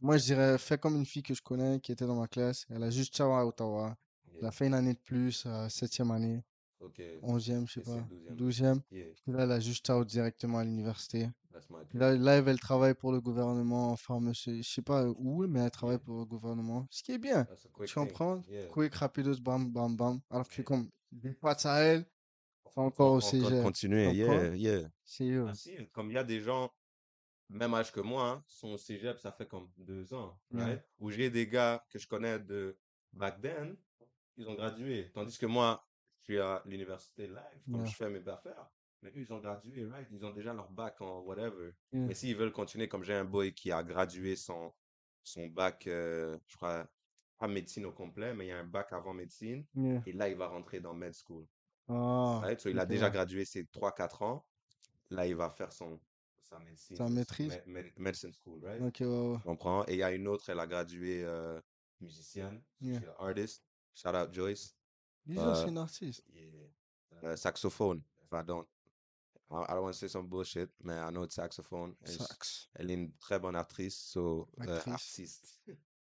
Moi, 0.00 0.16
je 0.16 0.24
dirais, 0.24 0.58
fais 0.58 0.78
comme 0.78 0.96
une 0.96 1.06
fille 1.06 1.22
que 1.22 1.34
je 1.34 1.42
connais 1.42 1.78
qui 1.80 1.92
était 1.92 2.06
dans 2.06 2.16
ma 2.16 2.26
classe. 2.26 2.66
Elle 2.70 2.82
a 2.82 2.90
juste 2.90 3.14
ciao 3.14 3.32
à 3.32 3.46
Ottawa. 3.46 3.96
Elle 4.40 4.46
a 4.46 4.50
fait 4.50 4.66
une 4.66 4.74
année 4.74 4.94
de 4.94 4.98
plus, 4.98 5.44
euh, 5.46 5.68
septième 5.68 6.10
année, 6.10 6.42
Ok. 6.80 7.02
onzième, 7.22 7.66
je 7.66 7.74
sais 7.74 7.80
pas, 7.82 8.00
douzième. 8.00 8.36
douzième. 8.36 8.80
Yeah, 8.90 9.06
Puis 9.22 9.32
là, 9.32 9.42
elle 9.42 9.52
a 9.52 9.60
juste 9.60 9.84
ciao 9.84 10.04
directement 10.04 10.58
à 10.58 10.64
l'université. 10.64 11.28
Puis 11.88 11.98
là, 11.98 12.16
là, 12.16 12.36
elle 12.36 12.60
travaille 12.60 12.94
pour 12.94 13.10
le 13.10 13.20
gouvernement, 13.20 13.90
enfin, 13.90 14.20
monsieur, 14.20 14.62
je 14.62 14.68
sais 14.68 14.82
pas 14.82 15.06
où, 15.08 15.44
mais 15.48 15.60
elle 15.60 15.70
travaille 15.70 15.98
pour 15.98 16.18
le 16.18 16.24
gouvernement. 16.24 16.86
Ce 16.90 17.02
qui 17.02 17.12
est 17.12 17.18
bien. 17.18 17.46
Tu 17.84 17.94
comprends? 17.94 18.42
Yeah. 18.48 18.68
Quick, 18.68 18.94
rapidos, 18.94 19.40
bam, 19.40 19.68
bam, 19.70 19.96
bam. 19.96 20.20
Alors 20.30 20.48
que 20.48 20.54
Yeah. 20.54 20.64
comme 20.64 20.88
des 21.10 21.32
pattes 21.32 21.66
à 21.66 21.80
elle, 21.80 22.06
c'est 22.70 22.80
encore 22.80 23.14
au 23.14 23.20
cégep. 23.20 23.62
continuer, 23.62 24.12
yeah, 24.12 24.54
yeah. 24.54 24.88
C'est. 25.04 25.34
Ah, 25.36 25.54
si, 25.54 25.74
comme 25.92 26.10
il 26.10 26.14
y 26.14 26.18
a 26.18 26.22
des 26.24 26.40
gens, 26.40 26.70
même 27.48 27.74
âge 27.74 27.90
que 27.90 28.00
moi, 28.00 28.28
hein, 28.28 28.44
sont 28.46 28.68
au 28.68 28.78
cégep, 28.78 29.18
ça 29.18 29.32
fait 29.32 29.48
comme 29.48 29.68
deux 29.78 30.12
ans, 30.14 30.38
right? 30.52 30.80
Où 31.00 31.10
j'ai 31.10 31.30
des 31.30 31.48
gars 31.48 31.84
que 31.90 31.98
je 31.98 32.06
connais 32.06 32.38
de 32.38 32.78
back 33.12 33.40
then, 33.40 33.74
ils 34.36 34.46
ont 34.48 34.54
gradué. 34.54 35.10
Tandis 35.12 35.38
que 35.38 35.46
moi, 35.46 35.87
suis 36.32 36.38
à 36.40 36.62
l'université 36.66 37.26
live, 37.26 37.62
comme 37.70 37.80
Yeah. 37.80 37.84
je 37.86 37.96
fais 37.96 38.10
mes 38.10 38.28
affaires. 38.28 38.68
Mais 39.02 39.10
eux, 39.10 39.20
ils 39.20 39.32
ont 39.32 39.38
gradué, 39.38 39.84
right? 39.86 40.08
Ils 40.10 40.24
ont 40.24 40.32
déjà 40.32 40.52
leur 40.52 40.70
bac 40.70 41.00
en 41.00 41.20
whatever. 41.20 41.72
Yeah. 41.92 42.06
Mais 42.06 42.14
s'ils 42.14 42.36
veulent 42.36 42.52
continuer, 42.52 42.88
comme 42.88 43.04
j'ai 43.04 43.14
un 43.14 43.24
boy 43.24 43.54
qui 43.54 43.70
a 43.72 43.82
gradué 43.82 44.36
son, 44.36 44.72
son 45.22 45.46
bac, 45.46 45.86
euh, 45.86 46.36
je 46.48 46.56
crois, 46.56 46.86
pas 47.38 47.46
médecine 47.48 47.86
au 47.86 47.92
complet, 47.92 48.34
mais 48.34 48.46
il 48.46 48.48
y 48.48 48.52
a 48.52 48.58
un 48.58 48.64
bac 48.66 48.92
avant 48.92 49.14
médecine. 49.14 49.64
Yeah. 49.74 50.02
Et 50.06 50.12
là, 50.12 50.28
il 50.28 50.36
va 50.36 50.48
rentrer 50.48 50.80
dans 50.80 50.94
med 50.94 51.12
school. 51.14 51.46
Ah, 51.88 52.40
Right? 52.42 52.60
So, 52.60 52.68
il 52.68 52.78
a 52.78 52.84
déjà 52.86 53.08
gradué 53.08 53.44
ses 53.44 53.64
3-4 53.64 54.22
ans. 54.22 54.44
Là, 55.10 55.26
il 55.26 55.36
va 55.36 55.48
faire 55.48 55.72
son, 55.72 55.98
sa 56.42 56.58
médecine. 56.58 56.96
Sa 56.96 57.08
maîtrise? 57.08 57.48
med- 57.48 57.66
med- 57.66 57.92
medicine 57.98 58.32
school, 58.32 58.60
right? 58.64 58.82
Ok, 58.82 59.42
comprends? 59.44 59.84
Et 59.86 59.92
il 59.94 59.98
y 59.98 60.02
a 60.02 60.10
une 60.12 60.26
autre, 60.28 60.50
elle 60.50 60.60
a 60.60 60.66
gradué 60.66 61.22
euh, 61.24 61.58
musicienne. 62.00 62.62
Yeah. 62.80 62.98
She's 63.00 63.08
an 63.08 63.14
artist. 63.18 63.64
Shout 63.94 64.14
out 64.14 64.32
Joyce. 64.34 64.74
Disons, 65.28 65.54
c'est 65.54 65.64
Euh, 65.64 65.68
une 65.68 65.78
artiste. 65.78 66.24
Yeah. 66.34 66.44
Euh, 67.24 67.36
saxophone. 67.36 68.02
If 68.24 68.32
I 68.32 68.42
don't. 68.44 68.66
I 69.50 69.54
I 69.54 69.66
don't 69.74 69.82
want 69.84 69.92
to 69.92 69.98
say 69.98 70.08
some 70.08 70.26
bullshit, 70.28 70.70
mais 70.80 70.94
I 70.98 71.10
know 71.10 71.24
it's 71.24 71.34
saxophone. 71.34 71.94
Sax. 72.04 72.68
Elle 72.74 72.90
est 72.90 72.94
une 72.94 73.12
très 73.16 73.38
bonne 73.38 73.56
actrice, 73.56 73.96
so, 73.96 74.48
euh, 74.60 74.62
Actrice. 74.76 74.92
artiste. 74.94 75.60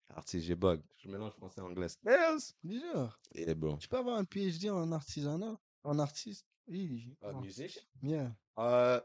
Artiste, 0.09 0.45
j'ai 0.45 0.55
bug. 0.55 0.81
Je 0.97 1.09
mélange 1.09 1.31
français 1.33 1.61
et 1.61 1.63
anglais. 1.63 1.87
Yes! 2.05 2.53
Déjà, 2.63 3.17
Yeah, 3.33 3.55
bro. 3.55 3.77
tu 3.77 3.87
peux 3.87 3.97
avoir 3.97 4.17
un 4.17 4.25
PhD 4.25 4.69
en 4.69 4.91
artisanat, 4.91 5.57
en 5.83 5.97
artiste? 5.99 6.45
Oui. 6.67 7.15
Uh, 7.23 7.33
musician? 7.41 7.81
Yeah. 8.03 8.31
Euh, 8.59 9.01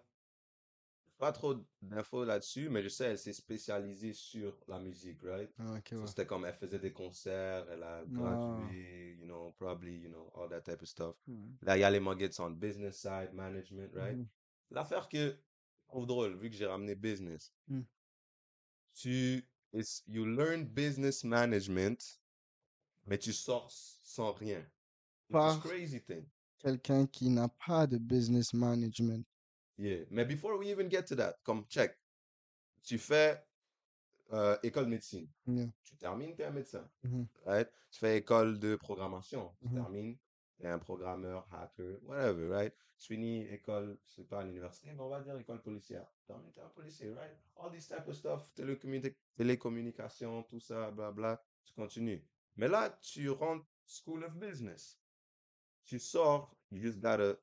pas 1.19 1.33
trop 1.33 1.55
d'infos 1.83 2.25
là-dessus, 2.25 2.69
mais 2.71 2.83
je 2.83 2.89
sais, 2.89 3.05
elle 3.07 3.19
s'est 3.19 3.33
spécialisée 3.33 4.13
sur 4.13 4.59
la 4.69 4.79
musique, 4.79 5.23
right? 5.23 5.51
Ah, 5.59 5.75
ok, 5.79 5.89
So, 5.93 6.03
ouais. 6.03 6.07
c'était 6.07 6.27
comme 6.27 6.45
elle 6.45 6.55
faisait 6.55 6.79
des 6.79 6.93
concerts, 6.93 7.67
elle 7.71 7.83
a 7.83 8.05
Ah. 8.05 8.13
gradué, 8.13 9.17
you 9.19 9.25
know, 9.25 9.53
probably, 9.59 9.97
you 9.99 10.09
know, 10.09 10.31
all 10.35 10.49
that 10.49 10.63
type 10.63 10.83
of 10.83 10.89
stuff. 10.89 11.17
Là, 11.63 11.77
il 11.77 11.81
y 11.81 11.85
a 11.85 11.91
les 11.91 12.01
muggets 12.01 12.39
on 12.41 12.51
business 12.51 12.97
side, 12.99 13.33
management, 13.35 13.93
right? 13.95 14.17
Mhm. 14.17 14.27
L'affaire 14.71 15.09
que 15.09 15.19
je 15.19 15.89
trouve 15.89 16.07
drôle, 16.07 16.37
vu 16.37 16.51
que 16.51 16.57
j'ai 16.57 16.67
ramené 16.67 16.95
business, 16.95 17.53
Mm. 17.69 17.81
tu, 18.95 19.43
it's, 19.73 20.03
you 20.07 20.25
learn 20.25 20.65
business 20.67 21.25
management, 21.25 22.21
mais 23.07 23.19
tu 23.19 23.33
sors 23.33 23.71
sans 23.71 24.33
rien. 24.33 24.65
Which 25.29 25.39
is 25.39 25.57
Par 25.57 25.61
crazy 25.61 26.01
thing. 26.01 26.27
quelqu'un 26.59 27.07
qui 27.07 27.29
n'a 27.31 27.49
pas 27.49 27.87
de 27.87 27.99
business 27.99 28.53
management. 28.55 29.27
Yeah. 29.79 30.05
Mais 30.11 30.25
before 30.25 30.57
we 30.59 30.69
even 30.71 30.89
get 30.89 31.05
to 31.07 31.17
that, 31.17 31.35
comme 31.45 31.65
check, 31.69 31.97
tu 32.83 32.99
fais 32.99 33.41
euh, 34.33 34.59
école 34.63 34.85
de 34.87 34.91
médecine, 34.91 35.29
Yeah. 35.47 35.69
tu 35.85 35.97
termines, 35.97 36.35
tu 36.35 36.43
es 36.43 36.45
un 36.47 36.51
médecin. 36.51 36.87
Mhm. 37.03 37.27
right? 37.47 37.69
Tu 37.91 37.99
fais 38.01 38.19
école 38.19 38.59
de 38.59 38.77
programmation, 38.77 39.55
tu 39.61 39.69
Mhm. 39.69 39.75
termines, 39.75 40.19
t'es 40.59 40.67
un 40.67 40.79
programmeur, 40.79 41.47
hacker, 41.53 41.99
whatever, 42.03 42.49
right? 42.51 42.75
Tu 42.99 43.07
finis 43.15 43.43
école, 43.47 43.97
c'est 44.05 44.27
pas 44.29 44.41
à 44.41 44.45
l'université, 44.45 44.93
mais 44.93 45.01
on 45.01 45.09
va 45.09 45.21
dire 45.21 45.39
école 45.39 45.63
policière. 45.63 46.05
T'es 46.27 46.33
un 46.35 46.41
t'es 46.55 46.61
un 46.61 46.69
policier, 46.71 47.11
right? 47.13 47.33
All 47.57 47.71
this 47.71 47.87
type 47.89 48.07
of 48.09 48.15
stuff, 48.15 48.51
télécommuni- 48.55 49.15
télécommunication, 49.37 50.43
tout 50.43 50.61
ça, 50.61 50.91
bla 50.91 51.11
bla, 51.13 51.43
tu 51.65 51.73
continues. 51.73 52.23
Mais 52.57 52.69
là, 52.69 52.91
tu 53.01 53.31
rentres 53.31 53.65
School 53.87 54.25
of 54.25 54.35
Business. 54.37 55.01
Tu 55.85 55.99
sors, 55.99 56.55
you 56.71 56.83
just 56.83 56.99
got 57.01 57.21
a 57.21 57.39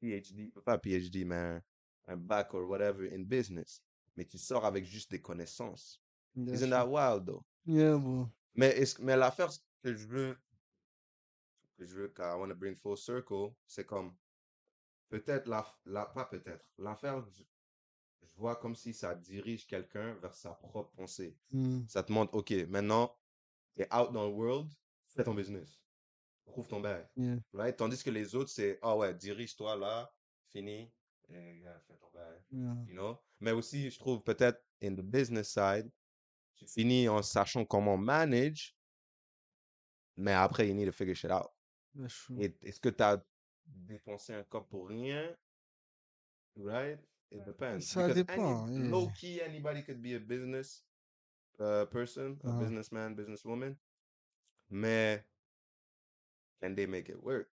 PhD, 0.00 0.52
pas 0.64 0.78
PhD, 0.78 1.24
mais 1.24 1.36
un, 1.36 1.62
un 2.08 2.16
bac 2.16 2.54
or 2.54 2.68
whatever 2.68 3.08
in 3.12 3.22
business. 3.22 3.82
Mais 4.16 4.24
tu 4.24 4.38
sors 4.38 4.64
avec 4.64 4.84
juste 4.84 5.10
des 5.10 5.20
connaissances. 5.20 6.02
Bien 6.34 6.54
Isn't 6.54 6.70
that 6.70 6.86
wild, 6.88 7.26
though? 7.26 7.44
Yeah, 7.66 7.96
bro. 7.96 8.28
Mais, 8.54 8.74
mais 9.00 9.16
l'affaire 9.16 9.50
que 9.82 9.94
je 9.94 10.06
veux, 10.06 10.36
que 11.76 11.84
je 11.84 11.94
veux, 11.94 12.14
I 12.18 12.36
want 12.36 12.48
to 12.48 12.54
bring 12.54 12.76
full 12.76 12.96
circle, 12.96 13.54
c'est 13.66 13.84
comme, 13.84 14.14
peut-être, 15.08 15.46
la, 15.46 15.66
la, 15.84 16.06
pas 16.06 16.24
peut-être, 16.24 16.70
l'affaire, 16.78 17.22
je 17.30 17.42
je 18.26 18.34
vois 18.36 18.56
comme 18.56 18.74
si 18.74 18.92
ça 18.92 19.14
dirige 19.14 19.66
quelqu'un 19.66 20.14
vers 20.14 20.34
sa 20.34 20.50
propre 20.50 20.90
pensée. 20.96 21.36
Mm. 21.52 21.82
Ça 21.88 22.02
te 22.02 22.12
montre, 22.12 22.34
OK, 22.34 22.52
maintenant, 22.68 23.16
t'es 23.74 23.86
out 23.94 24.12
dans 24.12 24.26
le 24.26 24.32
world, 24.32 24.70
fais 25.08 25.24
ton 25.24 25.34
business. 25.34 25.80
Prouve 26.46 26.68
ton 26.68 26.80
bail. 26.80 27.06
Yeah. 27.16 27.36
Right? 27.52 27.76
Tandis 27.76 28.02
que 28.02 28.10
les 28.10 28.34
autres, 28.34 28.50
c'est, 28.50 28.78
ah 28.82 28.96
ouais, 28.96 29.12
dirige-toi 29.14 29.76
là, 29.76 30.10
fini, 30.48 30.90
et 31.28 31.62
fais 31.86 31.96
ton 31.96 32.08
bail. 32.14 32.40
Yeah. 32.50 32.74
You 32.86 32.94
know? 32.94 33.18
Mais 33.40 33.52
aussi, 33.52 33.90
je 33.90 33.98
trouve 33.98 34.22
peut-être, 34.22 34.62
in 34.82 34.94
the 34.94 35.02
business 35.02 35.50
side, 35.52 35.90
tu 36.54 36.66
finis 36.66 37.08
en 37.08 37.22
sachant 37.22 37.64
comment 37.66 37.98
manage, 37.98 38.74
mais 40.16 40.32
après, 40.32 40.68
you 40.68 40.74
need 40.74 40.86
to 40.86 40.92
figure 40.92 41.14
shit 41.14 41.30
out. 41.30 41.50
Est-ce 42.62 42.80
que 42.80 42.88
tu 42.90 43.02
as 43.02 43.22
dépensé 43.66 44.32
un 44.34 44.44
cop 44.44 44.68
pour 44.68 44.88
rien? 44.88 45.34
Right? 46.56 46.98
It 47.30 47.44
depends. 47.44 47.80
Ça 47.80 48.06
Because 48.06 48.14
dépend, 48.14 48.66
Any. 48.68 48.88
Low 48.88 49.10
key, 49.10 49.40
anybody 49.42 49.82
could 49.82 50.00
be 50.00 50.14
a 50.14 50.20
business 50.20 50.84
uh, 51.58 51.84
person, 51.90 52.38
a 52.44 52.48
Uh-huh. 52.48 52.60
businessman, 52.60 53.14
businesswoman. 53.14 53.76
Mais 54.70 55.22
can 56.60 56.74
they 56.74 56.86
make 56.86 57.08
it 57.08 57.22
work? 57.22 57.48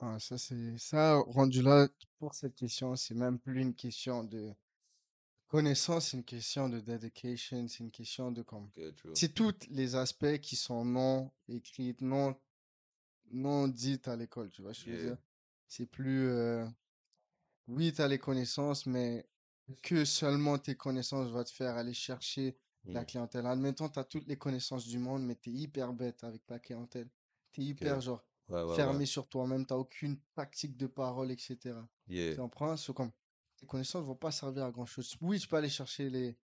Ah, 0.00 0.18
ça, 0.18 0.36
c'est 0.36 0.76
ça, 0.78 1.16
rendu 1.28 1.62
là, 1.62 1.88
pour 2.18 2.34
cette 2.34 2.54
question, 2.56 2.96
c'est 2.96 3.14
même 3.14 3.38
plus 3.38 3.60
une 3.60 3.74
question 3.74 4.24
de 4.24 4.52
connaissance, 5.48 6.08
c'est 6.10 6.16
une 6.18 6.24
question 6.24 6.68
de 6.68 6.80
dedication, 6.80 7.68
c'est 7.68 7.80
une 7.84 7.90
question 7.90 8.32
de 8.32 8.42
comme. 8.42 8.70
True. 8.96 9.14
C'est 9.14 9.34
tous 9.34 9.54
les 9.70 9.94
aspects 9.96 10.38
qui 10.38 10.56
sont 10.56 10.84
non 10.84 11.30
écrits, 11.48 11.96
non, 12.00 12.34
non 13.32 13.68
dits 13.68 14.00
à 14.06 14.16
l'école, 14.16 14.50
tu 14.50 14.62
vois, 14.62 14.74
ce 14.74 14.80
que 14.84 14.90
je 14.92 14.96
veux 14.96 15.02
Yeah. 15.02 15.10
dire? 15.14 15.18
C'est 15.68 15.86
plus, 15.86 16.28
euh, 16.28 16.66
oui, 17.68 17.92
tu 17.92 18.00
as 18.02 18.08
les 18.08 18.18
connaissances, 18.18 18.86
mais 18.86 19.26
que 19.82 20.04
seulement 20.04 20.58
tes 20.58 20.76
connaissances 20.76 21.30
vont 21.30 21.44
te 21.44 21.50
faire 21.50 21.76
aller 21.76 21.94
chercher 21.94 22.56
la 22.92 23.04
Mm. 23.04 23.06
clientèle. 23.06 23.46
Admettons, 23.46 23.88
tu 23.88 23.98
as 23.98 24.04
toutes 24.04 24.26
les 24.28 24.36
connaissances 24.38 24.86
du 24.86 24.98
monde, 24.98 25.24
mais 25.24 25.36
tu 25.36 25.50
es 25.50 25.54
hyper 25.54 25.92
bête 25.92 26.24
avec 26.24 26.44
ta 26.46 26.58
clientèle. 26.58 27.08
Tu 27.52 27.60
es 27.60 27.64
hyper, 27.64 28.00
genre, 28.00 28.24
Ouais, 28.48 28.62
ouais, 28.62 28.76
fermé 28.76 29.06
sur 29.06 29.28
toi-même, 29.28 29.66
tu 29.66 29.72
n'as 29.72 29.78
aucune 29.78 30.18
tactique 30.34 30.76
de 30.76 30.86
parole, 30.86 31.30
etc. 31.30 31.86
Yeah. 32.08 32.36
comprends? 32.36 32.76
C'est 32.76 32.92
comme, 32.94 33.12
tes 33.56 33.66
connaissances 33.66 34.04
vont 34.04 34.16
pas 34.16 34.30
servir 34.32 34.64
à 34.64 34.70
grand-chose. 34.70 35.16
Oui, 35.20 35.38
tu 35.38 35.46
peux 35.48 35.56
aller 35.56 35.68
chercher 35.68 36.10
les, 36.10 36.36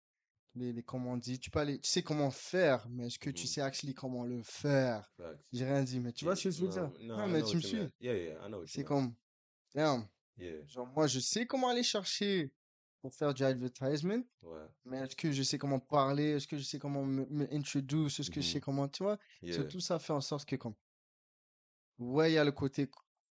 les, 0.54 0.72
les 0.72 0.82
comment 0.82 1.12
on 1.12 1.16
dit, 1.16 1.38
tu 1.38 1.50
peux 1.50 1.60
aller, 1.60 1.78
tu 1.80 1.88
sais 1.90 2.02
comment 2.02 2.30
faire, 2.30 2.88
mais 2.90 3.06
est-ce 3.06 3.18
que 3.18 3.30
tu 3.30 3.42
Mhm. 3.42 3.48
sais 3.48 3.60
actually 3.60 3.94
comment 3.94 4.24
le 4.24 4.42
faire? 4.42 5.10
Facts. 5.16 5.44
J'ai 5.52 5.64
rien 5.64 5.82
dit, 5.82 6.00
mais 6.00 6.12
tu 6.12 6.24
vois 6.24 6.36
ce 6.36 6.44
que 6.44 6.50
je 6.50 6.62
veux 6.62 6.68
dire? 6.68 6.90
no, 7.00 7.16
Non, 7.16 7.26
I 7.26 7.32
mais 7.32 7.40
know 7.40 7.48
tu 7.48 7.56
what 7.56 7.56
me 7.56 7.60
you 7.60 7.68
suis. 7.68 7.76
meant. 7.78 7.90
Yeah, 8.00 8.14
yeah, 8.14 8.44
I 8.44 8.48
know 8.48 8.58
what 8.58 8.64
you 8.64 8.68
C'est 8.68 8.80
meant. 8.82 8.88
comme, 8.88 9.14
damn, 9.74 10.08
Yeah. 10.38 10.64
genre, 10.66 10.86
moi, 10.86 11.06
je 11.06 11.20
sais 11.20 11.46
comment 11.46 11.68
aller 11.68 11.82
chercher 11.82 12.52
pour 13.00 13.12
faire 13.14 13.32
du 13.34 13.44
advertisement, 13.44 14.22
Ouais. 14.42 14.66
mais 14.84 14.98
est-ce 14.98 15.16
que 15.16 15.32
je 15.32 15.42
sais 15.42 15.58
comment 15.58 15.80
parler? 15.80 16.30
Est-ce 16.32 16.46
que 16.46 16.56
je 16.58 16.62
sais 16.64 16.78
comment 16.78 17.04
me, 17.04 17.26
me 17.26 17.52
introduce? 17.54 18.20
Est-ce 18.20 18.30
que 18.30 18.40
je 18.40 18.46
sais 18.48 18.58
Mhm. 18.58 18.62
comment, 18.64 18.88
tu 18.88 19.02
vois? 19.02 19.18
So, 19.50 19.62
Yeah. 19.62 19.64
tout 19.64 19.80
ça 19.80 19.98
fait 19.98 20.12
en 20.12 20.20
sorte 20.20 20.48
que, 20.48 20.56
comme, 20.56 20.74
ouais, 21.98 22.30
il 22.32 22.34
y 22.34 22.38
a 22.38 22.44
le 22.44 22.52
côté, 22.52 22.90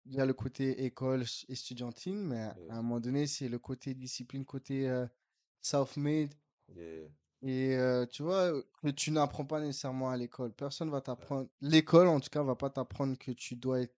il 0.07 0.15
y 0.15 0.21
a 0.21 0.27
le 0.27 0.35
côté 0.35 0.85
école 0.85 1.25
estudiantine, 1.49 2.21
mais 2.23 2.41
à 2.43 2.57
Yeah. 2.59 2.75
un 2.75 2.83
moment 2.83 3.01
donné, 3.01 3.27
c'est 3.27 3.49
le 3.49 3.59
côté 3.59 3.95
discipline, 3.95 4.45
côté 4.45 4.89
euh, 4.89 5.07
self-made. 5.61 6.35
Yeah. 6.75 7.09
Et 7.43 7.77
euh, 7.77 8.07
tu 8.07 8.23
vois, 8.23 8.53
que 8.83 8.89
tu 8.89 9.11
n'apprends 9.11 9.45
pas 9.45 9.61
nécessairement 9.61 10.09
à 10.11 10.17
l'école. 10.17 10.53
Personne 10.55 10.91
va 10.91 11.01
t'apprendre. 11.03 11.49
L'école, 11.61 12.09
en 12.09 12.19
tout 12.21 12.31
cas, 12.31 12.43
va 12.43 12.55
pas 12.57 12.71
t'apprendre 12.71 13.19
que 13.19 13.33
tu 13.33 13.55
dois 13.57 13.83
être 13.83 13.95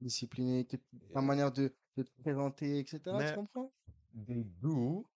discipliné, 0.00 0.64
que 0.64 0.76
ta 1.12 1.20
manière 1.20 1.52
de, 1.52 1.72
de 1.96 2.02
te 2.02 2.10
présenter, 2.22 2.78
etc. 2.80 3.00
Tu 3.04 3.10
Mais 3.12 3.34
comprends? 3.34 3.72
they 4.26 4.44
do, 4.44 5.06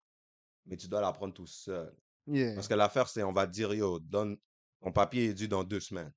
mais 0.67 0.77
tu 0.77 0.87
dois 0.89 1.01
l'apprendre 1.01 1.35
tout 1.35 1.47
seul. 1.47 1.93
Yeah. 2.27 2.55
Parce 2.55 2.69
que 2.69 2.75
l'affaire, 2.75 3.09
c'est 3.09 3.25
on 3.25 3.33
va 3.33 3.47
dire, 3.47 3.75
yo, 3.75 3.99
donne, 3.99 4.37
ton 4.81 4.93
papier 4.93 5.27
est 5.31 5.35
dû 5.35 5.49
dans 5.49 5.65
deux 5.65 5.81
semaines. 5.81 6.13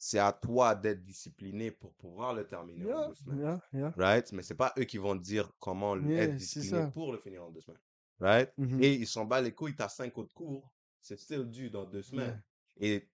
C'est 0.00 0.20
à 0.20 0.32
toi 0.32 0.74
d'être 0.76 1.02
discipliné 1.04 1.70
pour 1.72 1.92
pouvoir 1.94 2.32
le 2.32 2.46
terminer 2.46 2.92
en 2.92 3.08
deux 3.08 3.14
semaines. 3.14 3.38
yeah, 3.40 3.60
yeah. 3.72 3.94
Right? 3.96 4.32
Mais 4.32 4.42
c'est 4.42 4.54
pas 4.54 4.72
eux 4.78 4.84
qui 4.84 4.96
vont 4.98 5.18
te 5.18 5.22
dire 5.24 5.50
comment 5.58 5.96
être 5.96 6.36
discipliné 6.36 6.82
pour 6.92 7.12
le 7.12 7.18
finir 7.18 7.42
en 7.44 7.50
deux 7.50 7.60
semaines. 7.60 7.80
Right? 8.20 8.52
Mhm. 8.56 8.82
Et 8.82 8.94
ils 8.94 9.06
s'en 9.06 9.24
battent 9.24 9.44
les 9.44 9.54
couilles, 9.54 9.74
t'as 9.74 9.88
cinq 9.88 10.16
autres 10.18 10.34
cours, 10.34 10.72
c'est 11.00 11.18
still 11.18 11.44
dû 11.50 11.68
dans 11.70 11.84
deux 11.84 12.02
semaines. 12.02 12.40
Et 12.80 13.08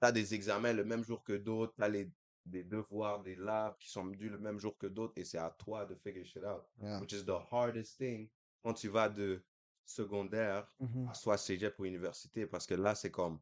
t'as 0.00 0.10
des 0.12 0.32
examens 0.34 0.72
le 0.72 0.84
même 0.84 1.04
jour 1.04 1.22
que 1.22 1.34
d'autres, 1.34 1.74
t'as 1.76 1.88
les, 1.88 2.10
des 2.46 2.64
devoirs, 2.64 3.22
des 3.22 3.36
labs 3.36 3.76
qui 3.78 3.90
sont 3.90 4.06
dus 4.06 4.28
le 4.30 4.38
même 4.38 4.58
jour 4.58 4.76
que 4.78 4.86
d'autres, 4.86 5.12
et 5.16 5.24
c'est 5.24 5.38
à 5.38 5.50
toi 5.50 5.84
de 5.84 5.94
figure 5.94 6.24
shit 6.24 6.42
out. 6.44 6.64
Which 7.00 7.12
is 7.12 7.24
the 7.24 7.38
hardest 7.50 7.98
thing 7.98 8.28
quand 8.62 8.72
tu 8.74 8.88
vas 8.88 9.08
de 9.10 9.44
secondaire 9.84 10.66
Mhm. 10.80 11.08
à 11.08 11.14
soit 11.14 11.36
cégep 11.36 11.78
ou 11.78 11.84
université, 11.84 12.46
parce 12.46 12.66
que 12.66 12.74
là, 12.74 12.94
c'est 12.94 13.10
comme 13.10 13.38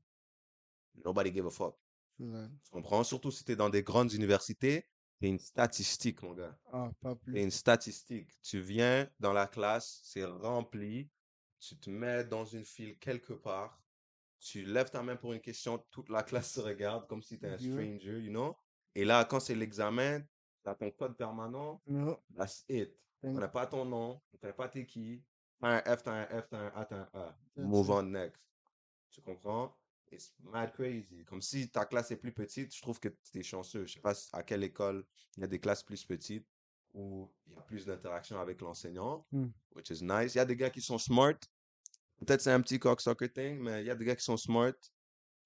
nobody 1.04 1.32
give 1.32 1.46
a 1.46 1.50
fuck. 1.50 1.76
Ouais. 2.20 2.46
Tu 2.64 2.70
comprends? 2.70 3.02
Surtout 3.02 3.30
si 3.30 3.44
tu 3.44 3.52
es 3.52 3.56
dans 3.56 3.70
des 3.70 3.82
grandes 3.82 4.12
universités, 4.12 4.86
t'es 5.18 5.28
une 5.28 5.38
statistique, 5.38 6.22
mon 6.22 6.34
gars. 6.34 6.56
Ah, 6.72 6.90
pas 7.00 7.16
plus. 7.16 7.40
une 7.40 7.50
statistique. 7.50 8.30
Tu 8.42 8.60
viens 8.60 9.08
dans 9.18 9.32
la 9.32 9.46
classe, 9.46 10.00
c'est 10.04 10.24
rempli, 10.24 11.08
tu 11.58 11.76
te 11.78 11.90
mets 11.90 12.24
dans 12.24 12.44
une 12.44 12.64
file 12.64 12.98
quelque 12.98 13.32
part, 13.32 13.82
tu 14.38 14.64
lèves 14.64 14.90
ta 14.90 15.02
main 15.02 15.16
pour 15.16 15.32
une 15.32 15.40
question, 15.40 15.78
toute 15.90 16.08
la 16.10 16.22
classe 16.48 16.52
se 16.52 16.60
regarde 16.60 17.06
comme 17.08 17.22
si 17.22 17.38
tu 17.38 17.46
es 17.46 17.50
un 17.50 17.58
stranger, 17.58 18.20
you 18.20 18.30
know? 18.30 18.56
Et 18.94 19.04
là, 19.04 19.24
quand 19.24 19.40
c'est 19.40 19.54
l'examen, 19.54 20.20
tu 20.62 20.70
as 20.70 20.74
ton 20.74 20.90
code 20.90 21.16
permanent, 21.16 21.80
No, 21.86 22.18
that's 22.36 22.64
it. 22.68 22.94
On 23.22 23.32
n'a 23.32 23.48
pas 23.48 23.66
ton 23.66 23.84
nom, 23.84 24.20
on 24.42 24.46
ne 24.46 24.52
pas 24.52 24.68
t'es 24.68 24.86
qui. 24.86 25.22
T'as 25.60 25.82
un 25.86 25.96
F, 25.96 26.02
t'as 26.02 26.12
un 26.12 26.40
F, 26.42 26.48
t'as 26.48 26.58
un 26.58 26.72
A, 26.74 26.84
t'as 26.86 26.96
un 26.96 27.08
A. 27.12 27.38
Move 27.56 27.90
on 27.90 28.02
next. 28.04 28.42
Tu 29.10 29.20
comprends? 29.20 29.76
It's 30.12 30.32
mad 30.42 30.72
crazy. 30.72 31.24
Comme 31.24 31.40
si 31.40 31.68
ta 31.70 31.84
classe 31.84 32.10
est 32.10 32.16
plus 32.16 32.32
petite, 32.32 32.74
je 32.74 32.82
trouve 32.82 32.98
que 32.98 33.08
tu 33.08 33.38
es 33.38 33.42
chanceux. 33.42 33.86
Je 33.86 33.94
sais 33.94 34.00
pas 34.00 34.14
à 34.32 34.42
quelle 34.42 34.64
école 34.64 35.04
il 35.36 35.40
y 35.42 35.44
a 35.44 35.46
des 35.46 35.60
classes 35.60 35.82
plus 35.84 36.04
petites 36.04 36.46
où 36.92 37.30
il 37.46 37.54
y 37.54 37.56
a 37.56 37.60
plus 37.62 37.86
d'interaction 37.86 38.40
avec 38.40 38.60
l'enseignant, 38.60 39.24
Hmm. 39.30 39.46
which 39.76 39.90
is 39.90 40.02
nice. 40.02 40.34
Il 40.34 40.38
y 40.38 40.40
a 40.40 40.44
des 40.44 40.56
gars 40.56 40.70
qui 40.70 40.80
sont 40.80 40.98
smart. 40.98 41.38
Peut-être 42.18 42.40
c'est 42.40 42.50
un 42.52 42.60
petit 42.60 42.78
cocksucker 42.78 43.32
thing, 43.32 43.60
mais 43.60 43.82
il 43.82 43.86
y 43.86 43.90
a 43.90 43.94
des 43.94 44.04
gars 44.04 44.16
qui 44.16 44.24
sont 44.24 44.36
smart 44.36 44.74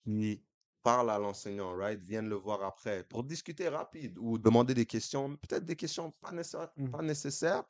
qui 0.05 0.42
parlent 0.83 1.11
à 1.11 1.18
l'enseignant, 1.18 1.74
right? 1.77 2.00
Viennent 2.03 2.29
le 2.29 2.35
voir 2.37 2.62
après 2.62 3.05
pour 3.05 3.22
discuter 3.22 3.68
rapide 3.68 4.18
ou 4.18 4.38
demander 4.38 4.74
des 4.74 4.87
questions, 4.87 5.37
peut-être 5.37 5.64
des 5.64 5.77
questions 5.77 6.11
pas, 6.20 6.33
nécessaires, 6.33 6.70
Mm. 6.77 6.90
pas 6.90 7.03
nécessaires, 7.03 7.64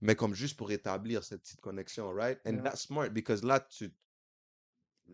mais 0.00 0.14
comme 0.16 0.34
juste 0.34 0.56
pour 0.56 0.70
établir 0.72 1.22
cette 1.24 1.42
petite 1.42 1.60
connexion, 1.60 2.12
right? 2.12 2.40
And 2.44 2.54
Yeah. 2.54 2.62
that's 2.62 2.82
smart 2.82 3.10
because 3.10 3.42
là, 3.44 3.60
tu, 3.60 3.92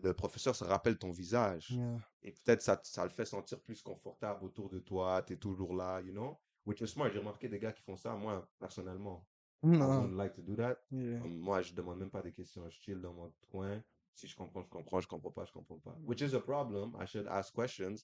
le 0.03 0.13
professeur 0.13 0.55
se 0.55 0.63
rappelle 0.63 0.97
ton 0.97 1.11
visage 1.11 1.71
Yeah. 1.71 1.99
et 2.23 2.31
peut-être 2.31 2.61
ça, 2.61 2.79
ça 2.83 3.03
le 3.03 3.09
fait 3.09 3.25
sentir 3.25 3.59
plus 3.61 3.81
confortable 3.81 4.43
autour 4.45 4.69
de 4.69 4.79
toi, 4.79 5.21
tu 5.25 5.33
es 5.33 5.37
toujours 5.37 5.73
là, 5.75 6.01
you 6.01 6.11
know? 6.11 6.37
Which 6.65 6.81
is 6.81 6.87
smart. 6.87 7.09
J'ai 7.11 7.19
remarqué 7.19 7.47
des 7.47 7.59
gars 7.59 7.71
qui 7.71 7.81
font 7.81 7.95
ça, 7.97 8.13
moi, 8.15 8.47
personnellement. 8.59 9.25
I 9.63 9.67
wouldn't 9.69 10.15
like 10.17 10.33
to 10.35 10.41
do 10.41 10.55
that. 10.55 10.77
Yeah. 10.91 11.19
Moi, 11.25 11.61
je 11.61 11.73
demande 11.73 11.97
même 11.99 12.11
pas 12.11 12.21
des 12.21 12.31
questions. 12.31 12.69
Je 12.69 12.77
chill 12.79 13.01
dans 13.01 13.13
mon 13.13 13.33
coin. 13.49 13.81
Si 14.13 14.27
je 14.27 14.35
comprends, 14.35 14.61
je 14.63 14.69
comprends. 14.69 14.99
Je 14.99 15.07
comprends 15.07 15.31
pas, 15.31 15.45
je 15.45 15.51
comprends 15.51 15.79
pas. 15.79 15.95
Which 16.05 16.21
is 16.21 16.35
a 16.35 16.39
problem. 16.39 16.95
I 17.01 17.05
should 17.07 17.27
ask 17.27 17.53
questions. 17.55 17.95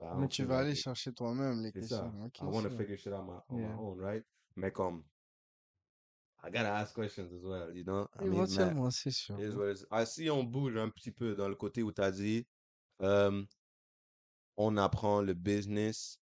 I 0.00 0.04
Mais 0.16 0.22
don't 0.22 0.28
tu 0.28 0.44
vas 0.44 0.58
aller 0.58 0.74
chercher 0.74 1.12
toi-même 1.12 1.62
les 1.62 1.70
questions. 1.72 2.12
ça. 2.32 2.44
I 2.44 2.46
want 2.46 2.62
to 2.62 2.70
figure 2.70 2.96
shit 2.96 3.12
out 3.12 3.24
my, 3.26 3.38
on 3.48 3.58
Yeah. 3.58 3.68
my 3.68 3.78
own, 3.78 4.00
right? 4.00 4.24
Mais 4.56 4.70
comme, 4.72 5.04
I 6.44 6.50
gotta 6.50 6.68
ask 6.70 6.94
questions 6.94 7.32
as 7.32 7.42
well, 7.44 7.74
you 7.74 7.84
know? 7.84 8.08
I 8.18 8.24
mean, 8.24 8.46
Éventuellement, 8.48 8.90
c'est 8.90 9.10
sûr. 9.12 9.40
is 9.40 9.56
what 9.56 9.68
it 9.70 9.78
is. 9.78 9.86
Ah, 9.90 10.04
si 10.06 10.30
on 10.30 10.44
bouge 10.44 10.76
un 10.76 10.90
petit 10.90 11.12
peu 11.12 11.34
dans 11.34 11.48
le 11.48 11.56
côté 11.56 11.82
où 11.82 11.92
tu 11.92 12.02
as 12.02 12.12
dit, 12.12 12.46
euh, 13.02 13.44
on 14.56 14.76
apprend 14.78 15.22
le 15.22 15.32
business 15.32 16.18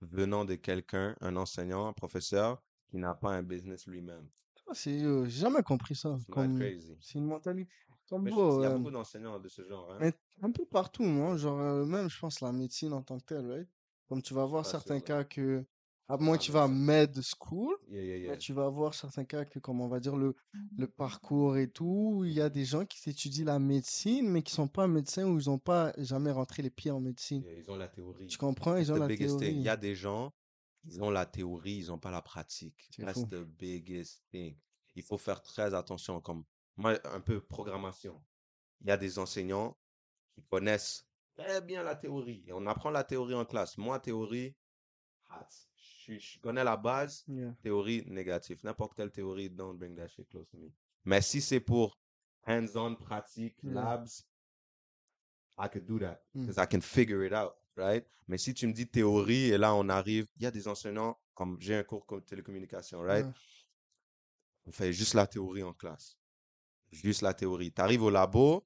venant 0.00 0.44
de 0.44 0.56
quelqu'un, 0.56 1.16
un 1.20 1.36
enseignant, 1.36 1.86
un 1.88 1.92
professeur, 1.94 2.62
qui 2.90 2.98
n'a 2.98 3.14
pas 3.14 3.32
un 3.34 3.42
business 3.42 3.86
lui-même. 3.86 4.30
Ah, 4.66 4.74
C'est, 4.74 5.02
euh, 5.04 5.24
j'ai 5.24 5.40
jamais 5.42 5.62
compris 5.62 5.94
ça. 5.94 6.16
C'est 6.16 6.32
mad 6.34 6.52
Comme, 6.52 6.54
crazy. 6.54 6.96
c'est 7.00 7.18
une 7.18 7.26
mentalité. 7.26 7.70
Comme 8.08 8.24
Mais 8.24 8.32
je- 8.32 8.36
bro, 8.36 8.58
il 8.58 8.62
y 8.62 8.64
a 8.64 8.70
euh, 8.70 8.78
beaucoup 8.78 8.90
d'enseignants 8.90 9.38
de 9.38 9.48
ce 9.48 9.62
genre, 9.64 9.92
hein? 9.92 10.00
mais 10.00 10.12
un 10.42 10.50
peu 10.50 10.64
partout, 10.66 11.02
moi. 11.04 11.36
Genre, 11.36 11.58
euh, 11.60 11.84
même, 11.86 12.08
je 12.10 12.18
pense, 12.18 12.40
la 12.40 12.52
médecine 12.52 12.92
en 12.92 13.02
tant 13.02 13.18
que 13.18 13.24
telle, 13.24 13.46
right? 13.50 13.68
Comme 14.08 14.22
tu 14.22 14.34
vas 14.34 14.44
voir 14.46 14.64
pas 14.64 14.66
certains 14.66 15.00
cas 15.00 15.24
que 15.24 15.64
À 16.08 16.16
moins 16.18 16.36
que 16.36 16.42
tu 16.42 16.52
vas 16.52 16.68
med 16.68 17.18
school, 17.22 17.74
Yeah, 17.88 18.02
yeah, 18.02 18.16
yeah. 18.18 18.36
tu 18.36 18.52
vas 18.52 18.68
voir 18.68 18.92
certains 18.92 19.24
cas 19.24 19.44
que, 19.44 19.58
comme 19.58 19.80
on 19.80 19.88
va 19.88 19.98
dire, 20.00 20.16
le, 20.16 20.34
le 20.76 20.86
parcours 20.86 21.56
et 21.56 21.70
tout, 21.70 22.22
il 22.26 22.32
y 22.32 22.40
a 22.40 22.50
des 22.50 22.64
gens 22.64 22.84
qui 22.84 23.08
étudient 23.08 23.46
la 23.46 23.58
médecine, 23.58 24.28
mais 24.28 24.42
qui 24.42 24.52
sont 24.52 24.68
pas 24.68 24.86
médecins 24.86 25.26
ou 25.26 25.38
ils 25.38 25.48
ont 25.48 25.58
pas 25.58 25.92
jamais 25.98 26.30
rentré 26.30 26.62
les 26.62 26.70
pieds 26.70 26.90
en 26.90 27.00
médecine. 27.00 27.42
Yeah, 27.42 27.58
Ils 27.60 27.70
ont 27.70 27.76
la 27.76 27.88
théorie. 27.88 28.26
Tu 28.26 28.36
comprends? 28.36 28.74
That's 28.74 28.88
Ils 28.88 28.92
ont 28.92 28.96
the 28.96 29.00
la 29.00 29.06
biggest 29.06 29.38
thing. 29.38 29.48
Il 29.48 29.52
théorie. 29.52 29.62
y 29.62 29.68
a 29.68 29.76
des 29.76 29.94
gens, 29.94 30.32
ils 30.84 31.02
ont 31.02 31.10
la 31.10 31.24
théorie, 31.24 31.76
ils 31.78 31.86
n'ont 31.86 31.98
pas 31.98 32.10
la 32.10 32.20
pratique. 32.22 32.88
C'est 32.94 33.04
That's 33.04 33.20
fou. 33.20 33.26
the 33.26 33.44
biggest 33.44 34.22
thing. 34.30 34.56
Il 34.96 35.02
faut 35.02 35.18
faire 35.18 35.40
très 35.42 35.72
attention. 35.72 36.20
Comme 36.20 36.44
moi, 36.76 36.98
un 37.04 37.20
peu 37.20 37.40
programmation. 37.40 38.20
Il 38.82 38.88
y 38.88 38.90
a 38.90 38.96
des 38.98 39.18
enseignants 39.18 39.78
qui 40.34 40.42
connaissent 40.50 41.06
très 41.36 41.62
bien 41.62 41.82
la 41.84 41.94
théorie. 41.96 42.44
Et 42.48 42.52
on 42.52 42.66
apprend 42.66 42.90
la 42.90 43.04
théorie 43.04 43.34
en 43.34 43.44
classe. 43.46 43.78
Moi, 43.78 43.98
théorie, 44.00 44.54
hot. 45.30 45.46
Je, 46.06 46.18
je 46.18 46.38
connais 46.40 46.64
la 46.64 46.76
base. 46.76 47.24
Yeah. 47.28 47.54
Théorie 47.62 48.04
négative. 48.06 48.60
N'importe 48.64 48.94
quelle 48.94 49.10
théorie, 49.10 49.48
don't 49.50 49.76
bring 49.78 49.94
that 49.96 50.08
shit 50.08 50.28
close 50.28 50.48
to 50.50 50.56
me. 50.58 50.72
Mais 51.04 51.20
si 51.20 51.40
c'est 51.40 51.60
pour 51.60 51.98
hands-on, 52.46 52.96
pratique, 52.96 53.56
Yeah. 53.62 53.74
labs, 53.74 54.24
I 55.58 55.68
could 55.68 55.86
do 55.86 55.98
that. 56.00 56.20
Mm. 56.34 56.46
Because 56.46 56.58
I 56.58 56.66
can 56.66 56.80
figure 56.80 57.24
it 57.24 57.32
out, 57.32 57.52
right? 57.76 58.04
Mais 58.26 58.38
si 58.38 58.52
tu 58.54 58.66
me 58.66 58.72
dis 58.72 58.88
théorie, 58.88 59.50
et 59.52 59.58
là, 59.58 59.74
on 59.74 59.88
arrive, 59.88 60.26
il 60.36 60.42
y 60.42 60.46
a 60.46 60.50
des 60.50 60.66
enseignants, 60.66 61.16
comme 61.34 61.56
j'ai 61.60 61.76
un 61.76 61.84
cours 61.84 62.04
de 62.10 62.20
télécommunication, 62.20 63.00
right? 63.02 63.26
On 64.66 64.72
fait 64.72 64.92
juste 64.92 65.14
la 65.14 65.26
théorie 65.26 65.62
en 65.62 65.72
classe. 65.72 66.16
Juste 66.90 67.22
la 67.22 67.34
théorie. 67.34 67.72
Tu 67.72 67.80
arrives 67.80 68.02
au 68.02 68.10
labo, 68.10 68.64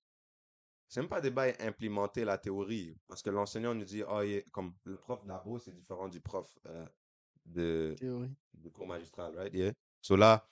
c'est 0.88 1.00
même 1.00 1.08
pas 1.08 1.20
des 1.20 1.30
bails 1.30 1.54
implémenter 1.60 2.24
la 2.24 2.38
théorie. 2.38 2.96
Parce 3.08 3.22
que 3.22 3.30
l'enseignant 3.30 3.74
nous 3.74 3.84
dit, 3.84 4.02
oh, 4.08 4.20
comme 4.52 4.74
le 4.84 4.96
prof 4.96 5.20
labo, 5.26 5.58
c'est 5.58 5.72
différent 5.74 6.08
du 6.08 6.20
prof 6.20 6.46
euh, 6.66 6.86
de, 7.46 7.94
Théorie. 7.98 8.34
de 8.54 8.68
cours 8.68 8.86
magistral, 8.86 9.34
right? 9.36 9.52
Yeah. 9.54 9.72
So 10.02 10.16
là, 10.16 10.48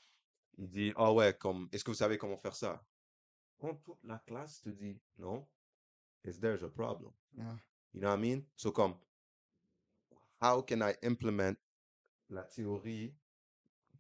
il 0.59 0.69
dit, 0.69 0.93
ah 0.97 1.13
ouais, 1.13 1.35
comme, 1.39 1.69
est-ce 1.73 1.85
que 1.85 1.91
vous 1.91 1.97
savez 1.97 2.17
comment 2.19 2.37
faire 2.37 2.55
ça? 2.55 2.83
Quand 3.61 3.75
toute 3.85 4.03
la 4.05 4.19
classe 4.19 4.63
te 4.63 4.69
dit, 4.71 4.99
non, 5.19 5.47
is 6.25 6.39
there's 6.41 6.63
a 6.63 6.69
problem? 6.69 7.13
Yeah. 7.37 7.57
You 7.93 8.01
know 8.01 8.09
what 8.11 8.19
I 8.19 8.21
mean? 8.21 8.43
So 8.57 8.71
comme, 8.73 8.95
how 10.41 10.63
can 10.63 10.81
I 10.83 10.95
implement 11.03 11.57
la 12.31 12.43
théorie 12.43 13.15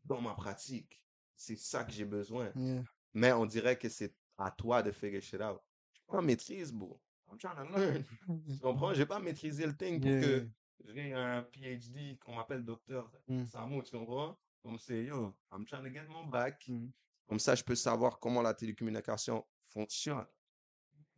dans 0.04 0.20
ma 0.20 0.34
pratique? 0.34 1.00
C'est 1.36 1.56
ça 1.58 1.84
que 1.84 1.92
j'ai 1.92 2.04
besoin. 2.04 2.50
Yeah. 2.56 2.82
Mais 3.12 3.32
on 3.32 3.46
dirait 3.46 3.76
que 3.78 3.88
c'est 3.88 4.14
à 4.38 4.50
toi 4.50 4.82
de 4.82 4.90
figure 4.92 5.22
shit 5.22 5.40
out. 5.40 5.60
Je 5.92 5.98
suis 5.98 6.06
pas 6.08 6.18
en 6.18 6.22
maîtrise, 6.22 6.72
bro. 6.72 7.00
I'm 7.30 7.38
trying 7.38 7.56
to 7.56 7.76
learn. 7.76 8.04
Tu 8.48 8.58
comprends? 8.60 8.94
J'ai 8.94 9.06
pas 9.06 9.18
maîtrisé 9.18 9.66
le 9.66 9.74
thing 9.76 10.00
pour 10.00 10.10
Yeah. 10.10 10.20
que 10.20 10.48
j'ai 10.86 11.12
un 11.12 11.42
PhD 11.42 12.18
qu'on 12.18 12.34
m'appelle 12.34 12.64
docteur 12.64 13.10
Mm. 13.28 13.44
Samo, 13.46 13.82
tu 13.82 13.92
comprends? 13.92 14.38
Comme 14.62 14.78
c'est, 14.78 15.04
yo, 15.04 15.34
I'm 15.52 15.64
trying 15.64 15.84
to 15.84 15.90
get 15.90 16.06
my 16.08 16.30
back. 16.30 16.66
Mm. 16.68 16.88
Comme 17.26 17.38
ça, 17.38 17.54
je 17.54 17.64
peux 17.64 17.74
savoir 17.74 18.18
comment 18.18 18.42
la 18.42 18.54
télécommunication 18.54 19.44
fonctionne. 19.68 20.26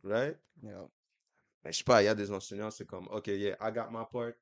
Right? 0.03 0.37
Yeah. 0.61 0.87
Mais 1.63 1.71
je 1.71 1.79
sais 1.79 1.83
pas, 1.83 2.01
il 2.01 2.05
y 2.05 2.07
a 2.07 2.15
des 2.15 2.31
enseignants, 2.31 2.71
c'est 2.71 2.85
comme, 2.85 3.07
OK, 3.09 3.27
yeah, 3.27 3.57
I 3.59 3.71
got 3.71 3.89
my 3.91 4.05
part. 4.11 4.35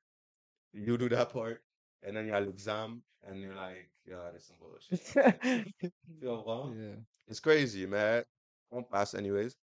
You 0.72 0.96
do 0.96 1.08
that 1.08 1.26
part. 1.26 1.60
And 2.06 2.12
then 2.12 2.26
il 2.26 2.28
y 2.28 2.32
a 2.32 2.40
l'examen. 2.40 3.00
And 3.22 3.40
you're 3.40 3.54
like, 3.56 3.90
yeah, 4.04 4.30
this 4.32 4.46
some 4.46 4.56
bullshit. 4.58 5.02
tu 5.82 6.26
comprends? 6.26 6.76
Yeah. 6.76 6.96
It's 7.26 7.40
crazy, 7.40 7.86
mais 7.86 8.24
on 8.70 8.84
passe 8.84 9.14
anyways. 9.14 9.56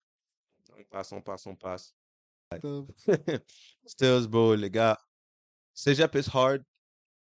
On 0.78 0.84
passe, 0.89 1.14
on 1.14 1.22
passe, 1.22 1.47
on 1.47 1.56
passe. 1.56 1.93
Stills, 3.88 4.28
bro, 4.28 4.56
les 4.56 4.70
gars. 4.70 4.97
Cégep 5.76 6.16
is 6.16 6.28
hard. 6.28 6.64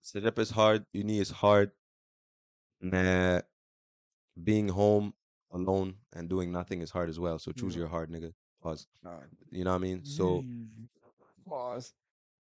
Cégep 0.04 0.39
is 0.39 0.50
hard. 0.50 0.86
Uni 0.93 1.20
is 1.20 1.30
hard. 1.30 1.72
Mais 2.82 3.41
being 4.43 4.68
home 4.68 5.14
alone 5.52 5.96
and 6.14 6.30
doing 6.30 6.52
nothing 6.52 6.82
is 6.82 6.91
hard 6.91 7.10
as 7.10 7.20
well. 7.20 7.39
So 7.39 7.52
choose 7.52 7.76
your 7.76 7.88
hard, 7.88 8.12
nigga. 8.12 8.32
Pause. 8.62 8.88
Nah. 9.04 9.20
You 9.52 9.64
know 9.64 9.72
what 9.72 9.78
I 9.78 9.82
mean? 9.82 10.06
So. 10.06 10.43
Pause. 11.48 11.93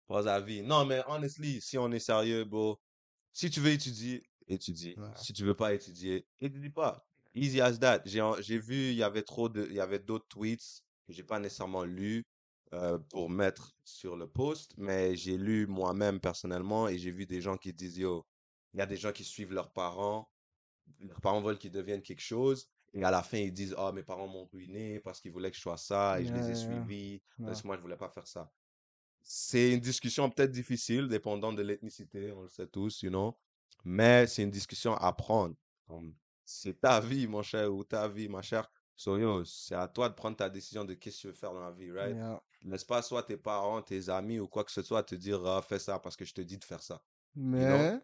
pause 0.07 0.27
à 0.27 0.39
vie. 0.39 0.61
Non, 0.61 0.85
mais 0.85 1.01
honestly, 1.07 1.61
si 1.61 1.77
on 1.77 1.91
est 1.91 1.99
sérieux, 1.99 2.45
bro, 2.45 2.79
si 3.31 3.49
tu 3.49 3.59
veux 3.59 3.71
étudier, 3.71 4.23
étudie. 4.47 4.95
Ouais. 4.97 5.09
Si 5.15 5.33
tu 5.33 5.43
veux 5.43 5.55
pas 5.55 5.73
étudier, 5.73 6.25
étudie 6.39 6.69
pas. 6.69 7.05
Easy 7.33 7.61
as 7.61 7.79
that. 7.79 8.01
J'ai 8.05 8.21
j'ai 8.41 8.59
vu, 8.59 8.89
il 8.89 8.95
y 8.95 9.03
avait 9.03 9.23
trop 9.23 9.49
de, 9.49 9.65
il 9.69 9.73
y 9.73 9.79
avait 9.79 9.99
d'autres 9.99 10.27
tweets 10.27 10.83
que 11.07 11.13
j'ai 11.13 11.23
pas 11.23 11.39
nécessairement 11.39 11.83
lus 11.83 12.25
euh, 12.73 12.97
pour 13.09 13.29
mettre 13.29 13.75
sur 13.83 14.15
le 14.15 14.27
post, 14.27 14.73
mais 14.77 15.15
j'ai 15.15 15.37
lu 15.37 15.67
moi-même 15.67 16.19
personnellement 16.19 16.87
et 16.87 16.97
j'ai 16.97 17.11
vu 17.11 17.25
des 17.25 17.39
gens 17.39 17.55
qui 17.57 17.71
disent, 17.71 17.97
yo, 17.97 18.25
il 18.73 18.79
y 18.79 18.81
a 18.81 18.85
des 18.85 18.97
gens 18.97 19.11
qui 19.11 19.23
suivent 19.23 19.53
leurs 19.53 19.71
parents, 19.71 20.29
leurs 20.99 21.21
parents 21.21 21.41
veulent 21.41 21.59
qu'ils 21.59 21.71
deviennent 21.71 22.01
quelque 22.01 22.21
chose, 22.21 22.67
et 22.93 23.03
à 23.03 23.11
la 23.11 23.23
fin, 23.23 23.37
ils 23.37 23.53
disent, 23.53 23.75
ah, 23.77 23.91
mes 23.91 24.03
parents 24.03 24.27
m'ont 24.27 24.45
ruiné 24.51 24.99
parce 24.99 25.21
qu'ils 25.21 25.31
voulaient 25.31 25.51
que 25.51 25.57
je 25.57 25.61
sois 25.61 25.77
ça, 25.77 26.19
et 26.19 26.25
je 26.25 26.33
les 26.33 26.45
ai 26.45 26.53
yeah. 26.53 26.55
suivis, 26.55 27.21
parce 27.43 27.61
que 27.61 27.67
moi, 27.67 27.75
je 27.77 27.81
voulais 27.81 27.97
pas 27.97 28.09
faire 28.09 28.27
ça. 28.27 28.51
C'est 29.21 29.71
une 29.71 29.79
discussion 29.79 30.29
peut-être 30.29 30.51
difficile, 30.51 31.07
dépendant 31.07 31.53
de 31.53 31.61
l'ethnicité, 31.61 32.31
on 32.31 32.41
le 32.41 32.49
sait 32.49 32.67
tous, 32.67 33.03
you 33.03 33.09
know, 33.09 33.37
mais 33.83 34.27
c'est 34.27 34.43
une 34.43 34.51
discussion 34.51 34.95
à 34.95 35.13
prendre. 35.13 35.55
C'est 36.45 36.81
ta 36.81 36.99
vie, 36.99 37.27
mon 37.27 37.41
cher, 37.41 37.73
ou 37.73 37.83
ta 37.83 38.07
vie, 38.07 38.27
ma 38.27 38.41
chère. 38.41 38.69
So, 38.95 39.17
yo, 39.17 39.43
c'est 39.43 39.75
à 39.75 39.87
toi 39.87 40.07
de 40.09 40.13
prendre 40.13 40.37
ta 40.37 40.49
décision 40.49 40.85
de 40.85 40.93
qu'est-ce 40.93 41.17
que 41.17 41.21
tu 41.21 41.27
veux 41.27 41.33
faire 41.33 41.53
dans 41.53 41.61
la 41.61 41.71
vie, 41.71 41.91
right? 41.91 42.15
Yeah. 42.15 42.41
Laisse 42.65 42.83
pas 42.83 43.01
soit 43.01 43.23
tes 43.23 43.37
parents, 43.37 43.81
tes 43.81 44.09
amis 44.09 44.39
ou 44.39 44.47
quoi 44.47 44.63
que 44.63 44.71
ce 44.71 44.81
soit 44.81 45.03
te 45.03 45.15
dire, 45.15 45.45
ah, 45.45 45.61
fais 45.61 45.79
ça 45.79 45.99
parce 45.99 46.15
que 46.15 46.25
je 46.25 46.33
te 46.33 46.41
dis 46.41 46.57
de 46.57 46.63
faire 46.63 46.81
ça. 46.81 47.01
Mais 47.35 47.99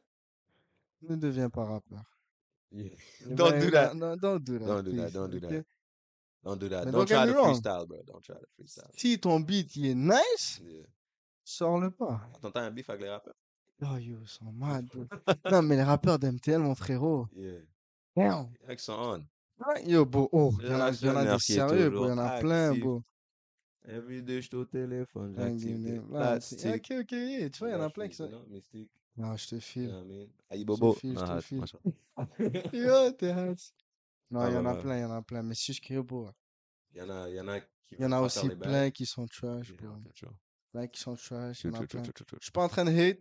ne 1.02 1.16
deviens 1.16 1.50
pas 1.50 1.66
rappeur. 1.66 2.04
Yeah. 2.72 2.90
Don't 3.30 3.52
ben, 3.52 3.60
do 3.60 3.72
that. 3.72 3.94
No, 3.94 4.16
don't 4.16 4.44
do 4.44 4.60
that. 4.60 4.66
Don't 4.66 4.84
do 4.84 4.92
that, 4.96 5.12
don't 5.12 5.30
do 5.30 5.40
that. 5.40 5.66
Don't 6.44 6.58
do 6.60 6.70
that. 6.70 6.86
Mais 6.86 6.92
Don't 6.92 7.06
try 7.06 7.26
to 7.26 7.34
freestyle, 7.34 7.88
bro. 7.88 8.02
Don't 8.06 8.22
try 8.22 8.36
to 8.36 8.48
freestyle. 8.56 8.90
Si 8.96 9.20
ton 9.20 9.40
beat 9.40 9.76
il 9.76 9.88
est 9.88 9.96
nice, 9.96 10.62
Yeah. 10.64 10.86
sors-le 11.44 11.92
pas. 11.92 12.22
T'entends 12.42 12.62
un 12.62 12.72
beef 12.72 12.90
avec 12.90 13.04
les 13.04 13.10
rappeurs? 13.10 13.36
Oh 13.82 13.98
yo, 13.98 14.18
ils 14.22 14.28
sont 14.28 14.52
mad, 14.52 14.86
bro. 14.86 15.06
non, 15.52 15.62
mais 15.62 15.78
les 15.78 15.84
rappeurs 15.84 16.20
d'MTL, 16.20 16.60
mon 16.60 16.76
frérot. 16.76 17.28
Yeah. 17.36 17.62
Damn. 18.16 18.50
Les 18.68 18.76
Yo, 19.86 20.06
bro. 20.06 20.30
Oh, 20.32 20.52
il 20.62 20.68
y 20.70 20.74
en 20.74 20.82
a, 20.82 20.92
y 20.92 21.10
en 21.10 21.16
a 21.16 21.26
des 21.26 21.40
sérieux, 21.40 21.90
bro. 21.90 22.06
Il 22.06 22.10
y 22.10 22.12
en 22.12 22.18
a 22.18 22.40
plein, 22.40 22.76
bro. 22.76 23.04
Every 23.88 24.22
day, 24.22 24.42
je 24.42 24.48
suis 24.48 24.56
au 24.56 24.66
téléphone, 24.66 25.34
j'active 25.38 25.82
des 25.84 26.00
plastiques. 26.00 26.92
Ok, 26.92 27.00
ok, 27.02 27.12
yeah, 27.12 27.50
tu 27.50 27.60
vois, 27.60 27.70
il 27.70 27.72
y 27.72 27.76
en 27.76 27.82
a 27.82 27.90
plein 27.90 28.08
qui 28.08 28.16
sont. 28.16 28.30
Non, 28.30 28.44
mystique. 28.50 28.92
Non, 29.18 29.36
je 29.36 29.48
te 29.48 29.60
file. 29.60 30.28
Aïe, 30.50 30.64
Bobo. 30.66 30.94
file, 30.94 31.18
je 31.18 31.24
te 31.24 31.32
Ah, 31.32 31.42
file. 31.42 31.64
Yo, 32.74 33.12
t'es 33.12 33.32
hâte. 33.32 33.74
Non, 34.32 34.42
Ah, 34.42 34.50
il 34.50 34.54
y 34.54 34.58
en 34.58 34.66
a 34.66 34.76
plein, 34.76 34.98
il 34.98 35.02
y 35.02 35.06
en 35.06 35.12
a 35.12 35.22
plein. 35.22 35.42
Mais 35.44 35.56
si 35.56 35.74
je 35.74 35.82
crie, 35.82 35.98
bro. 36.02 36.30
Il 36.94 37.00
y 37.00 37.02
en 37.02 37.10
a, 37.10 37.30
il 37.30 37.36
y 37.36 37.40
en 37.42 37.48
a 37.48 37.60
qui 37.60 37.68
Il 37.98 38.02
y 38.02 38.06
en 38.06 38.12
a 38.12 38.22
aussi 38.22 38.50
plein 38.50 38.92
qui 38.92 39.06
sont 39.06 39.26
trash, 39.28 39.74
bro. 39.74 39.88
Plein 40.72 40.88
qui 40.88 41.00
sont 41.02 41.16
trash, 41.16 41.64
Je 41.64 41.72
suis 42.42 42.52
pas 42.52 42.64
en 42.64 42.70
train 42.70 42.86
de 42.86 42.92
hate. 42.92 43.20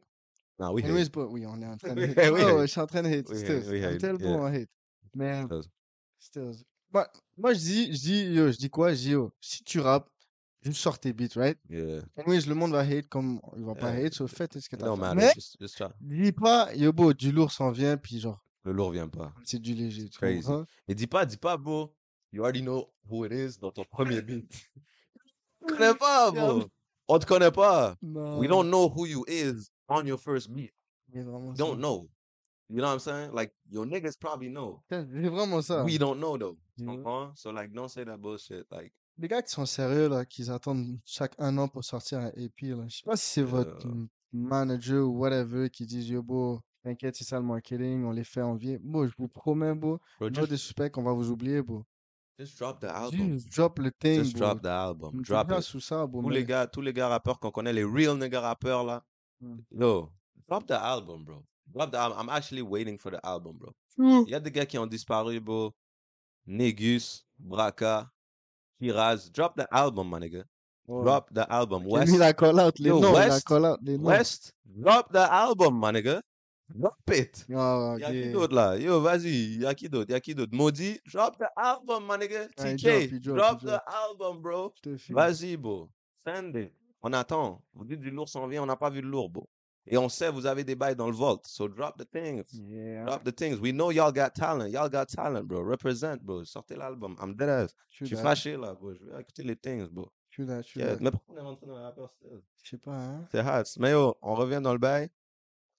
Non, 0.59 0.73
oui, 0.73 0.83
Anyways, 0.85 1.09
bro, 1.09 1.25
oui, 1.31 1.47
on 1.47 1.61
est 1.63 1.67
en 1.67 1.77
train 1.77 1.95
de 1.95 2.03
hate. 2.03 2.33
oui, 2.33 2.43
Oh, 2.45 2.61
je 2.63 2.67
suis 2.67 2.81
en 2.81 2.87
train 2.87 3.03
de 3.03 3.09
hate. 3.09 3.29
Oui, 3.31 3.79
I'm 3.81 3.99
tellement 3.99 4.41
en 4.43 4.47
hate. 4.47 4.69
Mais, 5.15 5.45
Stills. 6.19 6.65
Moi, 6.93 7.07
moi, 7.37 7.53
je 7.55 7.59
dis, 7.59 7.87
je 7.95 7.99
dis, 8.01 8.25
yo, 8.35 8.51
je 8.51 8.57
dis 8.59 8.71
quoi? 8.71 8.93
Je 8.95 8.99
dis, 8.99 9.11
yo, 9.11 9.31
si 9.41 9.63
tu 9.63 9.79
rappes, 9.81 10.11
juste 10.63 10.81
sors 10.81 10.99
tes 10.99 11.13
beats, 11.13 11.37
right? 11.37 11.59
Yeah. 11.69 12.01
Anyways, 12.17 12.47
le 12.47 12.55
monde 12.55 12.73
va 12.73 12.81
hate 12.81 13.09
comme 13.09 13.41
il 13.57 13.65
va 13.65 13.75
pas 13.75 13.93
Yeah. 13.95 14.07
hate, 14.07 14.15
so 14.15 14.27
faites 14.27 14.59
ce 14.59 14.69
que 14.69 14.77
t'as 14.77 14.87
faire. 14.87 14.97
matter. 14.97 15.17
Mais, 15.17 15.33
Just, 15.35 15.57
just 15.61 15.83
dis 16.01 16.33
pas, 16.33 16.75
yo, 16.75 16.93
du 17.13 17.31
lourd 17.33 17.53
s'en 17.53 17.71
vient, 17.71 17.97
puis 17.97 18.19
genre, 18.21 18.43
Le 18.65 18.73
lourd 18.73 18.91
vient 18.93 19.09
pas. 19.09 19.33
c'est 19.45 19.61
du 19.61 19.75
léger, 19.75 20.09
tu 20.09 20.19
Crazy. 20.19 20.43
comprends? 20.43 20.65
Dis 20.89 21.07
pas, 21.07 21.27
dis 21.27 21.37
pas, 21.37 21.57
bro. 21.57 21.95
You 22.33 22.43
already 22.43 22.61
know 22.63 22.91
who 23.09 23.25
it 23.25 23.33
is 23.33 23.59
dans 23.59 23.71
ton 23.71 23.85
premier 23.85 24.21
beat. 24.23 24.51
Tu 25.67 25.75
connais 25.75 25.95
pas, 25.95 26.31
bro. 26.31 26.69
On 27.09 27.19
te 27.19 27.27
connaît 27.27 27.51
pas. 27.51 27.97
We 28.03 28.49
don't 28.49 28.69
know 28.69 28.89
who 28.89 29.07
you 29.07 29.25
is 29.27 29.71
on 29.89 30.05
your 30.07 30.19
first 30.21 30.51
beat. 30.51 30.73
Ça. 31.13 31.21
don't 31.57 31.79
know. 31.79 32.09
You 32.71 32.77
know 32.77 32.89
what 32.89 32.93
I'm 32.95 32.99
saying? 33.01 33.31
Like, 33.33 33.53
your 33.71 33.87
niggas 33.87 34.19
probably 34.19 34.49
know. 34.51 34.83
C'est 34.91 35.03
vraiment 35.05 35.63
ça. 35.63 35.85
We 35.85 35.99
don't 35.99 36.19
know, 36.19 36.37
though. 36.37 36.57
Tu 36.77 36.85
Yeah. 36.85 36.97
comprends? 36.97 37.33
So, 37.37 37.51
like, 37.51 37.73
don't 37.73 37.89
say 37.89 38.05
that 38.05 38.19
bullshit. 38.19 38.67
Like, 38.71 38.93
Les 39.21 39.27
gars 39.27 39.43
qui 39.43 39.51
sont 39.53 39.67
sérieux, 39.67 40.09
là, 40.09 40.25
qui 40.25 40.49
attendent 40.51 40.99
chaque 41.05 41.35
un 41.39 41.57
an 41.59 41.67
pour 41.67 41.83
sortir 41.83 42.19
un 42.21 42.31
EP, 42.37 42.69
là. 42.69 42.85
Je 42.89 42.97
sais 42.99 43.03
pas 43.05 43.17
si 43.17 43.31
c'est 43.31 43.43
votre 43.43 43.85
Yeah. 43.87 44.07
manager 44.33 45.09
ou 45.09 45.19
whatever 45.19 45.71
qui 45.71 45.87
disent, 45.87 46.09
yo, 46.11 46.23
bro, 46.23 46.61
t'inquiète, 46.85 47.17
c'est 47.17 47.25
ça 47.25 47.39
le 47.39 47.45
marketing, 47.45 48.05
on 48.05 48.13
les 48.13 48.23
fait 48.25 48.43
envier. 48.43 48.79
Bon, 48.79 49.07
je 49.07 49.15
vous 49.19 49.29
promets, 49.29 49.75
bro, 49.75 49.99
bro, 50.21 50.29
just, 50.29 50.49
disrespect, 50.51 50.93
on 50.99 51.03
va 51.03 51.13
vous 51.13 51.31
oublier, 51.31 51.63
bro. 51.63 51.85
just 52.39 52.57
drop 52.59 52.79
the 52.81 52.85
album. 52.85 53.33
Juste 53.33 53.49
drop 53.51 53.79
le 53.81 53.91
thing, 53.91 54.23
Just 54.23 54.37
bro. 54.37 54.47
drop 54.47 54.63
the 54.63 54.67
album. 54.67 55.23
Drop 55.23 55.51
it. 55.51 55.61
sous 55.63 55.81
ça, 55.81 56.07
bro. 56.07 56.23
Tous 56.23 56.29
mais- 56.29 56.35
les 56.37 56.45
gars, 56.45 56.67
tous 56.69 56.81
les 56.83 56.93
gars 56.93 57.09
rappeurs 57.09 57.41
qu'on 57.41 57.51
connaît, 57.51 57.73
les 57.73 57.83
real 57.83 58.17
nigga 58.17 58.41
rappeurs, 58.41 58.85
là. 58.85 59.03
Mm. 59.41 59.57
Yo, 59.73 60.13
drop 60.47 60.65
the 60.67 60.73
album, 60.73 61.25
bro. 61.25 61.43
Drop 61.75 61.91
the 61.91 61.99
album. 61.99 62.19
I'm 62.19 62.29
actually 62.31 62.63
waiting 62.63 62.99
for 62.99 63.11
the 63.11 63.21
album, 63.25 63.57
bro. 63.59 63.73
Ouh. 63.99 64.25
Il 64.27 64.31
y 64.31 64.35
a 64.35 64.41
des 64.41 64.51
gars 64.51 64.67
qui 64.67 64.79
ont 64.79 64.87
disparu, 64.87 65.41
bro. 65.41 65.73
Negus, 66.47 67.25
Braka, 67.39 68.09
Kiraz. 68.81 69.31
Drop 69.33 69.55
the 69.57 69.67
album, 69.71 70.09
my 70.11 70.19
nigga. 70.19 70.45
Drop 70.89 71.29
the 71.35 71.45
album. 71.51 71.85
West, 71.87 72.37
call 72.37 72.59
out, 72.61 72.79
les 72.79 72.89
Yo, 72.89 73.01
noms, 73.01 73.13
West- 73.15 73.45
call 73.47 73.67
out 73.67 73.79
les 73.83 73.99
noms. 73.99 74.07
West, 74.07 74.55
drop 74.65 75.13
the 75.13 75.19
album, 75.31 75.79
my 75.79 75.93
nigga. 75.93 76.23
Drop 76.75 76.97
it. 77.13 77.45
Ah, 77.55 77.97
Y'a 77.99 78.11
qui 78.11 78.33
d'autre 78.33 78.55
là? 78.55 78.77
Yo, 78.79 79.01
vas-y, 79.01 79.59
y'a 79.61 79.75
qui 79.75 79.89
d'autre? 79.89 80.11
Y'a 80.11 80.21
qui 80.21 80.35
d'autre? 80.35 80.55
Maudit, 80.55 81.01
drop 81.07 81.37
the 81.39 81.47
album, 81.57 82.07
my 82.07 82.17
nigga. 82.19 82.49
TK, 82.57 83.21
drop, 83.21 83.61
the 83.63 83.81
album, 83.87 84.41
bro. 84.41 84.73
Vas-y, 85.11 85.57
bro. 85.57 85.91
Send 86.27 86.57
it. 86.57 86.73
On 87.03 87.13
attend. 87.13 87.63
Vous 87.75 87.85
dites 87.85 88.01
du 88.01 88.11
lourd 88.11 88.29
s'en 88.29 88.47
vient, 88.49 88.63
on 88.63 88.67
n'a 88.67 88.77
pas 88.77 88.91
vu 88.91 89.03
de 89.03 89.07
lourd, 89.07 89.29
bro. 89.31 89.47
Et 89.91 89.99
on 89.99 90.09
sait, 90.09 90.31
vous 90.31 90.47
avez 90.47 90.65
des 90.65 90.75
bails 90.75 90.97
dans 90.97 91.07
le 91.07 91.15
vault. 91.15 91.41
So 91.47 91.69
drop 91.69 91.97
the 91.97 92.09
things. 92.11 92.45
Yeah. 92.53 93.05
Drop 93.05 93.25
the 93.25 93.35
things. 93.35 93.59
We 93.59 93.73
know 93.73 93.91
y'all 93.91 94.13
got 94.13 94.31
talent. 94.35 94.69
Y'all 94.71 94.89
got 94.89 95.07
talent, 95.07 95.45
bro. 95.45 95.63
Represent, 95.63 96.19
bro. 96.23 96.45
Sortez 96.45 96.77
l'album. 96.77 97.17
I'm 97.21 97.35
dead 97.35 97.49
ass. 97.49 97.75
Je 97.91 98.05
suis 98.05 98.17
fâché, 98.17 98.57
là, 98.57 98.75
bro. 98.75 98.95
Je 98.95 99.05
vais 99.05 99.21
écouter 99.21 99.43
les 99.43 99.57
things, 99.57 99.89
bro. 99.89 100.11
True 100.31 100.47
that, 100.47 100.63
true 100.63 100.81
Yeah. 100.81 100.97
that. 100.97 101.03
Mais 101.03 101.11
pourquoi 101.11 101.35
on 101.35 101.39
est 101.39 101.43
rentré 101.43 101.67
dans 101.67 101.77
la 101.77 101.83
rappeur? 101.85 102.15
Je 102.63 102.69
sais 102.71 102.79
pas, 102.79 102.95
hein. 102.95 103.27
C'est 103.33 103.41
hot. 103.41 103.81
Mais 103.81 103.93
yo, 103.93 104.17
on 104.21 104.35
revient 104.35 104.61
dans 104.63 104.73
le 104.73 104.79
bail. 104.79 105.11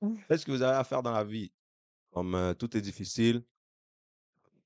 Mm. 0.02 0.16
Faites 0.28 0.40
ce 0.40 0.46
que 0.46 0.52
vous 0.52 0.62
avez 0.62 0.78
à 0.78 0.84
faire 0.84 1.04
dans 1.04 1.12
la 1.12 1.24
vie? 1.24 1.52
Comme 2.12 2.34
euh, 2.34 2.54
tout 2.54 2.76
est 2.76 2.82
difficile, 2.82 3.44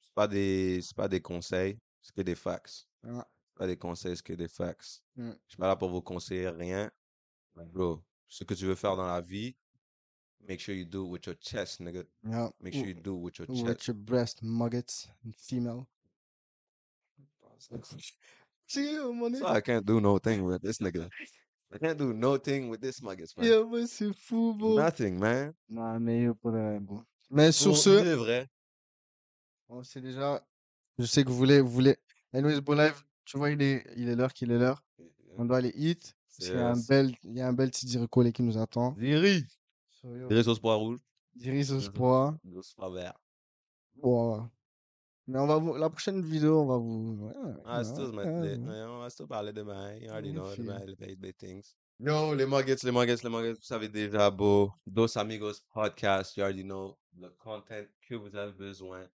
c'est 0.01 0.13
pas 0.13 0.27
des, 0.27 0.81
c'est 0.81 0.95
pas 0.95 1.09
des 1.09 1.21
conseils, 1.21 1.77
c'est 2.01 2.15
que 2.15 2.21
des 2.21 2.35
facts. 2.35 2.87
Ah. 3.03 3.27
C'est 3.49 3.57
pas 3.57 3.67
des 3.67 3.77
conseils, 3.77 4.15
c'est 4.15 4.23
que 4.23 4.33
des 4.33 4.47
facts. 4.47 5.03
Mm. 5.15 5.31
Je 5.31 5.49
suis 5.49 5.57
pas 5.57 5.67
là 5.67 5.75
pour 5.75 5.89
vous 5.89 6.01
conseiller 6.01 6.47
rien. 6.49 6.89
Bro, 7.55 8.03
ce 8.27 8.43
que 8.43 8.53
tu 8.53 8.65
veux 8.65 8.75
faire 8.75 8.95
dans 8.95 9.07
la 9.07 9.21
vie, 9.21 9.55
make 10.47 10.59
sure 10.59 10.75
you 10.75 10.85
do 10.85 11.05
it 11.05 11.09
with 11.11 11.25
your 11.27 11.35
chest, 11.39 11.81
nigga. 11.81 12.03
Yeah. 12.23 12.49
Make 12.61 12.73
sure 12.73 12.85
you 12.85 12.93
do 12.93 13.15
it 13.15 13.21
with 13.21 13.39
your 13.39 13.47
With 13.47 13.77
chest. 13.77 13.87
your 13.87 13.95
breast 13.95 14.43
muggets, 14.43 15.07
female. 15.37 15.87
See, 18.67 18.97
mon 19.13 19.35
So 19.35 19.47
I 19.47 19.61
can't 19.61 19.85
do 19.85 20.01
no 20.01 20.17
thing 20.17 20.43
with 20.43 20.61
this 20.61 20.79
nigga. 20.79 21.09
I 21.71 21.77
can't 21.77 21.97
do 21.97 22.13
no 22.13 22.37
thing 22.37 22.69
with 22.69 22.81
this 22.81 23.01
muggets, 23.01 23.35
man. 23.37 23.45
Yo, 23.47 23.67
mais 23.67 23.87
c'est 23.87 24.13
fou, 24.13 24.53
bro. 24.53 24.75
Nothing, 24.77 25.19
man. 25.19 25.53
Non, 25.69 25.99
mais 25.99 26.21
yo, 26.23 26.35
pour 26.35 26.51
de 26.51 26.57
vrai, 26.57 26.79
bon. 26.79 27.03
Mais 27.29 27.51
sur 27.51 27.75
ce, 27.77 27.89
de 27.89 28.13
vrai. 28.13 28.47
on 29.69 29.83
sait 29.83 30.01
déjà, 30.01 30.45
je 30.99 31.05
sais 31.05 31.23
que 31.23 31.29
vous 31.29 31.37
voulez, 31.37 31.61
vous 31.61 31.71
voulez. 31.71 31.97
Anyways, 32.33 32.61
bon 32.61 32.77
live, 32.77 33.01
tu 33.25 33.37
vois, 33.37 33.49
il 33.49 33.61
est, 33.61 33.83
il 33.95 34.07
est 34.07 34.15
l'heure 34.15 34.33
qu'il 34.33 34.51
est 34.51 34.57
l'heure. 34.59 34.83
On 35.37 35.45
doit 35.45 35.57
aller 35.57 35.73
hit. 35.75 36.15
Qu'il 36.37 36.47
y 36.47 36.51
a 36.51 36.69
un 36.69 36.75
Yes. 36.75 36.87
bel, 36.87 37.15
il 37.23 37.33
y 37.37 37.41
a 37.41 37.47
un 37.47 37.53
bel 37.53 37.69
petit 37.69 37.97
recollé 37.97 38.31
qui 38.31 38.43
nous 38.43 38.57
attend. 38.57 38.95
Yo, 38.99 39.21
Ziri 39.21 40.43
sauce 40.43 40.59
pois 40.59 40.75
rouge. 40.75 40.99
Diris 41.35 41.71
au 41.71 41.75
Mhm. 41.75 41.81
sport. 41.81 42.33
Sauce 42.53 42.73
pois 42.75 42.89
vert. 42.89 43.13
Bon. 43.95 44.49
Mais 45.25 45.39
on 45.39 45.47
va 45.47 45.57
vous, 45.57 45.75
la 45.75 45.89
prochaine 45.89 46.21
vidéo, 46.21 46.61
on 46.61 46.65
va 46.65 46.77
vous. 46.77 47.31
Ah, 47.63 47.83
c'est 47.83 47.93
tout, 47.93 48.11
on 48.11 48.99
va 48.99 49.09
se 49.09 49.23
parler 49.23 49.53
demain. 49.53 49.95
You 49.95 50.09
already 50.09 50.33
know, 50.33 50.53
demain, 50.55 50.79
les 50.85 50.95
big, 50.95 51.17
big 51.17 51.37
things. 51.37 51.75
Yo, 51.99 52.35
les 52.35 52.45
muggets, 52.45 52.83
les 52.83 52.91
muggets, 52.91 53.23
les 53.23 53.29
muggets, 53.29 53.53
vous 53.53 53.61
savez 53.61 53.87
déjà, 53.87 54.29
beau. 54.29 54.71
Dos 54.85 55.15
Amigos 55.17 55.61
Podcast, 55.73 56.35
you 56.35 56.43
already 56.43 56.63
know 56.63 56.97
le 57.17 57.29
content 57.41 57.85
que 58.01 58.15
vous 58.15 58.35
avez 58.35 58.51
besoin 58.51 59.07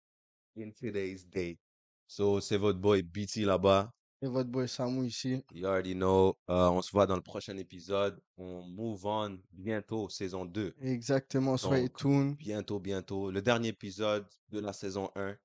in 0.56 0.70
today's 0.70 1.26
day. 1.28 1.58
So, 2.06 2.40
c'est 2.40 2.56
votre 2.56 2.78
boy 2.78 3.02
BT 3.02 3.44
là-bas. 3.44 3.92
Et 4.20 4.26
votre 4.26 4.50
boy 4.50 4.68
Samu 4.68 5.06
ici. 5.06 5.44
You 5.52 5.66
already 5.66 5.94
know. 5.94 6.36
Euh, 6.50 6.68
on 6.70 6.82
se 6.82 6.90
voit 6.90 7.06
dans 7.06 7.14
le 7.14 7.22
prochain 7.22 7.56
épisode. 7.56 8.20
On 8.36 8.62
move 8.62 9.06
on 9.06 9.38
bientôt, 9.52 10.08
saison 10.08 10.44
2. 10.44 10.74
Exactement, 10.80 11.56
soyez 11.56 11.88
Donc, 11.88 11.96
tune. 11.98 12.34
bientôt, 12.34 12.80
bientôt. 12.80 13.30
Le 13.30 13.40
dernier 13.40 13.68
épisode 13.68 14.26
de 14.48 14.58
la 14.58 14.72
saison 14.72 15.10
1, 15.14 15.36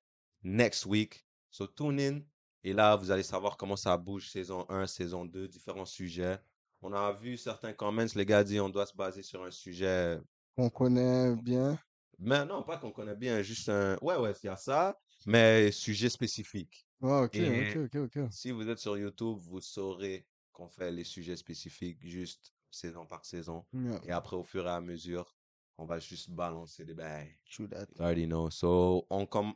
next 0.43 0.85
week. 0.87 1.23
So 1.51 1.67
tune 1.67 1.99
in. 1.99 2.21
Et 2.63 2.73
là, 2.73 2.95
vous 2.95 3.11
allez 3.11 3.23
savoir 3.23 3.57
comment 3.57 3.75
ça 3.75 3.95
bouge 3.97 4.29
saison 4.31 4.65
1, 4.69 4.87
saison 4.87 5.25
2, 5.25 5.47
différents 5.47 5.85
sujets. 5.85 6.39
On 6.81 6.93
a 6.93 7.13
vu 7.13 7.37
certains 7.37 7.73
comments, 7.73 8.05
les 8.15 8.25
gars 8.25 8.43
disent 8.43 8.59
on 8.59 8.69
doit 8.69 8.85
se 8.87 8.95
baser 8.95 9.21
sur 9.21 9.43
un 9.43 9.51
sujet. 9.51 10.19
qu'on 10.55 10.69
connaît 10.69 11.35
bien. 11.35 11.77
Mais 12.19 12.43
non, 12.45 12.63
pas 12.63 12.77
qu'on 12.77 12.91
connaît 12.91 13.15
bien, 13.15 13.41
juste 13.41 13.69
un. 13.69 13.97
Ouais, 14.01 14.15
ouais, 14.17 14.33
il 14.43 14.47
y 14.47 14.49
a 14.49 14.55
ça, 14.57 14.97
mais 15.27 15.71
sujet 15.71 16.09
spécifique. 16.09 16.87
Ouais, 17.01 17.23
ok, 17.23 17.35
Et- 17.35 17.77
ok, 17.77 17.93
ok, 17.95 18.17
ok. 18.17 18.31
Si 18.31 18.51
vous 18.51 18.67
êtes 18.69 18.79
sur 18.79 18.97
YouTube, 18.97 19.37
vous 19.39 19.61
saurez 19.61 20.27
qu'on 20.51 20.69
fait 20.69 20.91
les 20.91 21.03
sujets 21.03 21.35
spécifiques 21.35 21.99
juste 22.01 22.53
saison 22.71 23.05
par 23.05 23.25
saison. 23.25 23.65
Yeah, 23.73 23.99
Et 24.05 24.11
après, 24.11 24.35
au 24.35 24.43
fur 24.43 24.65
et 24.65 24.69
à 24.71 24.81
mesure, 24.81 25.35
on 25.77 25.85
va 25.85 25.99
juste 25.99 26.29
balancer 26.29 26.85
des 26.85 26.93
bails. 26.93 27.35
true 27.51 27.67
that. 27.69 27.87
You 27.95 28.01
already 28.01 28.25
know. 28.27 28.49
So, 28.49 29.05
on 29.09 29.25
com- 29.25 29.53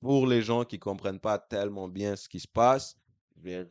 pour 0.00 0.26
les 0.26 0.42
gens 0.42 0.64
qui 0.64 0.78
comprennent 0.78 1.20
pas 1.20 1.38
tellement 1.38 1.88
bien 1.88 2.14
ce 2.16 2.28
qui 2.28 2.38
se 2.40 2.48
passe, 2.48 2.96
je 3.36 3.40
vais 3.42 3.62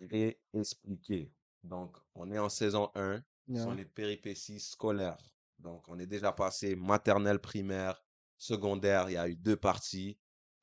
réexpliquer. 0.54 1.32
Donc, 1.64 1.96
on 2.16 2.32
est 2.32 2.40
en 2.40 2.50
saison 2.50 2.90
1, 2.96 3.24
ce 3.48 3.54
Yeah. 3.54 3.64
sont 3.64 3.72
les 3.74 3.86
péripéties 3.86 4.60
scolaires. 4.60 5.18
Donc, 5.60 5.88
on 5.88 6.00
est 6.00 6.08
déjà 6.08 6.32
passé 6.32 6.76
maternelle, 6.76 7.40
primaire, 7.40 8.02
secondaire, 8.38 9.10
il 9.10 9.14
y 9.14 9.18
a 9.18 9.28
eu 9.30 9.36
deux 9.36 9.56
parties. 9.58 10.18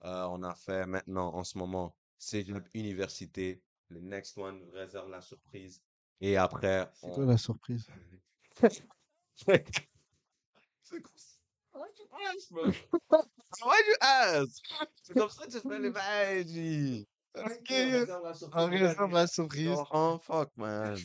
Euh, 0.04 0.24
on 0.30 0.42
a 0.42 0.54
fait 0.54 0.86
maintenant, 0.86 1.34
en 1.34 1.44
ce 1.44 1.58
moment, 1.58 1.94
cégep, 2.18 2.68
université. 2.74 3.62
Le 3.90 4.00
next 4.00 4.36
one 4.38 4.62
réserve 4.72 5.08
la 5.10 5.20
surprise. 5.20 5.80
Et 6.20 6.36
après, 6.36 6.88
C'est 6.94 7.06
on... 7.06 7.14
quoi 7.14 7.24
la 7.24 7.38
surprise? 7.38 7.86
C'est 9.36 11.02
quoi 11.02 11.12
ça? 11.16 11.38
Why'd 11.74 11.98
you 11.98 12.06
ask, 12.26 12.50
bro? 12.52 12.64
Why'd 13.64 13.86
you 13.86 13.94
ask? 14.00 14.64
C'est 15.02 15.14
comme 15.14 15.28
ça 15.30 15.46
que 15.46 15.52
tu 15.52 15.60
fais 15.60 15.78
les. 16.44 17.06
Ok, 17.36 17.68
réserve 17.68 18.24
la 18.24 18.30
On 18.30 18.34
surprise. 18.34 18.82
réserve 18.82 19.12
la 19.12 19.26
surprise. 19.26 19.78
Oh, 19.92 20.18
fuck, 20.20 20.50
man. 20.56 20.96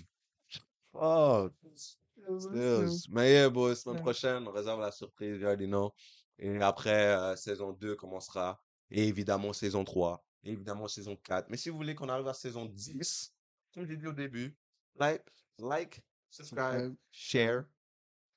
Fuck. 0.91 1.53
Stills. 1.75 3.07
Mais 3.09 3.31
yeah, 3.33 3.49
boy, 3.49 3.75
semaine 3.75 4.01
prochaine, 4.01 4.47
on 4.47 4.51
réserve 4.51 4.79
la 4.79 4.91
surprise, 4.91 5.39
you 5.39 5.45
already 5.45 5.67
know. 5.67 5.93
Et 6.39 6.59
après, 6.61 7.07
euh, 7.15 7.35
saison 7.35 7.71
2 7.73 7.95
commencera. 7.95 8.59
Et 8.93 9.07
évidemment, 9.07 9.51
saison 9.53 9.83
3. 9.83 10.23
Et 10.43 10.51
évidemment, 10.51 10.87
saison 10.87 11.15
4. 11.15 11.49
Mais 11.49 11.57
si 11.57 11.69
vous 11.69 11.77
voulez 11.77 11.95
qu'on 11.95 12.09
arrive 12.09 12.27
à 12.27 12.33
saison 12.33 12.65
10, 12.65 13.33
comme 13.73 13.87
j'ai 13.87 13.97
dit 13.97 14.05
au 14.05 14.13
début, 14.13 14.55
like, 14.95 15.25
like, 15.57 16.01
subscribe, 16.29 16.95
share, 17.11 17.65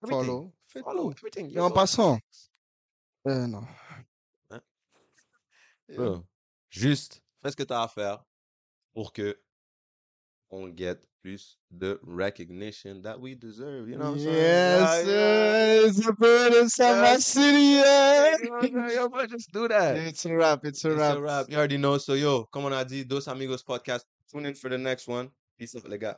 everything. 0.02 0.24
Follow. 0.24 0.52
Follow, 0.66 1.12
everything. 1.12 1.54
Et 1.54 1.61
en 1.61 1.70
passant. 1.70 2.18
Euh, 3.28 3.46
non. 3.46 3.66
Hein? 4.50 4.62
Bro, 5.94 6.24
Juste, 6.70 7.22
fais 7.42 7.50
ce 7.50 7.57
que 7.57 7.62
tu 7.62 7.72
as 7.74 7.82
à 7.82 7.88
faire 7.88 8.24
pour 8.94 9.12
que 9.12 9.38
on 10.62 10.72
get 10.74 10.98
plus 11.22 11.57
de 11.76 11.98
recognition 12.04 13.02
that 13.02 13.20
we 13.20 13.34
deserve. 13.34 13.88
You 13.88 13.96
know 13.98 14.12
what 14.12 14.18
I'm 14.18 14.18
saying? 14.20 14.36
Yes, 14.36 15.07
Yeah, 15.07 15.12
sir. 15.12 15.86
It's 15.88 16.07
a 16.07 16.12
bird 16.12 16.52
in 16.54 16.68
Summer 16.68 17.02
Yes. 17.02 17.26
City. 17.26 17.62
yeah. 17.82 18.36
Yo, 18.62 18.88
yo, 18.94 19.09
bro, 19.09 19.26
just 19.26 19.50
do 19.52 19.66
that. 19.68 19.96
It's 19.96 20.24
a 20.26 20.34
wrap. 20.34 20.64
It's 20.64 20.84
a 20.84 20.90
It's 20.90 20.98
wrap. 21.00 21.16
a 21.16 21.20
wrap. 21.20 21.46
You 21.48 21.57
already 21.57 21.78
know. 21.78 21.98
So, 21.98 22.14
yo, 22.14 22.44
comme 22.44 22.66
on 22.66 22.72
a 22.72 22.84
dit, 22.84 23.04
Dos 23.09 23.26
Amigos 23.28 23.62
Podcast. 23.62 24.04
Tune 24.30 24.46
in 24.46 24.54
for 24.54 24.68
the 24.70 24.78
next 24.78 25.09
one. 25.09 25.30
Peace 25.59 25.74
out, 25.76 25.88
les 25.88 25.98
gars. 25.98 26.16